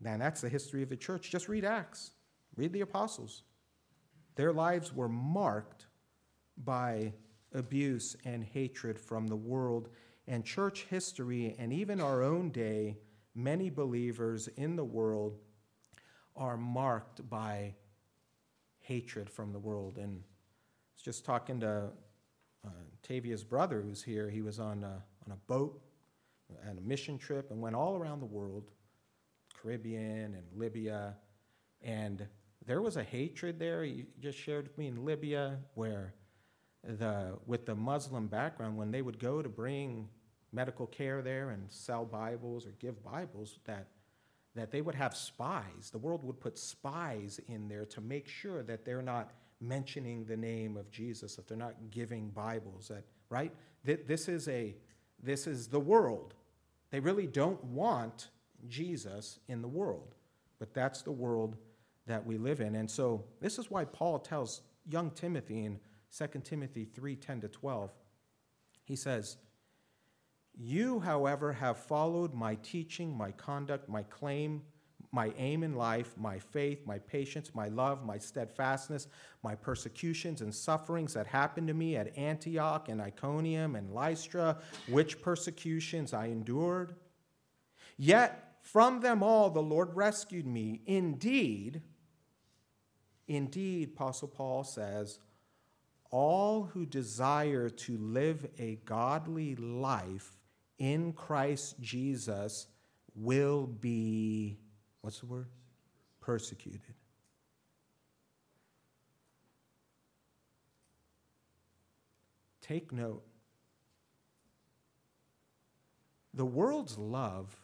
Now, 0.00 0.16
that's 0.16 0.40
the 0.40 0.48
history 0.48 0.82
of 0.82 0.88
the 0.88 0.96
church. 0.96 1.30
Just 1.30 1.48
read 1.48 1.64
Acts, 1.64 2.12
read 2.56 2.72
the 2.72 2.82
apostles. 2.82 3.42
Their 4.36 4.52
lives 4.52 4.94
were 4.94 5.08
marked 5.08 5.86
by 6.56 7.12
abuse 7.52 8.16
and 8.24 8.44
hatred 8.44 8.98
from 8.98 9.26
the 9.26 9.36
world 9.36 9.88
and 10.28 10.44
church 10.44 10.86
history, 10.90 11.56
and 11.58 11.72
even 11.72 12.00
our 12.00 12.22
own 12.22 12.50
day. 12.50 12.98
Many 13.34 13.70
believers 13.70 14.48
in 14.56 14.76
the 14.76 14.84
world 14.84 15.38
are 16.38 16.56
marked 16.56 17.28
by 17.28 17.74
hatred 18.78 19.28
from 19.28 19.52
the 19.52 19.58
world. 19.58 19.98
And 19.98 20.22
I 20.22 20.94
was 20.94 21.02
just 21.02 21.24
talking 21.24 21.60
to 21.60 21.90
uh, 22.64 22.70
Tavia's 23.02 23.44
brother, 23.44 23.82
who's 23.82 24.02
here. 24.02 24.30
He 24.30 24.40
was 24.40 24.58
on 24.58 24.84
a, 24.84 25.02
on 25.26 25.32
a 25.32 25.36
boat 25.46 25.82
and 26.66 26.78
a 26.78 26.80
mission 26.80 27.18
trip 27.18 27.50
and 27.50 27.60
went 27.60 27.76
all 27.76 27.96
around 27.96 28.20
the 28.20 28.26
world, 28.26 28.70
Caribbean 29.60 30.34
and 30.34 30.44
Libya. 30.54 31.14
And 31.82 32.26
there 32.64 32.80
was 32.80 32.96
a 32.96 33.02
hatred 33.02 33.58
there. 33.58 33.82
He 33.82 34.06
just 34.20 34.38
shared 34.38 34.68
with 34.68 34.78
me 34.78 34.86
in 34.86 35.04
Libya 35.04 35.58
where 35.74 36.14
the, 36.84 37.36
with 37.46 37.66
the 37.66 37.74
Muslim 37.74 38.28
background, 38.28 38.76
when 38.76 38.90
they 38.90 39.02
would 39.02 39.18
go 39.18 39.42
to 39.42 39.48
bring 39.48 40.08
medical 40.52 40.86
care 40.86 41.20
there 41.20 41.50
and 41.50 41.70
sell 41.70 42.04
Bibles 42.04 42.66
or 42.66 42.70
give 42.78 43.02
Bibles, 43.02 43.58
that 43.64 43.88
that 44.58 44.70
they 44.70 44.80
would 44.80 44.94
have 44.94 45.16
spies. 45.16 45.90
The 45.90 45.98
world 45.98 46.24
would 46.24 46.40
put 46.40 46.58
spies 46.58 47.40
in 47.48 47.68
there 47.68 47.84
to 47.86 48.00
make 48.00 48.28
sure 48.28 48.62
that 48.62 48.84
they're 48.84 49.02
not 49.02 49.32
mentioning 49.60 50.24
the 50.24 50.36
name 50.36 50.76
of 50.76 50.90
Jesus, 50.90 51.36
that 51.36 51.48
they're 51.48 51.56
not 51.56 51.90
giving 51.90 52.30
Bibles, 52.30 52.88
that, 52.88 53.04
right? 53.28 53.52
That 53.84 54.06
this 54.06 54.28
is, 54.28 54.48
a, 54.48 54.76
this 55.22 55.46
is 55.46 55.68
the 55.68 55.80
world. 55.80 56.34
They 56.90 57.00
really 57.00 57.26
don't 57.26 57.62
want 57.64 58.28
Jesus 58.68 59.38
in 59.48 59.62
the 59.62 59.68
world, 59.68 60.14
but 60.58 60.74
that's 60.74 61.02
the 61.02 61.12
world 61.12 61.56
that 62.06 62.24
we 62.24 62.38
live 62.38 62.60
in. 62.60 62.74
And 62.74 62.90
so 62.90 63.24
this 63.40 63.58
is 63.58 63.70
why 63.70 63.84
Paul 63.84 64.18
tells 64.18 64.62
young 64.88 65.10
Timothy 65.10 65.64
in 65.64 65.78
2 66.16 66.40
Timothy 66.42 66.84
3 66.84 67.16
10 67.16 67.42
to 67.42 67.48
12, 67.48 67.90
he 68.84 68.96
says, 68.96 69.36
you, 70.58 70.98
however, 70.98 71.52
have 71.52 71.76
followed 71.76 72.34
my 72.34 72.56
teaching, 72.56 73.16
my 73.16 73.30
conduct, 73.30 73.88
my 73.88 74.02
claim, 74.02 74.62
my 75.12 75.32
aim 75.38 75.62
in 75.62 75.74
life, 75.74 76.14
my 76.18 76.38
faith, 76.38 76.84
my 76.84 76.98
patience, 76.98 77.54
my 77.54 77.68
love, 77.68 78.04
my 78.04 78.18
steadfastness, 78.18 79.06
my 79.42 79.54
persecutions 79.54 80.40
and 80.40 80.54
sufferings 80.54 81.14
that 81.14 81.26
happened 81.26 81.68
to 81.68 81.74
me 81.74 81.96
at 81.96 82.16
Antioch 82.18 82.88
and 82.88 83.00
Iconium 83.00 83.76
and 83.76 83.90
Lystra, 83.90 84.58
which 84.88 85.22
persecutions 85.22 86.12
I 86.12 86.26
endured. 86.26 86.94
Yet 87.96 88.56
from 88.60 89.00
them 89.00 89.22
all 89.22 89.50
the 89.50 89.62
Lord 89.62 89.94
rescued 89.94 90.46
me. 90.46 90.82
Indeed, 90.86 91.82
indeed, 93.26 93.92
Apostle 93.94 94.28
Paul 94.28 94.64
says, 94.64 95.20
all 96.10 96.64
who 96.64 96.84
desire 96.84 97.68
to 97.68 97.96
live 97.98 98.46
a 98.58 98.76
godly 98.84 99.54
life 99.56 100.37
in 100.78 101.12
Christ 101.12 101.80
Jesus 101.80 102.68
will 103.14 103.66
be, 103.66 104.58
what's 105.00 105.20
the 105.20 105.26
word? 105.26 105.48
Persecuted. 106.20 106.94
Take 112.60 112.92
note. 112.92 113.24
The 116.34 116.44
world's 116.44 116.98
love 116.98 117.56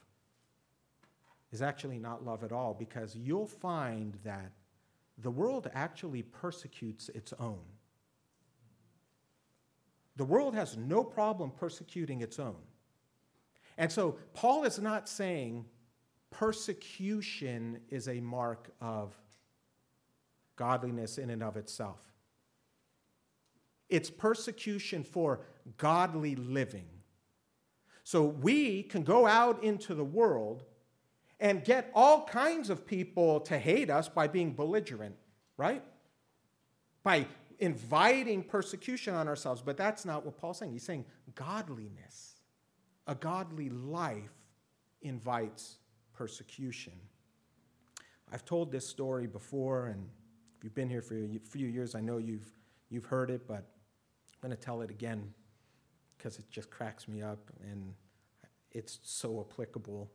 is 1.52 1.62
actually 1.62 1.98
not 1.98 2.24
love 2.24 2.42
at 2.42 2.50
all 2.50 2.74
because 2.74 3.14
you'll 3.14 3.46
find 3.46 4.18
that 4.24 4.50
the 5.18 5.30
world 5.30 5.70
actually 5.74 6.22
persecutes 6.22 7.08
its 7.10 7.32
own. 7.38 7.60
The 10.16 10.24
world 10.24 10.54
has 10.54 10.76
no 10.76 11.04
problem 11.04 11.52
persecuting 11.52 12.20
its 12.20 12.38
own. 12.38 12.56
And 13.76 13.90
so 13.90 14.18
Paul 14.34 14.64
is 14.64 14.78
not 14.78 15.08
saying 15.08 15.64
persecution 16.30 17.80
is 17.90 18.08
a 18.08 18.20
mark 18.20 18.70
of 18.80 19.14
godliness 20.56 21.18
in 21.18 21.30
and 21.30 21.42
of 21.42 21.56
itself. 21.56 22.00
It's 23.88 24.10
persecution 24.10 25.04
for 25.04 25.40
godly 25.76 26.36
living. 26.36 26.86
So 28.02 28.24
we 28.24 28.82
can 28.82 29.02
go 29.02 29.26
out 29.26 29.62
into 29.64 29.94
the 29.94 30.04
world 30.04 30.64
and 31.40 31.64
get 31.64 31.90
all 31.94 32.24
kinds 32.24 32.70
of 32.70 32.86
people 32.86 33.40
to 33.40 33.58
hate 33.58 33.90
us 33.90 34.08
by 34.08 34.28
being 34.28 34.52
belligerent, 34.52 35.16
right? 35.56 35.82
By 37.02 37.26
inviting 37.58 38.42
persecution 38.42 39.14
on 39.14 39.28
ourselves. 39.28 39.62
But 39.62 39.76
that's 39.76 40.04
not 40.04 40.24
what 40.24 40.36
Paul's 40.36 40.58
saying. 40.58 40.72
He's 40.72 40.82
saying 40.82 41.04
godliness, 41.34 42.33
a 43.06 43.14
godly 43.14 43.68
life 43.70 44.32
invites 45.02 45.78
persecution. 46.12 46.94
I've 48.32 48.44
told 48.44 48.72
this 48.72 48.88
story 48.88 49.26
before, 49.26 49.86
and 49.86 50.08
if 50.56 50.64
you've 50.64 50.74
been 50.74 50.88
here 50.88 51.02
for 51.02 51.14
a 51.14 51.38
few 51.50 51.66
years, 51.66 51.94
I 51.94 52.00
know 52.00 52.18
you've, 52.18 52.50
you've 52.88 53.04
heard 53.04 53.30
it, 53.30 53.46
but 53.46 53.56
I'm 53.56 54.48
going 54.48 54.56
to 54.56 54.60
tell 54.62 54.80
it 54.80 54.90
again 54.90 55.32
because 56.16 56.38
it 56.38 56.50
just 56.50 56.70
cracks 56.70 57.06
me 57.06 57.22
up 57.22 57.50
and 57.62 57.94
it's 58.72 58.98
so 59.02 59.46
applicable. 59.48 60.10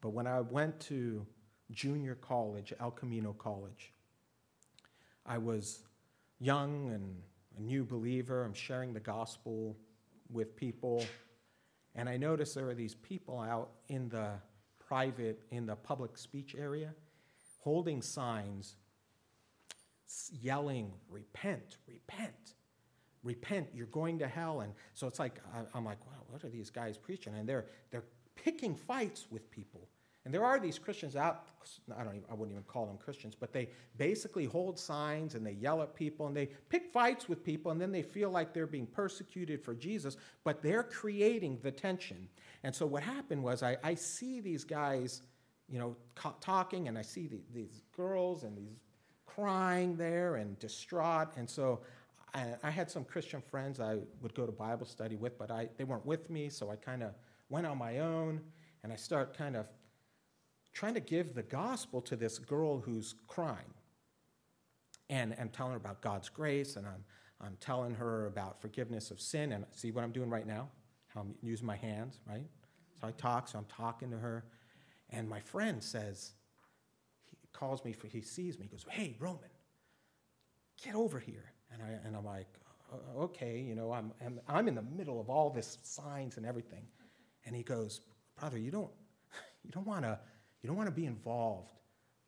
But 0.00 0.10
when 0.10 0.26
I 0.26 0.40
went 0.40 0.78
to 0.80 1.26
junior 1.70 2.14
college, 2.14 2.72
El 2.78 2.90
Camino 2.90 3.32
College, 3.32 3.92
I 5.24 5.38
was 5.38 5.84
young 6.38 6.90
and 6.90 7.22
a 7.58 7.62
new 7.62 7.84
believer. 7.84 8.44
I'm 8.44 8.54
sharing 8.54 8.92
the 8.92 9.00
gospel 9.00 9.76
with 10.30 10.56
people. 10.56 11.04
And 11.94 12.08
I 12.08 12.16
noticed 12.16 12.54
there 12.54 12.66
were 12.66 12.74
these 12.74 12.94
people 12.94 13.38
out 13.40 13.70
in 13.88 14.08
the 14.08 14.30
private, 14.78 15.42
in 15.50 15.66
the 15.66 15.76
public 15.76 16.16
speech 16.16 16.54
area, 16.58 16.94
holding 17.58 18.02
signs, 18.02 18.76
yelling, 20.40 20.92
Repent, 21.08 21.78
repent, 21.86 22.54
repent, 23.22 23.68
you're 23.74 23.86
going 23.86 24.18
to 24.20 24.28
hell. 24.28 24.60
And 24.60 24.72
so 24.94 25.06
it's 25.06 25.18
like, 25.18 25.40
I'm 25.74 25.84
like, 25.84 26.04
wow, 26.06 26.22
what 26.28 26.44
are 26.44 26.48
these 26.48 26.70
guys 26.70 26.96
preaching? 26.96 27.34
And 27.34 27.48
they're, 27.48 27.66
they're 27.90 28.04
picking 28.36 28.74
fights 28.74 29.26
with 29.30 29.50
people. 29.50 29.88
And 30.24 30.34
there 30.34 30.44
are 30.44 30.60
these 30.60 30.78
Christians 30.78 31.16
out, 31.16 31.46
I, 31.96 32.04
don't 32.04 32.14
even, 32.14 32.28
I 32.30 32.34
wouldn't 32.34 32.52
even 32.52 32.64
call 32.64 32.84
them 32.84 32.98
Christians, 32.98 33.34
but 33.34 33.52
they 33.54 33.70
basically 33.96 34.44
hold 34.44 34.78
signs 34.78 35.34
and 35.34 35.46
they 35.46 35.52
yell 35.52 35.80
at 35.82 35.94
people 35.94 36.26
and 36.26 36.36
they 36.36 36.50
pick 36.68 36.92
fights 36.92 37.26
with 37.26 37.42
people 37.42 37.70
and 37.70 37.80
then 37.80 37.90
they 37.90 38.02
feel 38.02 38.30
like 38.30 38.52
they're 38.52 38.66
being 38.66 38.86
persecuted 38.86 39.64
for 39.64 39.74
Jesus, 39.74 40.18
but 40.44 40.62
they're 40.62 40.82
creating 40.82 41.58
the 41.62 41.70
tension. 41.70 42.28
And 42.64 42.74
so 42.74 42.84
what 42.84 43.02
happened 43.02 43.42
was 43.42 43.62
I, 43.62 43.78
I 43.82 43.94
see 43.94 44.40
these 44.40 44.62
guys, 44.62 45.22
you 45.70 45.78
know, 45.78 45.96
talking 46.40 46.88
and 46.88 46.98
I 46.98 47.02
see 47.02 47.26
the, 47.26 47.40
these 47.54 47.82
girls 47.96 48.42
and 48.42 48.56
these 48.58 48.76
crying 49.24 49.96
there 49.96 50.36
and 50.36 50.58
distraught. 50.58 51.28
And 51.38 51.48
so 51.48 51.80
I, 52.34 52.46
I 52.62 52.70
had 52.70 52.90
some 52.90 53.04
Christian 53.04 53.40
friends 53.40 53.80
I 53.80 53.96
would 54.20 54.34
go 54.34 54.44
to 54.44 54.52
Bible 54.52 54.84
study 54.84 55.16
with, 55.16 55.38
but 55.38 55.50
I, 55.50 55.70
they 55.78 55.84
weren't 55.84 56.04
with 56.04 56.28
me, 56.28 56.50
so 56.50 56.70
I 56.70 56.76
kind 56.76 57.02
of 57.02 57.12
went 57.48 57.66
on 57.66 57.78
my 57.78 58.00
own 58.00 58.42
and 58.82 58.92
I 58.92 58.96
start 58.96 59.36
kind 59.36 59.56
of 59.56 59.66
trying 60.72 60.94
to 60.94 61.00
give 61.00 61.34
the 61.34 61.42
gospel 61.42 62.00
to 62.02 62.16
this 62.16 62.38
girl 62.38 62.80
who's 62.80 63.14
crying. 63.26 63.74
And 65.08 65.34
I'm 65.40 65.48
telling 65.48 65.72
her 65.72 65.76
about 65.76 66.00
God's 66.00 66.28
grace, 66.28 66.76
and 66.76 66.86
I'm, 66.86 67.04
I'm 67.40 67.56
telling 67.60 67.94
her 67.94 68.26
about 68.26 68.60
forgiveness 68.60 69.10
of 69.10 69.20
sin. 69.20 69.52
And 69.52 69.64
see 69.72 69.90
what 69.90 70.04
I'm 70.04 70.12
doing 70.12 70.30
right 70.30 70.46
now? 70.46 70.68
How 71.08 71.22
I'm 71.22 71.34
using 71.42 71.66
my 71.66 71.76
hands, 71.76 72.20
right? 72.28 72.46
So 73.00 73.08
I 73.08 73.10
talk, 73.12 73.48
so 73.48 73.58
I'm 73.58 73.64
talking 73.64 74.10
to 74.10 74.18
her. 74.18 74.44
And 75.10 75.28
my 75.28 75.40
friend 75.40 75.82
says, 75.82 76.32
he 77.24 77.36
calls 77.52 77.84
me, 77.84 77.92
for, 77.92 78.06
he 78.06 78.20
sees 78.20 78.58
me, 78.58 78.66
he 78.66 78.70
goes, 78.70 78.86
Hey, 78.88 79.16
Roman, 79.18 79.50
get 80.84 80.94
over 80.94 81.18
here. 81.18 81.52
And, 81.72 81.82
I, 81.82 82.06
and 82.06 82.16
I'm 82.16 82.24
like, 82.24 82.46
okay, 83.16 83.60
you 83.60 83.74
know, 83.74 83.92
I'm, 83.92 84.12
I'm, 84.24 84.40
I'm 84.48 84.68
in 84.68 84.74
the 84.74 84.82
middle 84.82 85.20
of 85.20 85.30
all 85.30 85.50
this 85.50 85.78
signs 85.82 86.36
and 86.36 86.46
everything. 86.46 86.84
And 87.46 87.54
he 87.54 87.62
goes, 87.62 88.00
brother, 88.38 88.58
you 88.58 88.70
don't, 88.70 88.90
you 89.64 89.70
don't 89.70 89.86
want 89.86 90.04
to 90.04 90.18
you 90.62 90.68
don't 90.68 90.76
want 90.76 90.88
to 90.88 90.94
be 90.94 91.06
involved 91.06 91.72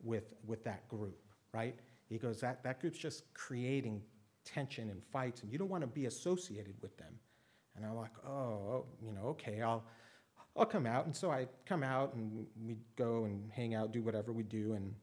with, 0.03 0.35
with 0.47 0.64
that 0.64 0.89
group, 0.89 1.20
right? 1.53 1.78
He 2.09 2.18
goes, 2.18 2.41
that, 2.41 2.62
that 2.64 2.80
group's 2.80 2.99
just 2.99 3.33
creating 3.35 4.03
tension 4.45 4.91
and 4.91 5.03
fights, 5.12 5.43
and 5.43 5.53
you 5.53 5.59
don't 5.59 5.68
want 5.68 5.83
to 5.83 5.89
be 5.89 6.07
associated 6.07 6.74
with 6.80 6.97
them. 6.99 7.14
And 7.76 7.87
I'm 7.87 7.97
like, 7.97 8.12
oh, 8.26 8.30
oh, 8.30 8.85
you 9.05 9.12
know, 9.12 9.28
okay, 9.28 9.62
I'll, 9.62 9.85
I'll 10.57 10.66
come 10.66 10.87
out. 10.87 11.07
And 11.07 11.16
so 11.16 11.30
I 11.30 11.47
come 11.64 11.83
out 11.83 12.14
and 12.14 12.47
we 12.62 12.76
go 12.97 13.24
and 13.24 13.51
hang 13.51 13.74
out, 13.74 13.93
do 13.93 14.03
whatever 14.03 14.33
we 14.33 14.43
do. 14.43 14.74
And, 14.74 14.95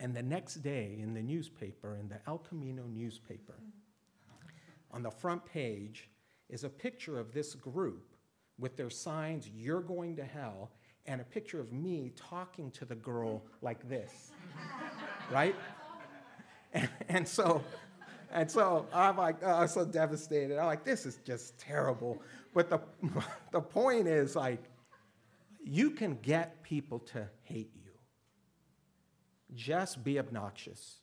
and 0.00 0.14
the 0.14 0.22
next 0.22 0.56
day 0.56 0.98
in 1.00 1.14
the 1.14 1.22
newspaper, 1.22 1.96
in 1.96 2.08
the 2.08 2.18
El 2.26 2.38
Camino 2.38 2.84
newspaper, 2.88 3.54
on 4.90 5.02
the 5.02 5.10
front 5.10 5.44
page 5.44 6.10
is 6.48 6.64
a 6.64 6.68
picture 6.68 7.20
of 7.20 7.32
this 7.32 7.54
group 7.54 8.14
with 8.58 8.76
their 8.76 8.90
signs, 8.90 9.48
You're 9.48 9.80
going 9.80 10.16
to 10.16 10.24
hell, 10.24 10.70
and 11.06 11.20
a 11.20 11.24
picture 11.24 11.60
of 11.60 11.72
me 11.72 12.12
talking 12.16 12.70
to 12.72 12.84
the 12.84 12.94
girl 12.94 13.42
like 13.62 13.88
this, 13.88 14.32
right? 15.30 15.54
And, 16.72 16.88
and, 17.08 17.28
so, 17.28 17.62
and 18.32 18.50
so 18.50 18.86
I'm 18.92 19.16
like, 19.16 19.36
oh, 19.42 19.52
I'm 19.52 19.68
so 19.68 19.84
devastated. 19.84 20.58
I'm 20.58 20.66
like, 20.66 20.84
this 20.84 21.06
is 21.06 21.18
just 21.24 21.58
terrible. 21.58 22.22
But 22.54 22.70
the, 22.70 22.80
the 23.52 23.60
point 23.60 24.06
is, 24.06 24.36
like, 24.36 24.62
you 25.62 25.90
can 25.90 26.16
get 26.22 26.62
people 26.62 26.98
to 27.00 27.28
hate 27.42 27.70
you. 27.74 27.90
Just 29.54 30.04
be 30.04 30.18
obnoxious, 30.18 30.98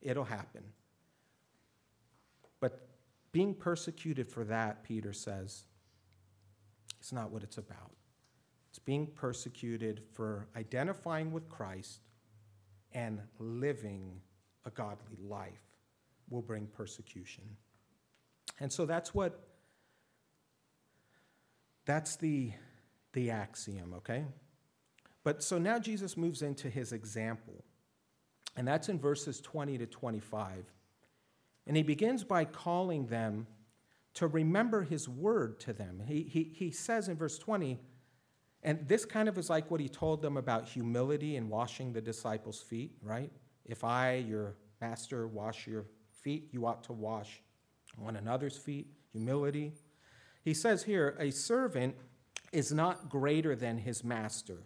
it'll 0.00 0.24
happen. 0.24 0.62
But 2.60 2.88
being 3.32 3.54
persecuted 3.54 4.26
for 4.28 4.44
that, 4.44 4.84
Peter 4.84 5.12
says, 5.12 5.64
it's 7.00 7.12
not 7.12 7.30
what 7.30 7.42
it's 7.42 7.58
about. 7.58 7.97
It's 8.70 8.78
being 8.78 9.06
persecuted 9.06 10.02
for 10.12 10.48
identifying 10.56 11.32
with 11.32 11.48
Christ 11.48 12.00
and 12.92 13.20
living 13.38 14.20
a 14.64 14.70
godly 14.70 15.16
life 15.22 15.60
will 16.28 16.42
bring 16.42 16.66
persecution. 16.66 17.44
And 18.60 18.72
so 18.72 18.86
that's 18.86 19.14
what 19.14 19.40
that's 21.84 22.16
the 22.16 22.52
the 23.12 23.30
axiom, 23.30 23.94
okay? 23.94 24.24
But 25.24 25.42
so 25.42 25.58
now 25.58 25.78
Jesus 25.78 26.16
moves 26.16 26.42
into 26.42 26.68
his 26.68 26.92
example. 26.92 27.64
And 28.56 28.66
that's 28.66 28.88
in 28.88 28.98
verses 28.98 29.40
20 29.40 29.78
to 29.78 29.86
25. 29.86 30.64
And 31.66 31.76
he 31.76 31.82
begins 31.82 32.24
by 32.24 32.44
calling 32.44 33.06
them 33.06 33.46
to 34.14 34.26
remember 34.26 34.82
his 34.82 35.08
word 35.08 35.60
to 35.60 35.72
them. 35.72 36.02
He, 36.06 36.22
he, 36.22 36.52
he 36.54 36.70
says 36.70 37.08
in 37.08 37.16
verse 37.16 37.38
20, 37.38 37.78
and 38.62 38.86
this 38.88 39.04
kind 39.04 39.28
of 39.28 39.38
is 39.38 39.48
like 39.48 39.70
what 39.70 39.80
he 39.80 39.88
told 39.88 40.20
them 40.22 40.36
about 40.36 40.68
humility 40.68 41.36
and 41.36 41.48
washing 41.48 41.92
the 41.92 42.00
disciples' 42.00 42.60
feet, 42.60 42.92
right? 43.02 43.30
If 43.64 43.84
I, 43.84 44.16
your 44.16 44.56
master, 44.80 45.28
wash 45.28 45.66
your 45.66 45.86
feet, 46.22 46.48
you 46.52 46.66
ought 46.66 46.82
to 46.84 46.92
wash 46.92 47.40
one 47.96 48.16
another's 48.16 48.56
feet, 48.56 48.88
humility. 49.12 49.72
He 50.42 50.54
says 50.54 50.82
here, 50.82 51.16
a 51.18 51.30
servant 51.30 51.94
is 52.52 52.72
not 52.72 53.08
greater 53.08 53.54
than 53.54 53.78
his 53.78 54.02
master. 54.02 54.58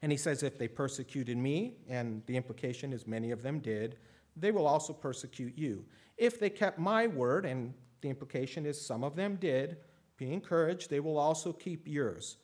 And 0.00 0.10
he 0.10 0.18
says, 0.18 0.42
if 0.42 0.58
they 0.58 0.68
persecuted 0.68 1.36
me, 1.36 1.76
and 1.88 2.22
the 2.26 2.36
implication 2.36 2.92
is 2.92 3.06
many 3.06 3.30
of 3.30 3.42
them 3.42 3.60
did, 3.60 3.98
they 4.36 4.50
will 4.50 4.66
also 4.66 4.92
persecute 4.92 5.56
you. 5.56 5.84
If 6.16 6.40
they 6.40 6.50
kept 6.50 6.78
my 6.78 7.06
word, 7.06 7.44
and 7.44 7.74
the 8.00 8.08
implication 8.08 8.66
is 8.66 8.84
some 8.84 9.04
of 9.04 9.14
them 9.14 9.36
did, 9.36 9.76
be 10.16 10.32
encouraged, 10.32 10.90
they 10.90 11.00
will 11.00 11.18
also 11.18 11.52
keep 11.52 11.86
yours. 11.86 12.38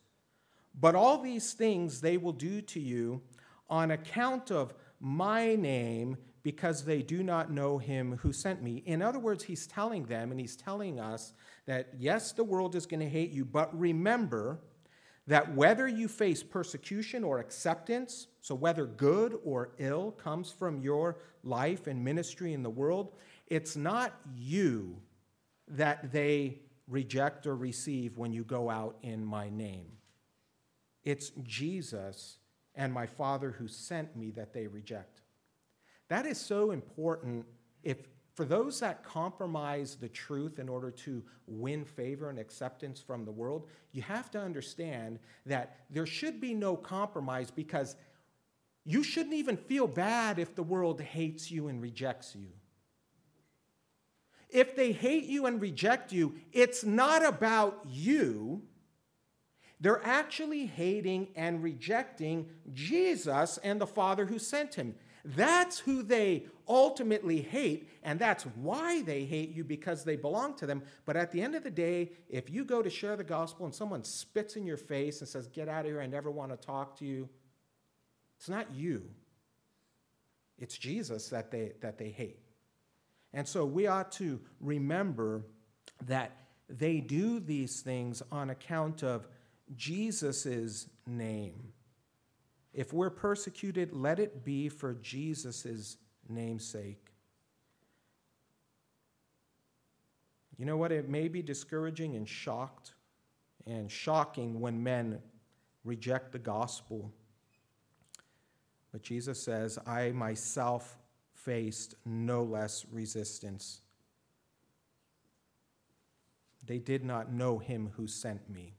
But 0.74 0.94
all 0.94 1.18
these 1.20 1.52
things 1.52 2.00
they 2.00 2.16
will 2.16 2.32
do 2.32 2.60
to 2.62 2.80
you 2.80 3.22
on 3.68 3.90
account 3.90 4.50
of 4.50 4.74
my 5.00 5.54
name 5.54 6.16
because 6.42 6.84
they 6.84 7.02
do 7.02 7.22
not 7.22 7.50
know 7.50 7.78
him 7.78 8.16
who 8.22 8.32
sent 8.32 8.62
me. 8.62 8.82
In 8.86 9.02
other 9.02 9.18
words, 9.18 9.44
he's 9.44 9.66
telling 9.66 10.04
them 10.04 10.30
and 10.30 10.40
he's 10.40 10.56
telling 10.56 10.98
us 10.98 11.34
that 11.66 11.88
yes, 11.98 12.32
the 12.32 12.44
world 12.44 12.74
is 12.74 12.86
going 12.86 13.00
to 13.00 13.08
hate 13.08 13.30
you, 13.30 13.44
but 13.44 13.78
remember 13.78 14.60
that 15.26 15.54
whether 15.54 15.86
you 15.86 16.08
face 16.08 16.42
persecution 16.42 17.22
or 17.22 17.38
acceptance, 17.38 18.28
so 18.40 18.54
whether 18.54 18.86
good 18.86 19.38
or 19.44 19.72
ill 19.78 20.12
comes 20.12 20.50
from 20.50 20.80
your 20.80 21.18
life 21.44 21.86
and 21.86 22.02
ministry 22.02 22.54
in 22.54 22.62
the 22.62 22.70
world, 22.70 23.12
it's 23.48 23.76
not 23.76 24.14
you 24.34 24.96
that 25.68 26.12
they 26.12 26.60
reject 26.88 27.46
or 27.46 27.56
receive 27.56 28.16
when 28.16 28.32
you 28.32 28.42
go 28.42 28.70
out 28.70 28.96
in 29.02 29.22
my 29.22 29.50
name. 29.50 29.97
It's 31.04 31.30
Jesus 31.42 32.38
and 32.74 32.92
my 32.92 33.06
Father 33.06 33.50
who 33.50 33.68
sent 33.68 34.16
me 34.16 34.30
that 34.32 34.52
they 34.52 34.66
reject. 34.66 35.22
That 36.08 36.26
is 36.26 36.38
so 36.38 36.70
important 36.70 37.46
if 37.82 37.98
for 38.34 38.44
those 38.44 38.78
that 38.78 39.02
compromise 39.02 39.96
the 39.96 40.08
truth 40.08 40.60
in 40.60 40.68
order 40.68 40.92
to 40.92 41.24
win 41.48 41.84
favor 41.84 42.30
and 42.30 42.38
acceptance 42.38 43.00
from 43.00 43.24
the 43.24 43.32
world, 43.32 43.66
you 43.90 44.00
have 44.02 44.30
to 44.30 44.40
understand 44.40 45.18
that 45.44 45.78
there 45.90 46.06
should 46.06 46.40
be 46.40 46.54
no 46.54 46.76
compromise 46.76 47.50
because 47.50 47.96
you 48.84 49.02
shouldn't 49.02 49.34
even 49.34 49.56
feel 49.56 49.88
bad 49.88 50.38
if 50.38 50.54
the 50.54 50.62
world 50.62 51.00
hates 51.00 51.50
you 51.50 51.66
and 51.66 51.82
rejects 51.82 52.36
you. 52.36 52.46
If 54.48 54.76
they 54.76 54.92
hate 54.92 55.24
you 55.24 55.46
and 55.46 55.60
reject 55.60 56.12
you, 56.12 56.36
it's 56.52 56.84
not 56.84 57.24
about 57.24 57.80
you. 57.86 58.62
They're 59.80 60.04
actually 60.04 60.66
hating 60.66 61.28
and 61.36 61.62
rejecting 61.62 62.48
Jesus 62.72 63.58
and 63.62 63.80
the 63.80 63.86
Father 63.86 64.26
who 64.26 64.38
sent 64.38 64.74
him. 64.74 64.94
That's 65.24 65.78
who 65.78 66.02
they 66.02 66.46
ultimately 66.66 67.40
hate, 67.40 67.88
and 68.02 68.18
that's 68.18 68.44
why 68.44 69.02
they 69.02 69.24
hate 69.24 69.54
you 69.54 69.64
because 69.64 70.04
they 70.04 70.16
belong 70.16 70.54
to 70.56 70.66
them. 70.66 70.82
But 71.04 71.16
at 71.16 71.32
the 71.32 71.42
end 71.42 71.54
of 71.54 71.64
the 71.64 71.70
day, 71.70 72.12
if 72.28 72.50
you 72.50 72.64
go 72.64 72.82
to 72.82 72.90
share 72.90 73.16
the 73.16 73.24
gospel 73.24 73.66
and 73.66 73.74
someone 73.74 74.04
spits 74.04 74.56
in 74.56 74.66
your 74.66 74.76
face 74.76 75.20
and 75.20 75.28
says, 75.28 75.48
Get 75.48 75.68
out 75.68 75.84
of 75.84 75.90
here, 75.90 76.00
I 76.00 76.06
never 76.06 76.30
want 76.30 76.50
to 76.50 76.56
talk 76.56 76.96
to 76.98 77.04
you, 77.04 77.28
it's 78.38 78.48
not 78.48 78.72
you. 78.74 79.10
It's 80.58 80.76
Jesus 80.76 81.28
that 81.28 81.50
they, 81.50 81.72
that 81.80 81.98
they 81.98 82.10
hate. 82.10 82.40
And 83.32 83.46
so 83.46 83.64
we 83.64 83.86
ought 83.86 84.10
to 84.12 84.40
remember 84.60 85.44
that 86.06 86.32
they 86.68 87.00
do 87.00 87.40
these 87.40 87.80
things 87.80 88.22
on 88.32 88.50
account 88.50 89.02
of 89.02 89.28
Jesus' 89.76 90.88
name. 91.06 91.72
If 92.72 92.92
we're 92.92 93.10
persecuted, 93.10 93.92
let 93.92 94.18
it 94.18 94.44
be 94.44 94.68
for 94.68 94.94
Jesus' 94.94 95.96
namesake. 96.28 97.12
You 100.58 100.64
know 100.64 100.76
what? 100.76 100.92
It 100.92 101.08
may 101.08 101.28
be 101.28 101.42
discouraging 101.42 102.16
and 102.16 102.28
shocked 102.28 102.94
and 103.66 103.90
shocking 103.90 104.60
when 104.60 104.82
men 104.82 105.20
reject 105.84 106.32
the 106.32 106.38
gospel. 106.38 107.12
But 108.92 109.02
Jesus 109.02 109.40
says, 109.40 109.78
I 109.86 110.10
myself 110.10 110.98
faced 111.32 111.94
no 112.04 112.42
less 112.42 112.84
resistance. 112.90 113.80
They 116.66 116.78
did 116.78 117.04
not 117.04 117.32
know 117.32 117.58
him 117.58 117.90
who 117.96 118.06
sent 118.06 118.50
me. 118.50 118.74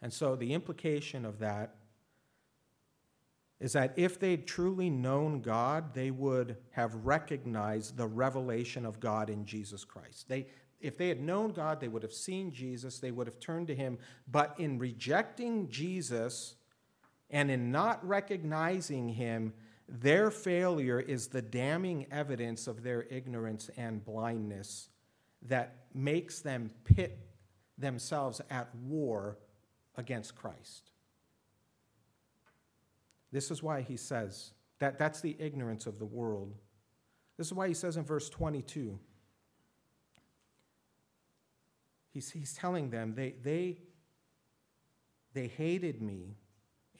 And 0.00 0.12
so 0.12 0.36
the 0.36 0.54
implication 0.54 1.24
of 1.24 1.38
that 1.40 1.74
is 3.60 3.72
that 3.72 3.92
if 3.96 4.20
they'd 4.20 4.46
truly 4.46 4.88
known 4.88 5.40
God, 5.40 5.92
they 5.92 6.10
would 6.10 6.56
have 6.70 6.94
recognized 7.04 7.96
the 7.96 8.06
revelation 8.06 8.86
of 8.86 9.00
God 9.00 9.30
in 9.30 9.44
Jesus 9.44 9.84
Christ. 9.84 10.28
They, 10.28 10.46
if 10.80 10.96
they 10.96 11.08
had 11.08 11.20
known 11.20 11.50
God, 11.50 11.80
they 11.80 11.88
would 11.88 12.04
have 12.04 12.12
seen 12.12 12.52
Jesus, 12.52 13.00
they 13.00 13.10
would 13.10 13.26
have 13.26 13.40
turned 13.40 13.66
to 13.66 13.74
him. 13.74 13.98
But 14.30 14.54
in 14.58 14.78
rejecting 14.78 15.68
Jesus 15.68 16.54
and 17.30 17.50
in 17.50 17.72
not 17.72 18.06
recognizing 18.06 19.08
him, 19.08 19.52
their 19.88 20.30
failure 20.30 21.00
is 21.00 21.26
the 21.26 21.42
damning 21.42 22.06
evidence 22.12 22.68
of 22.68 22.82
their 22.82 23.02
ignorance 23.10 23.70
and 23.76 24.04
blindness 24.04 24.88
that 25.42 25.86
makes 25.94 26.40
them 26.40 26.70
pit 26.84 27.18
themselves 27.76 28.40
at 28.50 28.72
war 28.74 29.38
against 29.98 30.34
Christ. 30.34 30.90
This 33.30 33.50
is 33.50 33.62
why 33.62 33.82
he 33.82 33.98
says 33.98 34.52
that 34.78 34.98
that's 34.98 35.20
the 35.20 35.36
ignorance 35.38 35.86
of 35.86 35.98
the 35.98 36.06
world. 36.06 36.54
This 37.36 37.48
is 37.48 37.52
why 37.52 37.68
he 37.68 37.74
says 37.74 37.98
in 37.98 38.04
verse 38.04 38.30
22 38.30 38.98
he's, 42.12 42.30
he's 42.30 42.54
telling 42.54 42.90
them 42.90 43.14
they, 43.14 43.34
they, 43.42 43.78
they 45.34 45.48
hated 45.48 46.00
me 46.00 46.36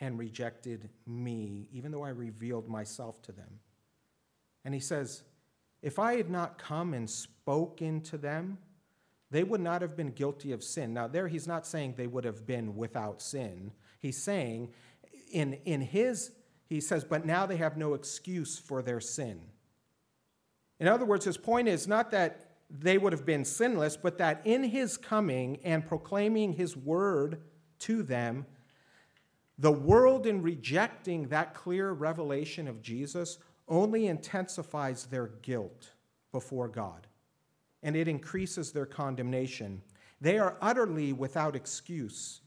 and 0.01 0.19
rejected 0.19 0.91
me, 1.07 1.69
even 1.73 1.91
though 1.91 2.05
I 2.05 2.11
revealed 2.11 2.69
myself 2.69 3.21
to 3.23 3.33
them. 3.33 3.61
And 4.65 4.75
he 4.75 4.81
says, 4.81 5.23
If 5.83 5.99
I 5.99 6.17
had 6.17 6.31
not 6.31 6.59
come 6.59 6.95
and 6.95 7.09
spoken 7.09 8.01
to 8.03 8.19
them, 8.19 8.59
they 9.31 9.45
would 9.45 9.61
not 9.61 9.83
have 9.83 9.97
been 9.97 10.11
guilty 10.11 10.53
of 10.53 10.65
sin. 10.65 10.95
Now, 10.95 11.07
there 11.07 11.29
he's 11.29 11.47
not 11.47 11.67
saying 11.67 11.95
they 11.97 12.07
would 12.07 12.25
have 12.25 12.47
been 12.47 12.77
without 12.77 13.21
sin. 13.21 13.73
He's 13.99 14.23
saying 14.23 14.71
in, 15.31 15.55
in 15.65 15.81
his, 15.81 16.33
he 16.67 16.81
says, 16.81 17.05
but 17.05 17.27
now 17.27 17.47
they 17.47 17.57
have 17.57 17.77
no 17.77 17.95
excuse 17.95 18.59
for 18.59 18.83
their 18.83 19.01
sin. 19.01 19.41
In 20.81 20.89
other 20.89 21.05
words, 21.05 21.25
his 21.25 21.37
point 21.37 21.69
is 21.69 21.87
not 21.87 22.11
that 22.13 22.45
they 22.71 22.99
would 22.99 23.13
have 23.13 23.27
been 23.27 23.45
sinless, 23.45 23.97
but 23.97 24.19
that 24.19 24.43
in 24.45 24.63
his 24.63 24.97
coming 24.97 25.59
and 25.65 25.87
proclaiming 25.87 26.53
his 26.53 26.77
word 26.77 27.43
to 27.81 28.03
them, 28.03 28.47
the 29.59 29.73
world, 29.73 30.27
in 30.27 30.41
rejecting 30.41 31.29
that 31.29 31.55
clear 31.55 31.91
revelation 31.91 32.69
of 32.69 32.81
Jesus, 32.81 33.39
only 33.67 34.07
intensifies 34.07 35.07
their 35.07 35.27
guilt 35.43 35.93
before 36.31 36.69
God 36.69 37.09
and 37.83 37.97
it 37.97 38.09
increases 38.09 38.73
their 38.73 38.87
condemnation. 38.87 39.83
They 40.21 40.39
are 40.39 40.57
utterly 40.61 41.13
without 41.13 41.55
excuse. 41.55 42.41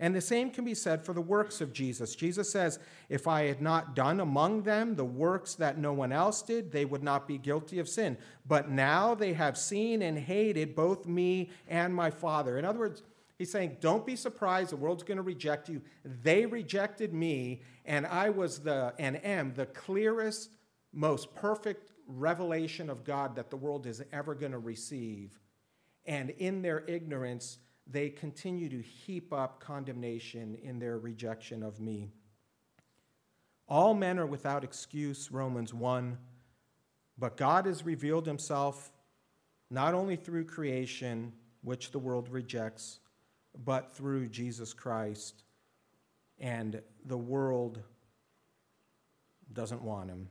And 0.00 0.14
the 0.14 0.20
same 0.20 0.50
can 0.50 0.64
be 0.64 0.74
said 0.74 1.04
for 1.04 1.12
the 1.12 1.20
works 1.20 1.60
of 1.60 1.72
Jesus. 1.72 2.14
Jesus 2.14 2.50
says, 2.50 2.78
If 3.08 3.26
I 3.26 3.46
had 3.46 3.60
not 3.60 3.96
done 3.96 4.20
among 4.20 4.62
them 4.62 4.94
the 4.94 5.04
works 5.04 5.56
that 5.56 5.76
no 5.76 5.92
one 5.92 6.12
else 6.12 6.40
did, 6.40 6.70
they 6.70 6.84
would 6.84 7.02
not 7.02 7.26
be 7.26 7.36
guilty 7.36 7.80
of 7.80 7.88
sin. 7.88 8.16
But 8.46 8.70
now 8.70 9.16
they 9.16 9.32
have 9.32 9.58
seen 9.58 10.02
and 10.02 10.16
hated 10.16 10.76
both 10.76 11.06
me 11.06 11.50
and 11.66 11.92
my 11.92 12.10
Father. 12.10 12.58
In 12.58 12.64
other 12.64 12.78
words, 12.78 13.02
he's 13.38 13.50
saying, 13.50 13.78
Don't 13.80 14.06
be 14.06 14.14
surprised, 14.14 14.70
the 14.70 14.76
world's 14.76 15.02
going 15.02 15.16
to 15.16 15.22
reject 15.22 15.68
you. 15.68 15.82
They 16.04 16.46
rejected 16.46 17.12
me, 17.12 17.62
and 17.84 18.06
I 18.06 18.30
was 18.30 18.60
the 18.60 18.94
and 19.00 19.22
am 19.24 19.52
the 19.54 19.66
clearest, 19.66 20.50
most 20.92 21.34
perfect 21.34 21.87
revelation 22.08 22.90
of 22.90 23.04
God 23.04 23.36
that 23.36 23.50
the 23.50 23.56
world 23.56 23.86
is 23.86 24.02
ever 24.12 24.34
going 24.34 24.52
to 24.52 24.58
receive. 24.58 25.38
And 26.06 26.30
in 26.30 26.62
their 26.62 26.84
ignorance, 26.88 27.58
they 27.86 28.08
continue 28.08 28.68
to 28.70 28.80
heap 28.80 29.32
up 29.32 29.60
condemnation 29.60 30.56
in 30.62 30.78
their 30.78 30.98
rejection 30.98 31.62
of 31.62 31.80
me. 31.80 32.08
All 33.68 33.94
men 33.94 34.18
are 34.18 34.26
without 34.26 34.64
excuse, 34.64 35.30
Romans 35.30 35.74
1. 35.74 36.16
But 37.18 37.36
God 37.36 37.66
has 37.66 37.84
revealed 37.84 38.26
himself 38.26 38.90
not 39.70 39.92
only 39.92 40.16
through 40.16 40.46
creation, 40.46 41.32
which 41.62 41.90
the 41.90 41.98
world 41.98 42.30
rejects, 42.30 43.00
but 43.64 43.92
through 43.92 44.28
Jesus 44.28 44.72
Christ. 44.72 45.42
And 46.38 46.80
the 47.04 47.18
world 47.18 47.80
doesn't 49.52 49.82
want 49.82 50.08
him. 50.08 50.28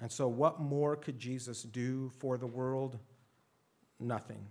And 0.00 0.10
so, 0.12 0.28
what 0.28 0.60
more 0.60 0.96
could 0.96 1.18
Jesus 1.18 1.62
do 1.62 2.10
for 2.18 2.38
the 2.38 2.46
world? 2.46 2.98
Nothing. 3.98 4.46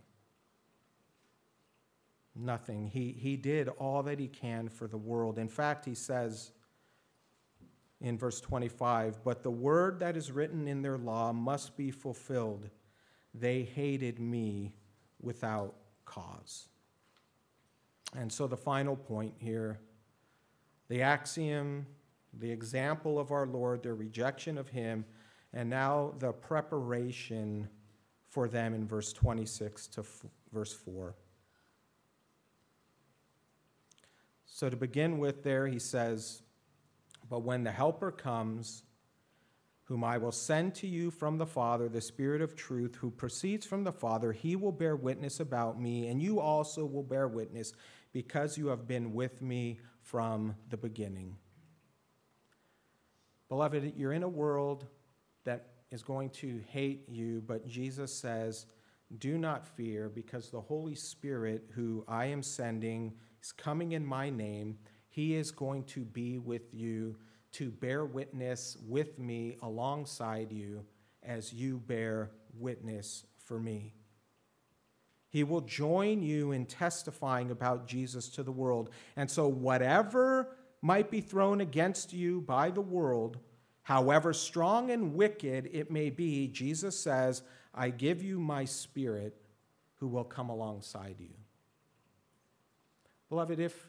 Nothing. 2.36 2.88
He, 2.88 3.14
he 3.14 3.38
did 3.38 3.70
all 3.70 4.04
that 4.04 4.20
he 4.20 4.28
can 4.28 4.68
for 4.68 4.88
the 4.88 4.98
world. 4.98 5.39
In 5.39 5.48
fact, 5.48 5.86
he 5.86 5.95
says 5.95 6.52
in 8.02 8.18
verse 8.18 8.41
25, 8.41 9.24
But 9.24 9.41
the 9.41 9.50
word 9.50 10.00
that 10.02 10.18
is 10.18 10.32
written 10.32 10.68
in 10.68 10.82
their 10.82 10.98
law 10.98 11.32
must 11.32 11.78
be 11.78 11.91
fulfilled. 11.91 12.70
They 13.34 13.64
hated 13.64 14.20
me 14.20 14.74
without 15.22 15.76
cause. 16.06 16.68
And 18.16 18.32
so, 18.32 18.48
the 18.48 18.58
final 18.58 18.98
point 18.98 19.36
here 19.38 19.80
the 20.89 21.02
axiom, 21.02 21.86
the 22.34 22.52
example 22.52 23.18
of 23.18 23.32
our 23.32 23.45
Lord, 23.45 23.84
their 23.84 23.95
rejection 23.95 24.58
of 24.58 24.70
him 24.70 25.06
and 25.54 25.70
now 25.70 26.14
the 26.20 26.32
preparation 26.32 27.68
for 28.28 28.48
them 28.48 28.74
in 28.74 28.88
verse 28.88 29.14
26 29.14 29.88
to 29.88 30.02
f- 30.02 30.26
verse 30.54 30.74
4. 30.74 31.16
So 34.45 34.70
to 34.70 34.76
begin 34.76 35.20
with, 35.20 35.43
there 35.43 35.68
he 35.68 35.80
says, 35.80 36.41
But 37.30 37.43
when 37.43 37.64
the 37.64 37.72
Helper 37.72 38.12
comes, 38.12 38.84
whom 39.88 40.04
I 40.04 40.18
will 40.18 40.34
send 40.34 40.76
to 40.76 40.88
you 40.88 41.10
from 41.12 41.38
the 41.38 41.45
Father, 41.45 41.88
the 41.88 42.02
Spirit 42.02 42.41
of 42.41 42.58
truth, 42.58 42.95
who 42.95 43.10
proceeds 43.10 43.66
from 43.66 43.86
the 43.86 43.91
Father. 43.91 44.34
He 44.34 44.58
will 44.58 44.74
bear 44.74 44.98
witness 44.98 45.39
about 45.39 45.80
me, 45.80 46.08
and 46.08 46.22
you 46.22 46.41
also 46.41 46.86
will 46.86 47.04
bear 47.04 47.26
witness 47.28 47.72
because 48.12 48.58
you 48.58 48.68
have 48.68 48.86
been 48.86 49.14
with 49.14 49.41
me 49.41 49.80
from 50.02 50.56
the 50.70 50.76
beginning. 50.76 51.38
Beloved, 53.48 53.93
you're 53.95 54.12
in 54.12 54.24
a 54.24 54.30
world 54.30 54.86
that 55.48 55.68
is 55.91 56.04
going 56.04 56.30
to 56.30 56.62
hate 56.68 57.08
you, 57.08 57.41
but 57.48 57.66
Jesus 57.66 58.14
says, 58.14 58.66
Do 59.18 59.38
not 59.38 59.66
fear, 59.66 60.10
because 60.10 60.50
the 60.50 60.60
Holy 60.60 60.93
Spirit, 60.93 61.64
who 61.74 62.04
I 62.06 62.26
am 62.26 62.43
sending, 62.43 63.14
is 63.41 63.54
coming 63.54 63.93
in 63.93 64.06
my 64.06 64.30
name. 64.30 64.78
He 65.08 65.36
is 65.36 65.52
going 65.52 65.86
to 65.86 66.02
be 66.02 66.38
with 66.38 66.74
you 66.74 67.16
to 67.54 67.72
bear 67.72 68.06
witness 68.06 68.78
with 68.86 69.18
me 69.18 69.56
alongside 69.62 70.52
you 70.52 70.86
as 71.24 71.54
you 71.54 71.78
bear 71.78 72.32
witness 72.54 73.24
for 73.38 73.58
me. 73.58 73.93
He 75.30 75.45
will 75.45 75.62
join 75.62 76.22
you 76.22 76.52
in 76.52 76.66
testifying 76.66 77.52
about 77.52 77.88
Jesus 77.88 78.28
to 78.30 78.43
the 78.43 78.52
world. 78.52 78.89
And 79.16 79.32
so, 79.32 79.48
whatever 79.48 80.58
might 80.82 81.10
be 81.10 81.22
thrown 81.22 81.62
against 81.62 82.12
you 82.12 82.41
by 82.41 82.70
the 82.70 82.82
world, 82.82 83.38
however 83.88 84.34
strong 84.34 84.92
and 84.92 85.14
wicked 85.14 85.70
it 85.72 85.90
may 85.90 86.10
be, 86.10 86.46
Jesus 86.50 87.00
says, 87.00 87.42
I 87.74 87.90
give 87.90 88.22
you 88.22 88.38
my 88.38 88.66
spirit 88.66 89.34
who 89.96 90.10
will 90.10 90.26
come 90.26 90.50
alongside 90.50 91.16
you. 91.22 91.30
Beloved, 93.30 93.62
if, 93.62 93.88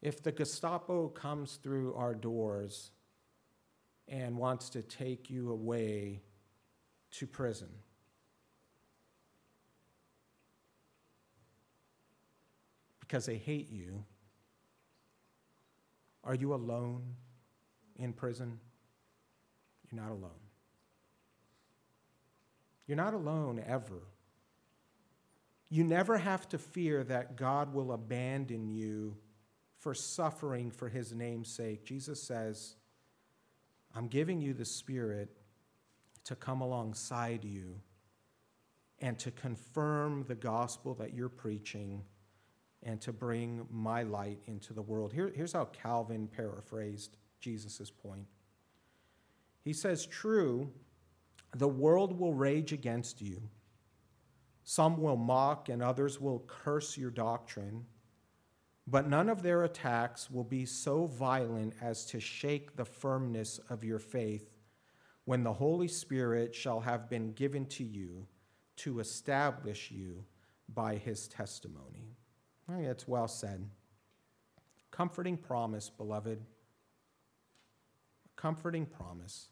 if 0.00 0.22
the 0.22 0.30
Gestapo 0.30 1.08
comes 1.08 1.56
through 1.56 1.92
our 1.94 2.14
doors 2.14 2.92
and 4.06 4.38
wants 4.38 4.68
to 4.70 4.82
take 4.82 5.28
you 5.28 5.50
away 5.50 6.22
to 7.10 7.26
prison, 7.26 7.70
because 13.00 13.26
they 13.26 13.38
hate 13.38 13.72
you, 13.72 14.04
are 16.22 16.36
you 16.36 16.54
alone 16.54 17.16
in 17.96 18.12
prison? 18.12 18.58
You're 19.90 20.02
not 20.02 20.10
alone. 20.10 20.30
You're 22.86 22.96
not 22.96 23.14
alone 23.14 23.62
ever. 23.66 24.02
You 25.70 25.84
never 25.84 26.18
have 26.18 26.48
to 26.50 26.58
fear 26.58 27.02
that 27.04 27.36
God 27.36 27.72
will 27.72 27.92
abandon 27.92 28.68
you 28.68 29.16
for 29.78 29.94
suffering 29.94 30.70
for 30.70 30.88
his 30.88 31.12
name's 31.12 31.50
sake. 31.50 31.84
Jesus 31.84 32.22
says, 32.22 32.76
I'm 33.94 34.08
giving 34.08 34.40
you 34.40 34.54
the 34.54 34.64
Spirit 34.64 35.30
to 36.24 36.34
come 36.34 36.60
alongside 36.60 37.44
you 37.44 37.80
and 39.00 39.18
to 39.18 39.30
confirm 39.30 40.24
the 40.26 40.34
gospel 40.34 40.94
that 40.94 41.14
you're 41.14 41.28
preaching 41.28 42.02
and 42.82 43.00
to 43.00 43.12
bring 43.12 43.66
my 43.70 44.02
light 44.02 44.38
into 44.46 44.72
the 44.72 44.82
world. 44.82 45.12
Here, 45.12 45.32
here's 45.34 45.52
how 45.52 45.66
Calvin 45.66 46.28
paraphrased 46.28 47.16
Jesus' 47.44 47.90
point. 47.90 48.26
He 49.62 49.74
says, 49.74 50.06
True, 50.06 50.70
the 51.54 51.68
world 51.68 52.18
will 52.18 52.32
rage 52.32 52.72
against 52.72 53.20
you. 53.20 53.42
Some 54.64 54.96
will 55.00 55.16
mock, 55.16 55.68
and 55.68 55.82
others 55.82 56.18
will 56.18 56.42
curse 56.46 56.96
your 56.96 57.10
doctrine. 57.10 57.84
But 58.86 59.08
none 59.08 59.28
of 59.28 59.42
their 59.42 59.64
attacks 59.64 60.30
will 60.30 60.44
be 60.44 60.64
so 60.64 61.06
violent 61.06 61.74
as 61.82 62.06
to 62.06 62.20
shake 62.20 62.76
the 62.76 62.84
firmness 62.84 63.60
of 63.68 63.84
your 63.84 63.98
faith 63.98 64.50
when 65.26 65.42
the 65.42 65.52
Holy 65.52 65.88
Spirit 65.88 66.54
shall 66.54 66.80
have 66.80 67.10
been 67.10 67.32
given 67.32 67.66
to 67.66 67.84
you 67.84 68.26
to 68.76 69.00
establish 69.00 69.90
you 69.90 70.24
by 70.74 70.96
his 70.96 71.28
testimony. 71.28 72.16
Oh, 72.70 72.78
it's 72.78 73.06
well 73.06 73.28
said. 73.28 73.68
Comforting 74.90 75.36
promise, 75.36 75.90
beloved. 75.90 76.40
Comforting 78.36 78.86
promise. 78.86 79.48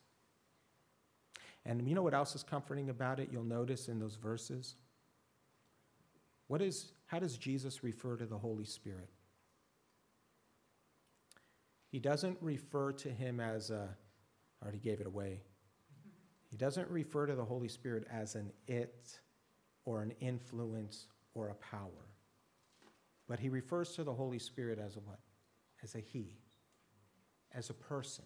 And 1.64 1.87
you 1.89 1.95
know 1.95 2.03
what 2.03 2.14
else 2.14 2.35
is 2.35 2.43
comforting 2.43 2.91
about 2.91 3.20
it? 3.20 3.28
You'll 3.30 3.45
notice 3.45 3.89
in 3.89 3.99
those 3.99 4.16
verses. 4.16 4.74
What 6.49 6.61
is, 6.61 6.93
how 7.07 7.18
does 7.18 7.37
Jesus 7.37 7.85
refer 7.85 8.16
to 8.16 8.26
the 8.26 8.39
Holy 8.39 8.64
Spirit? 8.64 9.09
He 11.91 11.99
doesn't 11.99 12.39
refer 12.41 12.93
to 12.93 13.11
him 13.11 13.39
as 13.39 13.70
a, 13.70 13.89
I 14.61 14.64
already 14.64 14.78
gave 14.78 15.01
it 15.01 15.07
away. 15.07 15.43
He 16.51 16.57
doesn't 16.57 16.91
refer 16.91 17.26
to 17.26 17.35
the 17.35 17.45
Holy 17.45 17.68
Spirit 17.68 18.07
as 18.11 18.35
an 18.35 18.51
it 18.66 19.18
or 19.85 20.03
an 20.03 20.12
influence 20.20 21.07
or 21.35 21.49
a 21.49 21.55
power. 21.55 22.09
But 23.28 23.41
he 23.41 23.49
refers 23.49 23.93
to 23.93 24.05
the 24.05 24.12
Holy 24.12 24.39
Spirit 24.39 24.78
as 24.78 24.97
a 24.97 25.01
what? 25.01 25.20
As 25.83 25.95
a 25.95 26.01
he, 26.01 26.37
as 27.55 27.70
a 27.70 27.74
person. 27.74 28.24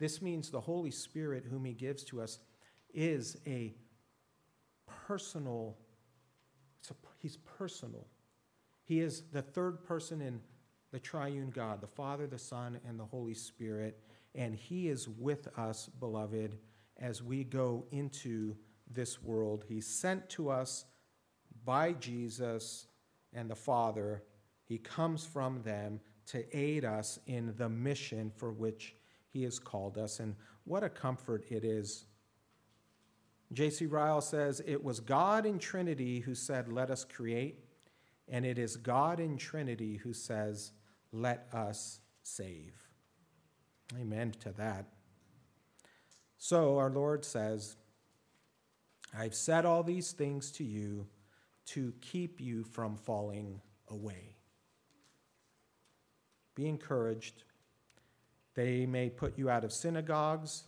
This 0.00 0.20
means 0.20 0.50
the 0.50 0.60
Holy 0.60 0.90
Spirit, 0.90 1.44
whom 1.48 1.64
he 1.64 1.72
gives 1.72 2.02
to 2.04 2.20
us, 2.20 2.40
is 2.92 3.36
a 3.46 3.74
personal, 5.06 5.76
a, 6.90 6.94
he's 7.18 7.36
personal. 7.36 8.08
He 8.82 8.98
is 8.98 9.22
the 9.32 9.42
third 9.42 9.84
person 9.84 10.20
in 10.20 10.40
the 10.90 10.98
triune 10.98 11.50
God, 11.50 11.80
the 11.80 11.86
Father, 11.86 12.26
the 12.26 12.38
Son, 12.38 12.80
and 12.88 12.98
the 12.98 13.04
Holy 13.04 13.34
Spirit. 13.34 14.00
And 14.34 14.56
he 14.56 14.88
is 14.88 15.08
with 15.08 15.46
us, 15.56 15.88
beloved, 16.00 16.58
as 16.98 17.22
we 17.22 17.44
go 17.44 17.84
into 17.92 18.56
this 18.90 19.22
world. 19.22 19.64
He's 19.68 19.86
sent 19.86 20.28
to 20.30 20.50
us 20.50 20.86
by 21.64 21.92
Jesus 21.92 22.86
and 23.32 23.48
the 23.48 23.56
Father, 23.56 24.24
He 24.64 24.78
comes 24.78 25.24
from 25.24 25.62
them 25.62 26.00
to 26.26 26.56
aid 26.56 26.84
us 26.84 27.18
in 27.26 27.54
the 27.56 27.68
mission 27.68 28.32
for 28.36 28.52
which 28.52 28.94
He 29.32 29.42
has 29.44 29.58
called 29.58 29.96
us. 29.98 30.20
And 30.20 30.34
what 30.64 30.82
a 30.82 30.88
comfort 30.88 31.44
it 31.50 31.64
is. 31.64 32.04
J.C. 33.52 33.86
Ryle 33.86 34.20
says, 34.20 34.62
It 34.66 34.82
was 34.82 35.00
God 35.00 35.46
in 35.46 35.58
Trinity 35.58 36.20
who 36.20 36.34
said, 36.34 36.72
Let 36.72 36.90
us 36.90 37.04
create, 37.04 37.64
and 38.28 38.44
it 38.44 38.58
is 38.58 38.76
God 38.76 39.18
in 39.18 39.36
Trinity 39.36 39.96
who 39.96 40.12
says, 40.12 40.72
Let 41.12 41.48
us 41.52 42.00
save. 42.22 42.88
Amen 44.00 44.32
to 44.40 44.52
that. 44.52 44.86
So 46.38 46.78
our 46.78 46.90
Lord 46.90 47.24
says, 47.24 47.76
I've 49.16 49.34
said 49.34 49.64
all 49.64 49.82
these 49.82 50.12
things 50.12 50.52
to 50.52 50.64
you 50.64 51.06
to 51.66 51.92
keep 52.00 52.40
you 52.40 52.62
from 52.62 52.96
falling 52.96 53.60
away. 53.88 54.36
Be 56.54 56.68
encouraged. 56.68 57.44
They 58.54 58.86
may 58.86 59.10
put 59.10 59.38
you 59.38 59.48
out 59.48 59.64
of 59.64 59.72
synagogues. 59.72 60.64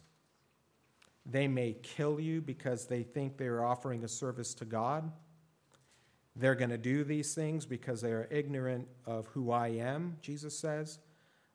They 1.25 1.49
may 1.49 1.77
kill 1.83 2.19
you 2.21 2.41
because 2.41 2.87
they 2.87 3.03
think 3.03 3.37
they 3.37 3.47
are 3.47 3.65
offering 3.65 4.05
a 4.05 4.09
service 4.09 4.55
to 4.55 4.65
God. 4.65 5.11
They're 6.35 6.55
going 6.55 6.71
to 6.71 6.79
do 6.79 7.05
these 7.05 7.35
things 7.35 7.67
because 7.67 8.01
they 8.01 8.13
are 8.13 8.29
ignorant 8.31 8.89
of 9.07 9.27
who 9.29 9.51
I 9.51 9.69
am, 9.69 10.17
Jesus 10.23 10.59
says. 10.59 10.99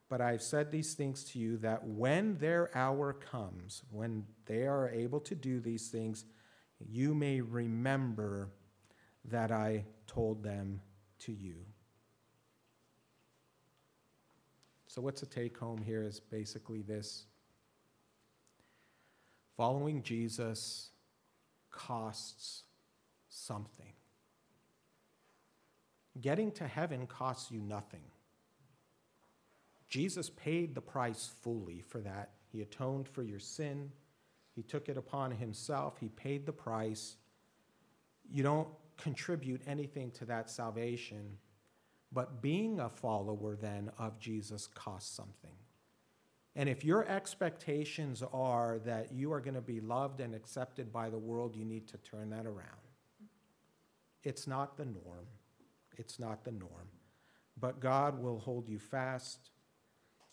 But 0.09 0.21
I've 0.21 0.41
said 0.41 0.71
these 0.71 0.93
things 0.93 1.23
to 1.31 1.39
you 1.39 1.57
that 1.57 1.85
when 1.85 2.37
their 2.37 2.75
hour 2.77 3.13
comes, 3.13 3.83
when 3.91 4.25
they 4.45 4.65
are 4.67 4.89
able 4.89 5.19
to 5.21 5.35
do 5.35 5.59
these 5.59 5.89
things, 5.89 6.25
you 6.79 7.13
may 7.13 7.41
remember 7.41 8.49
that 9.25 9.51
I 9.51 9.85
told 10.05 10.43
them 10.43 10.81
to 11.19 11.33
you. 11.33 11.65
So, 14.87 15.01
what's 15.01 15.19
the 15.21 15.27
take 15.27 15.57
home 15.57 15.81
here 15.83 16.03
is 16.03 16.19
basically 16.19 16.81
this 16.81 17.25
following 19.55 20.01
Jesus 20.01 20.91
costs 21.71 22.63
something. 23.27 23.93
Getting 26.21 26.51
to 26.53 26.67
heaven 26.67 27.05
costs 27.05 27.51
you 27.51 27.59
nothing. 27.59 28.03
Jesus 29.89 30.29
paid 30.29 30.73
the 30.73 30.81
price 30.81 31.29
fully 31.41 31.81
for 31.81 31.99
that. 31.99 32.31
He 32.51 32.61
atoned 32.61 33.07
for 33.07 33.23
your 33.23 33.39
sin. 33.39 33.91
He 34.55 34.63
took 34.63 34.89
it 34.89 34.97
upon 34.97 35.31
himself. 35.31 35.97
He 35.99 36.09
paid 36.09 36.45
the 36.45 36.51
price. 36.51 37.17
You 38.29 38.43
don't 38.43 38.67
contribute 38.97 39.61
anything 39.67 40.11
to 40.11 40.25
that 40.25 40.49
salvation. 40.49 41.37
But 42.17 42.41
being 42.41 42.79
a 42.79 42.89
follower 42.89 43.55
then 43.55 43.91
of 43.99 44.17
Jesus 44.17 44.65
costs 44.65 45.15
something. 45.15 45.53
And 46.55 46.67
if 46.67 46.83
your 46.83 47.07
expectations 47.07 48.23
are 48.33 48.79
that 48.85 49.11
you 49.11 49.31
are 49.33 49.39
going 49.39 49.53
to 49.53 49.61
be 49.61 49.79
loved 49.79 50.19
and 50.19 50.33
accepted 50.33 50.91
by 50.91 51.11
the 51.11 51.19
world, 51.19 51.55
you 51.55 51.63
need 51.63 51.87
to 51.89 51.97
turn 51.97 52.31
that 52.31 52.47
around. 52.47 52.87
It's 54.23 54.47
not 54.47 54.77
the 54.77 54.85
norm. 54.85 55.27
It's 55.95 56.17
not 56.17 56.43
the 56.43 56.53
norm. 56.53 56.89
But 57.55 57.81
God 57.81 58.19
will 58.19 58.39
hold 58.39 58.67
you 58.67 58.79
fast 58.79 59.51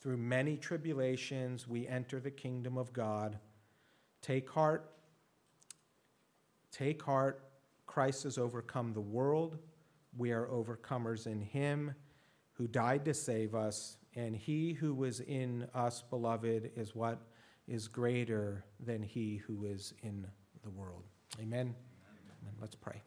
through 0.00 0.16
many 0.16 0.56
tribulations 0.56 1.68
we 1.68 1.86
enter 1.86 2.18
the 2.18 2.30
kingdom 2.30 2.78
of 2.78 2.94
God. 2.94 3.38
Take 4.22 4.48
heart. 4.48 4.90
Take 6.72 7.02
heart. 7.02 7.44
Christ 7.84 8.22
has 8.22 8.38
overcome 8.38 8.94
the 8.94 9.02
world. 9.02 9.58
We 10.16 10.32
are 10.32 10.46
overcomers 10.46 11.26
in 11.26 11.40
him 11.40 11.94
who 12.52 12.68
died 12.68 13.04
to 13.04 13.14
save 13.14 13.54
us, 13.54 13.96
and 14.14 14.36
he 14.36 14.72
who 14.72 14.94
was 14.94 15.20
in 15.20 15.66
us, 15.74 16.02
beloved, 16.08 16.70
is 16.76 16.94
what 16.94 17.20
is 17.66 17.88
greater 17.88 18.64
than 18.78 19.02
he 19.02 19.36
who 19.36 19.64
is 19.64 19.92
in 20.02 20.26
the 20.62 20.70
world. 20.70 21.02
Amen. 21.40 21.74
Amen. 22.42 22.54
Let's 22.60 22.76
pray. 22.76 23.02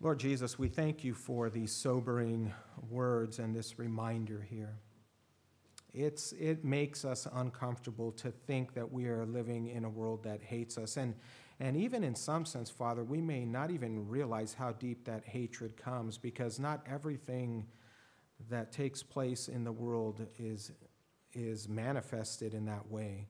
Lord 0.00 0.18
Jesus, 0.18 0.58
we 0.58 0.68
thank 0.68 1.04
you 1.04 1.12
for 1.12 1.50
these 1.50 1.72
sobering 1.72 2.54
words 2.88 3.38
and 3.38 3.54
this 3.54 3.78
reminder 3.78 4.40
here. 4.48 4.78
It's, 5.92 6.32
it 6.32 6.64
makes 6.64 7.04
us 7.04 7.26
uncomfortable 7.34 8.12
to 8.12 8.30
think 8.30 8.72
that 8.74 8.90
we 8.90 9.06
are 9.06 9.26
living 9.26 9.66
in 9.66 9.84
a 9.84 9.90
world 9.90 10.22
that 10.22 10.40
hates 10.42 10.78
us. 10.78 10.96
And, 10.96 11.14
and 11.60 11.76
even 11.76 12.02
in 12.02 12.14
some 12.14 12.46
sense, 12.46 12.70
Father, 12.70 13.04
we 13.04 13.20
may 13.20 13.44
not 13.44 13.70
even 13.70 14.08
realize 14.08 14.54
how 14.54 14.72
deep 14.72 15.04
that 15.04 15.26
hatred 15.26 15.76
comes 15.76 16.16
because 16.16 16.58
not 16.58 16.82
everything 16.90 17.66
that 18.48 18.72
takes 18.72 19.02
place 19.02 19.46
in 19.46 19.64
the 19.64 19.72
world 19.72 20.26
is, 20.38 20.72
is 21.34 21.68
manifested 21.68 22.54
in 22.54 22.64
that 22.64 22.90
way. 22.90 23.28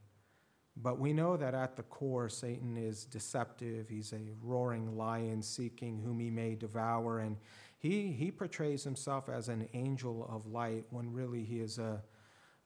But 0.76 1.01
we 1.01 1.12
know 1.12 1.37
that 1.37 1.55
at 1.55 1.74
the 1.74 1.83
core, 1.83 2.28
Satan 2.28 2.76
is 2.76 3.05
deceptive. 3.05 3.89
He's 3.89 4.12
a 4.12 4.31
roaring 4.41 4.97
lion 4.97 5.43
seeking 5.43 6.01
whom 6.01 6.20
he 6.20 6.31
may 6.31 6.55
devour. 6.55 7.18
And 7.18 7.37
he, 7.81 8.12
he 8.12 8.31
portrays 8.31 8.85
himself 8.85 9.28
as 9.28 9.49
an 9.49 9.68
angel 9.74 10.24
of 10.31 10.47
light 10.47 10.85
when 10.91 11.12
really 11.12 11.43
he 11.43 11.59
is 11.59 11.78
a, 11.78 12.01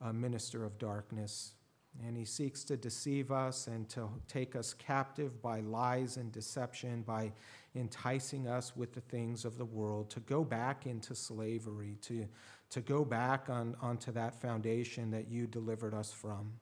a 0.03 0.13
minister 0.13 0.63
of 0.63 0.79
darkness. 0.79 1.54
And 2.03 2.17
he 2.17 2.25
seeks 2.25 2.65
to 2.65 2.77
deceive 2.77 3.31
us 3.31 3.69
and 3.69 3.89
to 3.91 4.09
take 4.27 4.57
us 4.57 4.75
captive 4.75 5.41
by 5.41 5.61
lies 5.61 6.17
and 6.17 6.33
deception, 6.33 7.03
by 7.03 7.33
enticing 7.77 8.49
us 8.49 8.77
with 8.77 8.93
the 8.93 9.01
things 9.01 9.45
of 9.45 9.59
the 9.59 9.65
world, 9.65 10.11
to 10.11 10.21
go 10.21 10.43
back 10.43 10.87
into 10.87 11.15
slavery, 11.15 11.97
to, 12.03 12.27
to 12.71 12.81
go 12.81 13.05
back 13.05 13.49
on, 13.49 13.77
onto 13.81 14.11
that 14.13 14.41
foundation 14.41 15.11
that 15.13 15.29
you 15.29 15.47
delivered 15.47 15.95
us 15.95 16.13
from. 16.13 16.55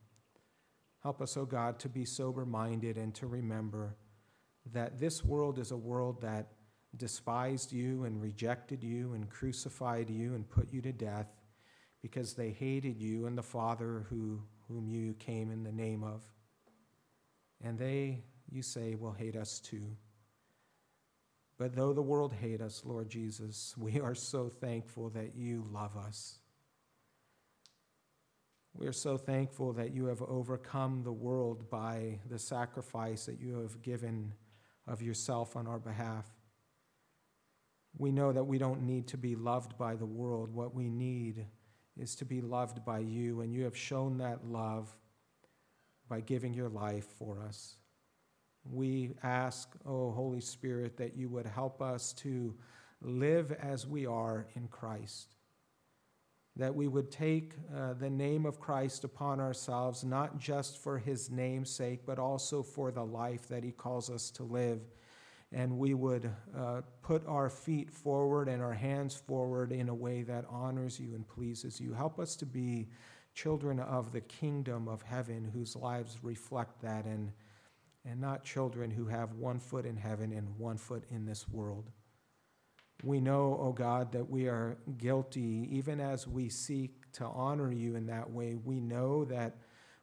Help 1.02 1.20
us, 1.22 1.36
O 1.36 1.40
oh 1.40 1.46
God, 1.46 1.78
to 1.80 1.88
be 1.88 2.04
sober 2.04 2.44
minded 2.44 2.96
and 2.96 3.14
to 3.14 3.26
remember 3.26 3.96
that 4.72 4.98
this 4.98 5.24
world 5.24 5.58
is 5.58 5.70
a 5.70 5.76
world 5.76 6.20
that 6.20 6.48
despised 6.96 7.72
you 7.72 8.04
and 8.04 8.20
rejected 8.20 8.84
you 8.84 9.14
and 9.14 9.28
crucified 9.30 10.10
you 10.10 10.34
and 10.34 10.48
put 10.48 10.72
you 10.72 10.80
to 10.82 10.92
death 10.92 11.26
because 12.02 12.34
they 12.34 12.50
hated 12.50 13.00
you 13.00 13.26
and 13.26 13.36
the 13.38 13.42
Father 13.42 14.06
who, 14.10 14.40
whom 14.72 14.88
you 14.88 15.14
came 15.14 15.50
in 15.50 15.62
the 15.62 15.72
name 15.72 16.02
of. 16.02 16.22
And 17.62 17.78
they, 17.78 18.22
you 18.50 18.62
say, 18.62 18.94
will 18.94 19.12
hate 19.12 19.36
us 19.36 19.60
too. 19.60 19.96
But 21.58 21.76
though 21.76 21.92
the 21.92 22.02
world 22.02 22.32
hate 22.32 22.60
us, 22.60 22.82
Lord 22.84 23.08
Jesus, 23.08 23.74
we 23.76 24.00
are 24.00 24.14
so 24.14 24.48
thankful 24.48 25.10
that 25.10 25.36
you 25.36 25.64
love 25.70 25.96
us. 25.96 26.38
We 28.74 28.86
are 28.86 28.92
so 28.92 29.18
thankful 29.18 29.74
that 29.74 29.92
you 29.92 30.06
have 30.06 30.22
overcome 30.22 31.02
the 31.04 31.12
world 31.12 31.70
by 31.70 32.20
the 32.28 32.38
sacrifice 32.38 33.26
that 33.26 33.38
you 33.38 33.58
have 33.58 33.82
given 33.82 34.32
of 34.86 35.02
yourself 35.02 35.56
on 35.56 35.66
our 35.66 35.78
behalf. 35.78 36.26
We 37.98 38.10
know 38.10 38.32
that 38.32 38.44
we 38.44 38.58
don't 38.58 38.82
need 38.82 39.08
to 39.08 39.18
be 39.18 39.36
loved 39.36 39.76
by 39.76 39.94
the 39.94 40.06
world. 40.06 40.54
What 40.54 40.74
we 40.74 40.88
need 40.88 41.46
is 41.98 42.14
to 42.16 42.24
be 42.24 42.40
loved 42.40 42.84
by 42.84 42.98
you, 43.00 43.40
and 43.40 43.52
you 43.52 43.64
have 43.64 43.76
shown 43.76 44.18
that 44.18 44.46
love 44.46 44.94
by 46.08 46.20
giving 46.20 46.54
your 46.54 46.68
life 46.68 47.06
for 47.18 47.40
us. 47.40 47.76
We 48.64 49.14
ask, 49.22 49.72
oh 49.86 50.12
Holy 50.12 50.40
Spirit, 50.40 50.96
that 50.98 51.16
you 51.16 51.28
would 51.28 51.46
help 51.46 51.82
us 51.82 52.12
to 52.14 52.54
live 53.00 53.52
as 53.52 53.86
we 53.86 54.06
are 54.06 54.46
in 54.54 54.68
Christ 54.68 55.34
that 56.56 56.74
we 56.74 56.86
would 56.86 57.10
take 57.10 57.54
uh, 57.74 57.94
the 57.94 58.10
name 58.10 58.44
of 58.44 58.60
Christ 58.60 59.04
upon 59.04 59.40
ourselves, 59.40 60.04
not 60.04 60.38
just 60.38 60.78
for 60.82 60.98
his 60.98 61.30
name's 61.30 61.70
sake, 61.70 62.04
but 62.04 62.18
also 62.18 62.62
for 62.62 62.90
the 62.90 63.04
life 63.04 63.48
that 63.48 63.64
he 63.64 63.72
calls 63.72 64.10
us 64.10 64.30
to 64.32 64.42
live. 64.42 64.80
And 65.52 65.78
we 65.78 65.94
would 65.94 66.30
uh, 66.56 66.80
put 67.02 67.26
our 67.26 67.50
feet 67.50 67.90
forward 67.90 68.48
and 68.48 68.62
our 68.62 68.72
hands 68.72 69.14
forward 69.14 69.70
in 69.70 69.88
a 69.88 69.94
way 69.94 70.22
that 70.22 70.46
honors 70.48 70.98
you 70.98 71.14
and 71.14 71.28
pleases 71.28 71.80
you. 71.80 71.92
Help 71.92 72.18
us 72.18 72.36
to 72.36 72.46
be 72.46 72.88
children 73.34 73.78
of 73.80 74.12
the 74.12 74.20
kingdom 74.20 74.88
of 74.88 75.02
heaven 75.02 75.50
whose 75.52 75.76
lives 75.76 76.18
reflect 76.22 76.80
that, 76.82 77.04
and, 77.04 77.32
and 78.04 78.20
not 78.20 78.44
children 78.44 78.90
who 78.90 79.06
have 79.06 79.34
one 79.34 79.58
foot 79.58 79.86
in 79.86 79.96
heaven 79.96 80.32
and 80.32 80.58
one 80.58 80.76
foot 80.76 81.04
in 81.10 81.26
this 81.26 81.48
world. 81.48 81.90
We 83.02 83.20
know, 83.20 83.58
O 83.60 83.68
oh 83.68 83.72
God, 83.72 84.12
that 84.12 84.30
we 84.30 84.46
are 84.46 84.76
guilty, 84.96 85.68
even 85.72 86.00
as 86.00 86.28
we 86.28 86.48
seek 86.48 87.10
to 87.12 87.24
honor 87.24 87.72
you 87.72 87.96
in 87.96 88.06
that 88.06 88.30
way. 88.30 88.54
We 88.54 88.80
know 88.80 89.24
that 89.24 89.56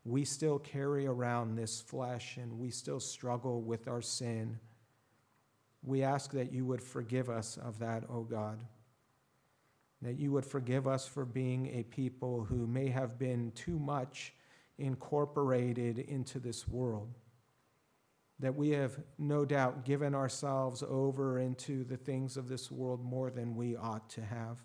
we 0.04 0.26
still 0.26 0.60
carry 0.60 1.08
around 1.08 1.56
this 1.56 1.80
flesh 1.80 2.38
and 2.38 2.60
we 2.60 2.72
still 2.72 3.00
struggle 3.00 3.62
with 3.62 3.88
our 3.88 4.02
sin. 4.02 4.60
We 5.84 6.04
ask 6.04 6.32
that 6.32 6.52
you 6.52 6.66
would 6.66 6.82
forgive 6.82 7.30
us 7.30 7.58
of 7.58 7.80
that, 7.80 8.04
O 8.10 8.22
God. 8.22 8.60
That 10.02 10.18
you 10.18 10.32
would 10.32 10.46
forgive 10.46 10.88
us 10.88 11.08
for 11.08 11.26
being 11.26 11.68
a 11.68 11.84
people 11.84 12.46
who 12.46 12.68
may 12.68 12.88
have 12.88 13.18
been 13.18 13.52
too 13.52 13.78
much 13.80 14.34
incorporated 14.78 16.00
into 16.00 16.40
this 16.40 16.68
world 16.68 17.14
that 18.40 18.56
we 18.56 18.70
have 18.70 18.98
no 19.18 19.44
doubt 19.44 19.84
given 19.84 20.16
ourselves 20.16 20.82
over 20.88 21.40
into 21.40 21.84
the 21.84 21.98
things 21.98 22.38
of 22.38 22.48
this 22.48 22.72
world 22.72 23.04
more 23.04 23.30
than 23.30 23.56
we 23.56 23.76
ought 23.76 24.10
to 24.10 24.22
have. 24.22 24.58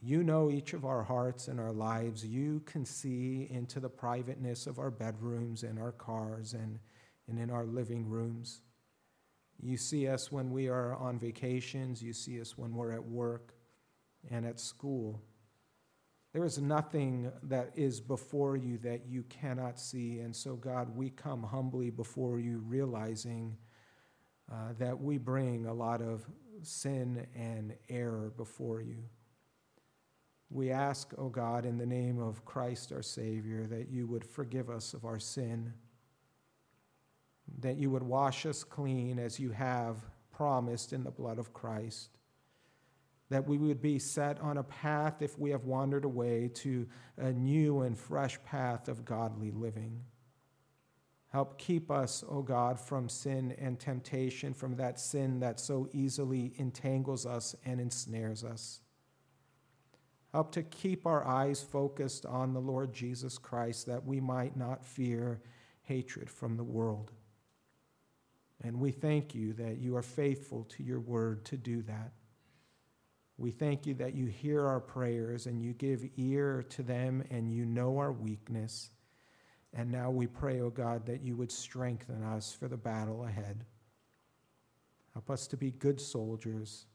You 0.00 0.22
know 0.22 0.48
each 0.48 0.72
of 0.72 0.84
our 0.84 1.02
hearts 1.02 1.48
and 1.48 1.58
our 1.58 1.72
lives. 1.72 2.24
You 2.24 2.62
can 2.64 2.84
see 2.84 3.48
into 3.50 3.80
the 3.80 3.88
privateness 3.88 4.68
of 4.68 4.78
our 4.78 4.92
bedrooms 4.92 5.64
and 5.64 5.80
our 5.80 5.90
cars 5.90 6.54
and, 6.54 6.78
and 7.26 7.40
in 7.40 7.50
our 7.50 7.64
living 7.64 8.08
rooms. 8.08 8.60
You 9.60 9.76
see 9.76 10.08
us 10.08 10.30
when 10.30 10.50
we 10.50 10.68
are 10.68 10.94
on 10.94 11.18
vacations. 11.18 12.02
You 12.02 12.12
see 12.12 12.40
us 12.40 12.56
when 12.56 12.74
we're 12.74 12.92
at 12.92 13.04
work 13.04 13.54
and 14.30 14.46
at 14.46 14.60
school. 14.60 15.20
There 16.32 16.44
is 16.44 16.58
nothing 16.58 17.32
that 17.44 17.72
is 17.74 18.00
before 18.00 18.56
you 18.56 18.78
that 18.78 19.06
you 19.08 19.24
cannot 19.24 19.80
see. 19.80 20.20
And 20.20 20.34
so, 20.34 20.54
God, 20.54 20.94
we 20.94 21.10
come 21.10 21.42
humbly 21.42 21.90
before 21.90 22.38
you, 22.38 22.62
realizing 22.66 23.56
uh, 24.52 24.74
that 24.78 25.00
we 25.00 25.18
bring 25.18 25.66
a 25.66 25.74
lot 25.74 26.00
of 26.00 26.24
sin 26.62 27.26
and 27.34 27.74
error 27.88 28.32
before 28.36 28.80
you. 28.82 29.04
We 30.50 30.70
ask, 30.70 31.12
O 31.18 31.24
oh 31.24 31.28
God, 31.28 31.66
in 31.66 31.76
the 31.76 31.86
name 31.86 32.18
of 32.18 32.44
Christ 32.44 32.92
our 32.92 33.02
Savior, 33.02 33.66
that 33.66 33.90
you 33.90 34.06
would 34.06 34.24
forgive 34.24 34.70
us 34.70 34.94
of 34.94 35.04
our 35.04 35.18
sin, 35.18 35.74
that 37.60 37.76
you 37.76 37.90
would 37.90 38.02
wash 38.02 38.46
us 38.46 38.64
clean 38.64 39.18
as 39.18 39.38
you 39.38 39.50
have 39.50 39.96
promised 40.30 40.92
in 40.92 41.04
the 41.04 41.10
blood 41.10 41.38
of 41.38 41.52
Christ 41.52 42.18
that 43.30 43.46
we 43.46 43.58
would 43.58 43.82
be 43.82 43.98
set 43.98 44.40
on 44.40 44.58
a 44.58 44.62
path, 44.62 45.20
if 45.20 45.38
we 45.38 45.50
have 45.50 45.64
wandered 45.64 46.04
away, 46.04 46.50
to 46.54 46.86
a 47.18 47.32
new 47.32 47.82
and 47.82 47.98
fresh 47.98 48.42
path 48.44 48.88
of 48.88 49.04
godly 49.04 49.50
living. 49.50 50.02
Help 51.30 51.58
keep 51.58 51.90
us, 51.90 52.24
O 52.26 52.38
oh 52.38 52.42
God, 52.42 52.80
from 52.80 53.08
sin 53.08 53.54
and 53.58 53.78
temptation, 53.78 54.54
from 54.54 54.76
that 54.76 54.98
sin 54.98 55.40
that 55.40 55.60
so 55.60 55.88
easily 55.92 56.54
entangles 56.56 57.26
us 57.26 57.54
and 57.66 57.80
ensnares 57.80 58.44
us. 58.44 58.80
Help 60.32 60.52
to 60.52 60.62
keep 60.62 61.06
our 61.06 61.26
eyes 61.26 61.62
focused 61.62 62.24
on 62.24 62.54
the 62.54 62.60
Lord 62.60 62.94
Jesus 62.94 63.36
Christ, 63.36 63.86
that 63.86 64.06
we 64.06 64.20
might 64.20 64.56
not 64.56 64.84
fear 64.84 65.42
hatred 65.82 66.30
from 66.30 66.56
the 66.56 66.64
world. 66.64 67.12
And 68.62 68.80
we 68.80 68.90
thank 68.90 69.34
you 69.34 69.52
that 69.54 69.78
you 69.78 69.96
are 69.96 70.02
faithful 70.02 70.64
to 70.64 70.82
your 70.82 71.00
word 71.00 71.44
to 71.46 71.56
do 71.56 71.82
that. 71.82 72.12
We 73.36 73.52
thank 73.52 73.86
you 73.86 73.94
that 73.94 74.14
you 74.14 74.26
hear 74.26 74.66
our 74.66 74.80
prayers 74.80 75.46
and 75.46 75.62
you 75.62 75.72
give 75.72 76.04
ear 76.16 76.64
to 76.70 76.82
them 76.82 77.22
and 77.30 77.52
you 77.52 77.64
know 77.64 77.98
our 77.98 78.10
weakness. 78.10 78.90
And 79.72 79.92
now 79.92 80.10
we 80.10 80.26
pray, 80.26 80.60
O 80.60 80.66
oh 80.66 80.70
God, 80.70 81.06
that 81.06 81.22
you 81.22 81.36
would 81.36 81.52
strengthen 81.52 82.24
us 82.24 82.52
for 82.52 82.66
the 82.66 82.76
battle 82.76 83.24
ahead. 83.24 83.64
Help 85.12 85.30
us 85.30 85.46
to 85.48 85.56
be 85.56 85.70
good 85.70 86.00
soldiers, 86.00 86.86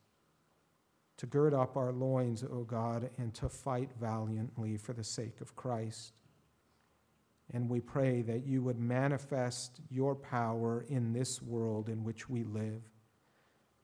to 1.18 1.26
gird 1.26 1.54
up 1.54 1.78
our 1.78 1.94
loins, 1.94 2.44
O 2.44 2.50
oh 2.52 2.64
God, 2.64 3.10
and 3.18 3.34
to 3.36 3.48
fight 3.48 3.92
valiantly 4.00 4.76
for 4.76 4.92
the 4.92 5.04
sake 5.04 5.40
of 5.40 5.56
Christ. 5.56 6.14
And 7.54 7.70
we 7.70 7.80
pray 7.80 8.24
that 8.24 8.46
you 8.46 8.64
would 8.64 8.80
manifest 8.80 9.80
your 9.90 10.16
power 10.16 10.86
in 10.90 11.14
this 11.14 11.42
world 11.42 11.88
in 11.88 12.04
which 12.04 12.28
we 12.28 12.44
live 12.44 12.82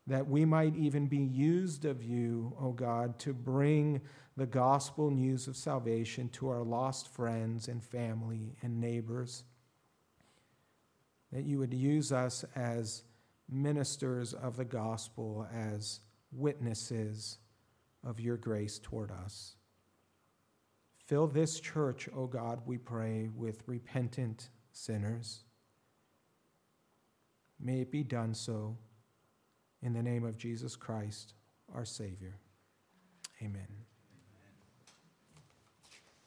that 0.10 0.28
we 0.28 0.44
might 0.44 0.76
even 0.76 1.06
be 1.06 1.18
used 1.18 1.86
of 1.86 2.04
you, 2.04 2.52
O 2.60 2.72
God, 2.72 3.20
to 3.20 3.32
bring 3.32 4.02
the 4.36 4.48
gospel 4.48 5.12
news 5.12 5.48
of 5.48 5.56
salvation 5.56 6.30
to 6.30 6.50
our 6.50 6.64
lost 6.64 7.08
friends 7.14 7.68
and 7.68 7.84
family 7.84 8.56
and 8.64 8.82
neighbors. 8.82 9.44
That 11.32 11.46
you 11.46 11.60
would 11.60 11.76
use 11.76 12.12
us 12.12 12.44
as 12.56 13.04
ministers 13.48 14.34
of 14.34 14.58
the 14.58 14.66
gospel, 14.66 15.48
as 15.54 16.00
witnesses 16.32 17.38
of 18.04 18.20
your 18.20 18.38
grace 18.38 18.80
toward 18.80 19.12
us. 19.12 19.58
Fill 21.10 21.26
this 21.26 21.60
church, 21.60 22.08
O 22.16 22.28
God, 22.28 22.62
we 22.68 22.78
pray, 22.78 23.30
with 23.36 23.64
repentant 23.66 24.50
sinners. 24.74 25.40
May 27.60 27.82
it 27.82 27.92
be 27.92 28.04
done 28.04 28.36
so 28.36 28.78
in 29.82 29.94
the 29.94 30.04
name 30.04 30.24
of 30.24 30.38
Jesus 30.38 30.76
Christ, 30.76 31.34
our 31.74 31.84
Savior. 31.84 32.36
Amen. 33.42 33.89